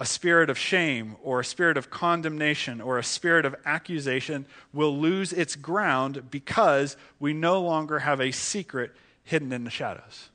a 0.00 0.06
spirit 0.06 0.50
of 0.50 0.58
shame 0.58 1.16
or 1.22 1.40
a 1.40 1.44
spirit 1.44 1.76
of 1.76 1.90
condemnation 1.90 2.80
or 2.80 2.98
a 2.98 3.04
spirit 3.04 3.44
of 3.44 3.54
accusation 3.64 4.46
will 4.72 4.98
lose 4.98 5.32
its 5.32 5.54
ground 5.54 6.30
because 6.30 6.96
we 7.20 7.32
no 7.32 7.60
longer 7.60 8.00
have 8.00 8.20
a 8.20 8.32
secret 8.32 8.92
hidden 9.24 9.52
in 9.52 9.64
the 9.64 9.70
shadows. 9.70 10.30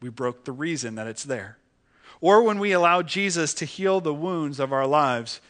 We 0.00 0.08
broke 0.08 0.44
the 0.44 0.52
reason 0.52 0.94
that 0.96 1.06
it's 1.06 1.24
there. 1.24 1.58
Or 2.20 2.42
when 2.42 2.58
we 2.58 2.72
allow 2.72 3.02
Jesus 3.02 3.54
to 3.54 3.64
heal 3.64 4.00
the 4.00 4.14
wounds 4.14 4.60
of 4.60 4.72
our 4.72 4.86
lives 4.86 5.40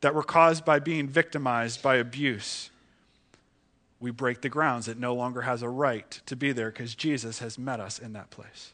that 0.00 0.14
were 0.14 0.22
caused 0.22 0.64
by 0.64 0.78
being 0.78 1.06
victimized 1.06 1.82
by 1.82 1.96
abuse, 1.96 2.70
we 4.00 4.10
break 4.10 4.40
the 4.40 4.48
grounds. 4.48 4.88
It 4.88 4.98
no 4.98 5.14
longer 5.14 5.42
has 5.42 5.62
a 5.62 5.68
right 5.68 6.10
to 6.26 6.34
be 6.34 6.52
there 6.52 6.70
because 6.70 6.94
Jesus 6.94 7.38
has 7.38 7.58
met 7.58 7.80
us 7.80 7.98
in 7.98 8.14
that 8.14 8.30
place. 8.30 8.72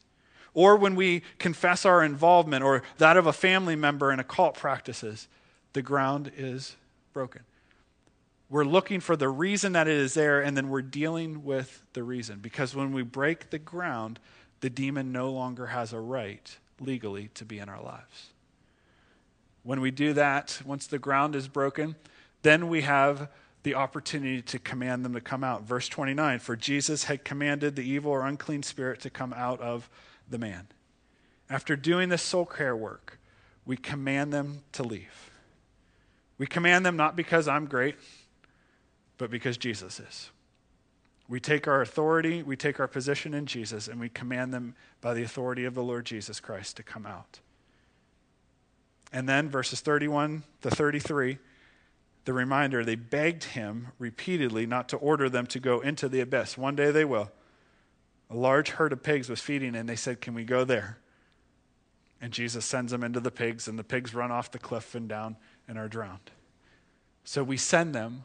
Or 0.57 0.75
when 0.75 0.95
we 0.97 1.21
confess 1.39 1.85
our 1.85 2.03
involvement 2.03 2.65
or 2.65 2.83
that 2.97 3.19
of 3.19 3.27
a 3.27 3.33
family 3.35 3.77
member 3.77 4.11
in 4.11 4.19
occult 4.19 4.55
practices, 4.55 5.29
the 5.75 5.83
ground 5.83 6.33
is 6.35 6.77
broken. 7.13 7.43
We're 8.49 8.65
looking 8.65 9.01
for 9.01 9.17
the 9.17 9.29
reason 9.29 9.75
that 9.75 9.87
it 9.87 9.99
is 9.99 10.15
there, 10.15 10.41
and 10.41 10.57
then 10.57 10.71
we're 10.71 10.81
dealing 10.81 11.45
with 11.45 11.83
the 11.93 12.03
reason. 12.03 12.39
Because 12.39 12.75
when 12.75 12.93
we 12.93 13.03
break 13.03 13.51
the 13.51 13.59
ground, 13.59 14.19
the 14.61 14.71
demon 14.71 15.13
no 15.13 15.31
longer 15.31 15.67
has 15.67 15.93
a 15.93 16.01
right 16.01 16.57
legally 16.81 17.29
to 17.35 17.45
be 17.45 17.59
in 17.59 17.69
our 17.69 17.83
lives. 17.83 18.31
When 19.63 19.83
we 19.83 19.91
do 19.91 20.15
that, 20.15 20.63
once 20.65 20.87
the 20.87 20.99
ground 20.99 21.37
is 21.37 21.49
broken, 21.49 21.97
then 22.41 22.69
we 22.69 22.81
have 22.81 23.29
the 23.63 23.75
opportunity 23.75 24.41
to 24.41 24.59
command 24.59 25.05
them 25.05 25.13
to 25.13 25.21
come 25.21 25.45
out. 25.45 25.65
Verse 25.65 25.87
29 25.87 26.39
For 26.39 26.57
Jesus 26.57 27.05
had 27.05 27.27
commanded 27.27 27.77
the 27.77 27.87
evil 27.87 28.11
or 28.11 28.27
unclean 28.27 28.63
spirit 28.63 29.01
to 29.01 29.11
come 29.11 29.35
out 29.35 29.61
of 29.61 29.91
the 30.29 30.39
man. 30.39 30.69
After 31.49 31.77
doing 31.77 32.09
this 32.09 32.23
soul 32.23 32.47
care 32.47 32.77
work, 32.77 33.19
we 33.65 33.77
command 33.77 34.33
them 34.33 34.63
to 34.73 34.83
leave. 34.83 35.31
We 36.39 36.47
command 36.47 36.85
them 36.85 36.97
not 36.97 37.17
because 37.17 37.49
I'm 37.49 37.67
great, 37.67 37.97
but 39.19 39.31
because 39.31 39.57
Jesus 39.57 40.01
is. 40.01 40.31
We 41.29 41.41
take 41.41 41.67
our 41.67 41.83
authority, 41.83 42.43
we 42.43 42.57
take 42.57 42.79
our 42.79 42.87
position 42.87 43.35
in 43.35 43.47
Jesus, 43.47 43.89
and 43.89 43.99
we 43.99 44.09
command 44.09 44.55
them 44.55 44.75
by 45.01 45.15
the 45.15 45.25
authority 45.25 45.65
of 45.65 45.75
the 45.75 45.83
Lord 45.83 46.07
Jesus 46.07 46.39
Christ 46.39 46.77
to 46.77 46.83
come 46.83 47.05
out. 47.05 47.41
And 49.13 49.29
then 49.29 49.49
verses 49.49 49.81
31 49.81 50.45
to 50.63 50.71
33, 50.71 51.39
the 52.27 52.33
reminder 52.33 52.85
they 52.85 52.97
begged 52.97 53.45
him 53.45 53.89
repeatedly 53.99 54.67
not 54.67 54.89
to 54.91 54.97
order 54.97 55.29
them 55.29 55.47
to 55.49 55.61
go 55.61 55.81
into 55.81 56.09
the 56.09 56.21
abyss. 56.21 56.59
One 56.59 56.77
day 56.77 56.91
they 56.91 57.05
will. 57.05 57.31
A 58.31 58.35
large 58.35 58.71
herd 58.71 58.93
of 58.93 59.03
pigs 59.03 59.29
was 59.29 59.41
feeding, 59.41 59.75
and 59.75 59.89
they 59.89 59.97
said, 59.97 60.21
Can 60.21 60.35
we 60.35 60.45
go 60.45 60.65
there? 60.65 60.99
And 62.21 62.33
Jesus 62.33 62.65
sends 62.65 62.93
them 62.93 63.05
into 63.05 63.21
the 63.21 63.31
pigs, 63.31 63.69
and 63.69 63.79
the 63.79 63.85
pigs 63.85 64.15
run 64.15 64.31
off 64.31 64.51
the 64.51 64.59
cliff 64.59 64.95
and 64.95 65.09
down 65.09 65.37
and 65.69 65.79
are 65.79 65.89
drowned. 65.89 66.31
So 67.25 67.45
we 67.45 67.57
send 67.57 67.95
them 67.95 68.25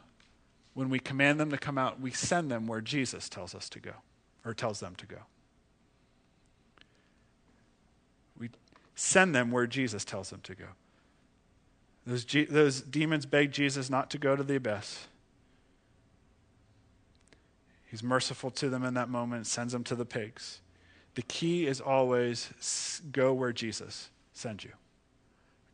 when 0.74 0.88
we 0.88 0.98
command 0.98 1.38
them 1.38 1.50
to 1.50 1.58
come 1.58 1.76
out, 1.76 2.00
we 2.00 2.10
send 2.10 2.50
them 2.50 2.66
where 2.66 2.80
Jesus 2.80 3.28
tells 3.28 3.54
us 3.54 3.68
to 3.70 3.80
go, 3.80 3.92
or 4.44 4.54
tells 4.54 4.80
them 4.80 4.94
to 4.96 5.06
go. 5.06 5.18
We 8.38 8.50
send 8.94 9.34
them 9.34 9.50
where 9.50 9.66
Jesus 9.66 10.04
tells 10.04 10.30
them 10.30 10.40
to 10.44 10.54
go. 10.54 10.64
Those, 12.06 12.24
those 12.48 12.80
demons 12.80 13.26
begged 13.26 13.54
Jesus 13.54 13.90
not 13.90 14.10
to 14.10 14.18
go 14.18 14.34
to 14.34 14.42
the 14.42 14.56
abyss. 14.56 15.06
He's 17.92 18.02
merciful 18.02 18.50
to 18.52 18.70
them 18.70 18.84
in 18.84 18.94
that 18.94 19.10
moment, 19.10 19.46
sends 19.46 19.74
them 19.74 19.84
to 19.84 19.94
the 19.94 20.06
pigs. 20.06 20.60
The 21.14 21.20
key 21.20 21.66
is 21.66 21.78
always 21.78 23.02
go 23.12 23.34
where 23.34 23.52
Jesus 23.52 24.08
sends 24.32 24.64
you. 24.64 24.70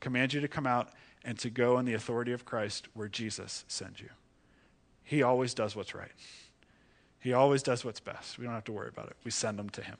Command 0.00 0.32
you 0.32 0.40
to 0.40 0.48
come 0.48 0.66
out 0.66 0.88
and 1.24 1.38
to 1.38 1.48
go 1.48 1.78
in 1.78 1.84
the 1.84 1.94
authority 1.94 2.32
of 2.32 2.44
Christ 2.44 2.88
where 2.92 3.06
Jesus 3.06 3.64
sends 3.68 4.00
you. 4.00 4.08
He 5.04 5.22
always 5.22 5.54
does 5.54 5.76
what's 5.76 5.94
right. 5.94 6.10
He 7.20 7.32
always 7.32 7.62
does 7.62 7.84
what's 7.84 8.00
best. 8.00 8.36
We 8.36 8.46
don't 8.46 8.54
have 8.54 8.64
to 8.64 8.72
worry 8.72 8.88
about 8.88 9.06
it. 9.06 9.16
We 9.22 9.30
send 9.30 9.56
them 9.56 9.70
to 9.70 9.82
Him. 9.82 9.96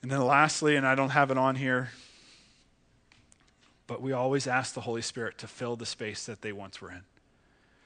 And 0.00 0.10
then 0.10 0.24
lastly, 0.24 0.76
and 0.76 0.86
I 0.86 0.94
don't 0.94 1.10
have 1.10 1.30
it 1.30 1.36
on 1.36 1.56
here, 1.56 1.90
but 3.86 4.00
we 4.00 4.12
always 4.12 4.46
ask 4.46 4.72
the 4.72 4.80
Holy 4.80 5.02
Spirit 5.02 5.36
to 5.38 5.46
fill 5.46 5.76
the 5.76 5.84
space 5.84 6.24
that 6.24 6.40
they 6.40 6.52
once 6.52 6.80
were 6.80 6.90
in. 6.90 7.02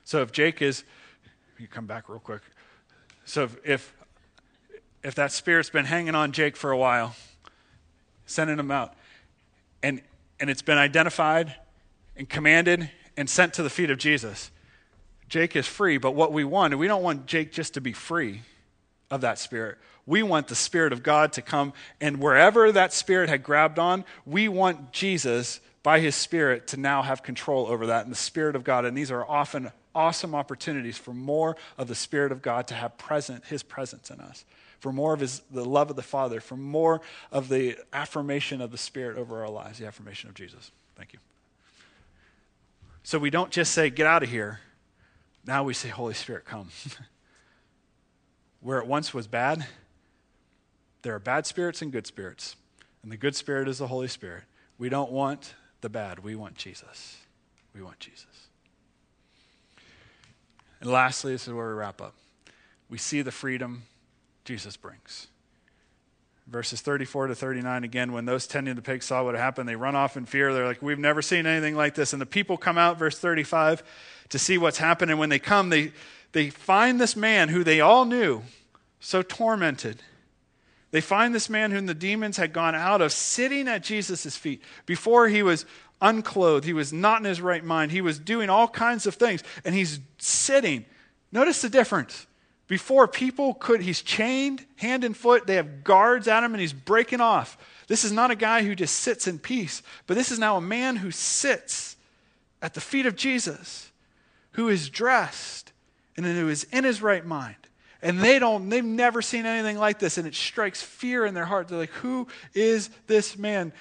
So 0.07 0.23
if 0.23 0.31
Jake 0.31 0.63
is, 0.63 0.85
you 1.59 1.67
come 1.67 1.87
back 1.87 2.09
real 2.09 2.21
quick. 2.21 2.43
So 3.25 3.49
if, 3.65 3.93
if, 5.03 5.17
that 5.17 5.33
spirit's 5.33 5.69
been 5.69 5.85
hanging 5.85 6.15
on 6.15 6.31
Jake 6.31 6.57
for 6.57 6.71
a 6.71 6.79
while, 6.79 7.17
sending 8.25 8.57
him 8.57 8.71
out, 8.71 8.95
and, 9.83 10.01
and 10.39 10.49
it's 10.49 10.63
been 10.63 10.79
identified 10.79 11.57
and 12.17 12.29
commanded 12.29 12.89
and 13.17 13.29
sent 13.29 13.55
to 13.55 13.65
the 13.65 13.69
feet 13.69 13.91
of 13.91 13.99
Jesus. 13.99 14.53
Jake 15.29 15.57
is 15.57 15.67
free, 15.67 15.99
but 15.99 16.13
what 16.13 16.33
we 16.33 16.45
want, 16.45 16.79
we 16.79 16.87
don't 16.87 17.03
want 17.03 17.27
Jake 17.27 17.51
just 17.51 17.75
to 17.75 17.81
be 17.81 17.93
free 17.93 18.43
of 19.11 19.23
that 19.23 19.41
spirit. 19.41 19.77
We 20.07 20.23
want 20.23 20.47
the 20.47 20.55
Spirit 20.55 20.93
of 20.93 21.03
God 21.03 21.33
to 21.33 21.43
come, 21.43 21.73
and 22.01 22.21
wherever 22.21 22.71
that 22.71 22.93
spirit 22.93 23.29
had 23.29 23.43
grabbed 23.43 23.81
on, 23.81 24.05
we 24.25 24.47
want 24.47 24.93
Jesus, 24.93 25.59
by 25.83 25.99
his 25.99 26.15
Spirit, 26.15 26.69
to 26.69 26.77
now 26.77 27.03
have 27.03 27.25
control 27.25 27.67
over 27.67 27.87
that 27.87 28.05
and 28.05 28.13
the 28.13 28.17
Spirit 28.17 28.55
of 28.55 28.63
God. 28.63 28.85
And 28.85 28.97
these 28.97 29.11
are 29.11 29.29
often 29.29 29.73
awesome 29.97 30.35
opportunities 30.35 30.99
for 30.99 31.15
more 31.15 31.57
of 31.79 31.89
the 31.89 31.95
Spirit 31.95 32.31
of 32.31 32.43
God 32.43 32.69
to 32.69 32.75
have 32.75 32.99
present 32.99 33.47
his 33.47 33.63
presence 33.63 34.11
in 34.11 34.21
us, 34.21 34.45
for 34.79 34.93
more 34.93 35.15
of 35.15 35.21
his, 35.21 35.41
the 35.51 35.65
love 35.65 35.91
of 35.91 35.97
the 35.97 36.03
Father, 36.03 36.39
for 36.39 36.57
more 36.57 37.01
of 37.33 37.49
the 37.49 37.77
affirmation 37.93 38.61
of 38.61 38.71
the 38.71 38.79
Spirit 38.79 39.17
over 39.17 39.43
our 39.43 39.51
lives, 39.51 39.79
the 39.79 39.87
affirmation 39.87 40.29
of 40.29 40.35
Jesus. 40.35 40.71
Thank 40.95 41.15
you. 41.15 41.19
So 43.03 43.19
we 43.19 43.31
don't 43.31 43.51
just 43.51 43.73
say, 43.73 43.89
get 43.89 44.07
out 44.07 44.23
of 44.23 44.29
here. 44.29 44.61
Now 45.47 45.65
we 45.65 45.75
say, 45.75 45.89
Holy 45.89 46.15
Spirit, 46.15 46.45
come. 46.45 46.69
Where 48.61 48.79
it 48.79 48.87
once 48.87 49.15
was 49.15 49.27
bad, 49.27 49.67
there 51.03 51.15
are 51.15 51.21
bad 51.21 51.47
spirits 51.47 51.83
and 51.83 51.91
good 51.91 52.07
spirits. 52.07 52.57
And 53.03 53.13
the 53.13 53.17
good 53.17 53.37
spirit 53.37 53.69
is 53.69 53.79
the 53.79 53.87
Holy 53.87 54.09
Spirit. 54.09 54.43
We 54.77 54.89
don't 54.89 55.13
want 55.13 55.55
the 55.81 55.89
bad, 55.89 56.25
we 56.25 56.35
want 56.35 56.57
Jesus. 56.57 57.19
We 57.73 57.81
want 57.81 58.01
Jesus. 58.01 58.46
And 60.87 60.93
lastly, 60.93 61.33
this 61.33 61.49
is 61.49 61.53
where 61.53 61.67
we 61.67 61.75
wrap 61.75 62.01
up. 62.01 62.15
We 62.89 62.97
see 62.97 63.21
the 63.21 63.33
freedom 63.33 63.83
Jesus 64.45 64.77
brings. 64.77 65.27
Verses 66.47 66.81
34 66.81 67.27
to 67.27 67.35
39 67.35 67.83
again 67.83 68.13
when 68.13 68.25
those 68.25 68.47
tending 68.47 68.77
the 68.77 68.83
pigs 68.83 69.05
saw 69.05 69.25
what 69.25 69.35
happened 69.35 69.69
they 69.69 69.75
run 69.75 69.97
off 69.97 70.17
in 70.17 70.27
fear. 70.27 70.55
They're 70.55 70.65
like 70.65 70.81
we've 70.81 70.97
never 70.97 71.23
seen 71.23 71.45
anything 71.45 71.75
like 71.75 71.97
this. 71.97 72.13
And 72.13 72.23
the 72.23 72.27
people 72.27 72.57
come 72.57 72.79
out 72.79 73.01
verse 73.01 73.19
35 73.19 73.83
to 74.29 74.39
see 74.39 74.59
what's 74.59 74.79
happened. 74.79 75.11
And 75.11 75.19
when 75.19 75.29
they 75.29 75.41
come 75.41 75.71
they 75.71 75.91
they 76.31 76.51
find 76.51 77.01
this 77.01 77.17
man 77.17 77.49
who 77.49 77.65
they 77.65 77.81
all 77.81 78.05
knew 78.05 78.43
so 79.01 79.23
tormented. 79.23 80.05
They 80.93 81.01
find 81.01 81.35
this 81.35 81.51
man 81.51 81.73
whom 81.73 81.87
the 81.87 81.95
demons 81.95 82.37
had 82.37 82.53
gone 82.53 82.77
out 82.77 83.01
of 83.01 83.11
sitting 83.11 83.67
at 83.67 83.83
jesus' 83.83 84.37
feet. 84.37 84.63
Before 84.87 85.27
he 85.27 85.43
was 85.43 85.67
unclothed 86.01 86.65
he 86.65 86.73
was 86.73 86.93
not 86.93 87.21
in 87.21 87.25
his 87.25 87.41
right 87.41 87.65
mind 87.65 87.91
he 87.91 88.01
was 88.01 88.19
doing 88.19 88.51
all 88.51 88.69
kinds 88.69 89.07
of 89.07 89.15
things 89.15 89.43
and 89.65 89.75
he's 89.75 89.99
sitting 90.19 90.85
notice 91.33 91.63
the 91.63 91.69
difference 91.69 92.27
before 92.69 93.07
people 93.07 93.55
could, 93.55 93.81
he's 93.81 94.03
chained 94.03 94.65
hand 94.77 95.05
and 95.05 95.17
foot. 95.17 95.47
They 95.47 95.55
have 95.55 95.85
guards 95.85 96.27
at 96.27 96.43
him 96.43 96.53
and 96.53 96.61
he's 96.61 96.73
breaking 96.73 97.21
off. 97.21 97.57
This 97.87 98.05
is 98.05 98.11
not 98.11 98.33
a 98.33 98.37
guy 98.37 98.65
who 98.65 98.75
just 98.75 98.97
sits 98.97 99.29
in 99.29 99.39
peace, 99.39 99.83
but 100.07 100.17
this 100.17 100.33
is 100.33 100.39
now 100.39 100.57
a 100.57 100.61
man 100.61 100.97
who 100.97 101.13
sits 101.13 101.97
at 102.61 102.75
the 102.75 102.81
feet 102.81 103.07
of 103.07 103.15
Jesus, 103.15 103.93
who 104.53 104.69
is 104.69 104.89
dressed 104.89 105.73
and 106.17 106.27
who 106.27 106.49
is 106.49 106.65
in 106.73 106.83
his 106.83 107.01
right 107.01 107.25
mind. 107.25 107.55
And 108.03 108.21
they 108.21 108.39
don't, 108.39 108.69
they've 108.69 108.85
never 108.85 109.23
seen 109.23 109.47
anything 109.47 109.79
like 109.79 109.99
this, 109.99 110.19
and 110.19 110.27
it 110.27 110.35
strikes 110.35 110.83
fear 110.83 111.25
in 111.25 111.35
their 111.35 111.45
heart. 111.45 111.69
They're 111.69 111.79
like, 111.79 111.91
Who 111.91 112.27
is 112.55 112.91
this 113.07 113.39
man? 113.39 113.73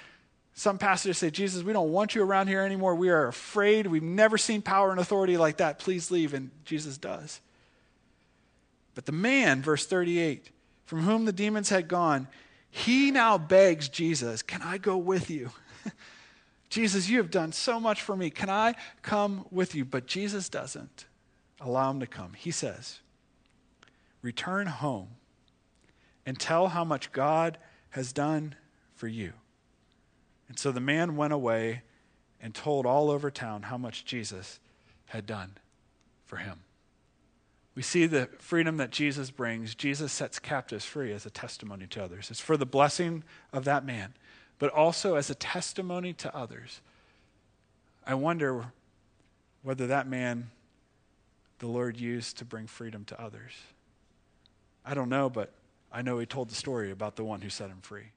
Some 0.57 0.77
pastors 0.77 1.17
say, 1.17 1.29
Jesus, 1.29 1.63
we 1.63 1.73
don't 1.73 1.91
want 1.91 2.15
you 2.15 2.23
around 2.23 2.47
here 2.47 2.61
anymore. 2.61 2.95
We 2.95 3.09
are 3.09 3.27
afraid. 3.27 3.87
We've 3.87 4.01
never 4.01 4.37
seen 4.37 4.61
power 4.61 4.89
and 4.89 5.01
authority 5.01 5.35
like 5.35 5.57
that. 5.57 5.79
Please 5.79 6.09
leave. 6.09 6.33
And 6.33 6.49
Jesus 6.63 6.97
does. 6.97 7.41
But 8.95 9.05
the 9.05 9.11
man, 9.11 9.61
verse 9.61 9.85
38, 9.85 10.49
from 10.85 11.01
whom 11.01 11.25
the 11.25 11.33
demons 11.33 11.67
had 11.69 11.89
gone, 11.89 12.29
he 12.69 13.11
now 13.11 13.37
begs 13.37 13.89
Jesus, 13.89 14.41
Can 14.41 14.61
I 14.61 14.77
go 14.77 14.97
with 14.97 15.29
you? 15.29 15.51
Jesus, 16.69 17.09
you 17.09 17.17
have 17.17 17.31
done 17.31 17.51
so 17.51 17.77
much 17.77 18.01
for 18.01 18.15
me. 18.15 18.29
Can 18.29 18.49
I 18.49 18.75
come 19.01 19.45
with 19.51 19.75
you? 19.75 19.83
But 19.83 20.07
Jesus 20.07 20.47
doesn't 20.47 21.05
allow 21.59 21.91
him 21.91 21.99
to 21.99 22.07
come. 22.07 22.31
He 22.33 22.51
says, 22.51 22.99
Return 24.21 24.67
home 24.67 25.09
and 26.25 26.39
tell 26.39 26.69
how 26.69 26.85
much 26.85 27.11
God 27.11 27.57
has 27.89 28.13
done 28.13 28.55
for 28.95 29.09
you. 29.09 29.33
And 30.47 30.59
so 30.59 30.71
the 30.71 30.79
man 30.79 31.15
went 31.15 31.33
away 31.33 31.81
and 32.41 32.53
told 32.53 32.85
all 32.85 33.09
over 33.09 33.31
town 33.31 33.63
how 33.63 33.77
much 33.77 34.05
Jesus 34.05 34.59
had 35.07 35.25
done 35.25 35.57
for 36.25 36.37
him. 36.37 36.59
We 37.75 37.81
see 37.81 38.05
the 38.05 38.29
freedom 38.39 38.77
that 38.77 38.91
Jesus 38.91 39.31
brings. 39.31 39.75
Jesus 39.75 40.13
sets 40.13 40.39
captives 40.39 40.85
free 40.85 41.11
as 41.11 41.25
a 41.25 41.29
testimony 41.29 41.87
to 41.87 42.03
others. 42.03 42.31
It's 42.31 42.39
for 42.39 42.55
the 42.55 42.65
blessing 42.65 43.23
of 43.51 43.65
that 43.65 43.85
man, 43.85 44.13
but 44.59 44.71
also 44.71 45.15
as 45.15 45.29
a 45.29 45.35
testimony 45.35 46.13
to 46.13 46.35
others. 46.35 46.81
I 48.07 48.13
wonder 48.13 48.67
whether 49.61 49.87
that 49.87 50.07
man 50.07 50.51
the 51.59 51.67
Lord 51.67 51.99
used 51.99 52.37
to 52.37 52.45
bring 52.45 52.67
freedom 52.67 53.03
to 53.05 53.21
others. 53.21 53.51
I 54.85 54.93
don't 54.93 55.09
know, 55.09 55.29
but 55.29 55.51
I 55.91 56.01
know 56.01 56.19
he 56.19 56.25
told 56.25 56.49
the 56.49 56.55
story 56.55 56.91
about 56.91 57.15
the 57.15 57.23
one 57.23 57.41
who 57.41 57.49
set 57.49 57.69
him 57.69 57.79
free. 57.81 58.11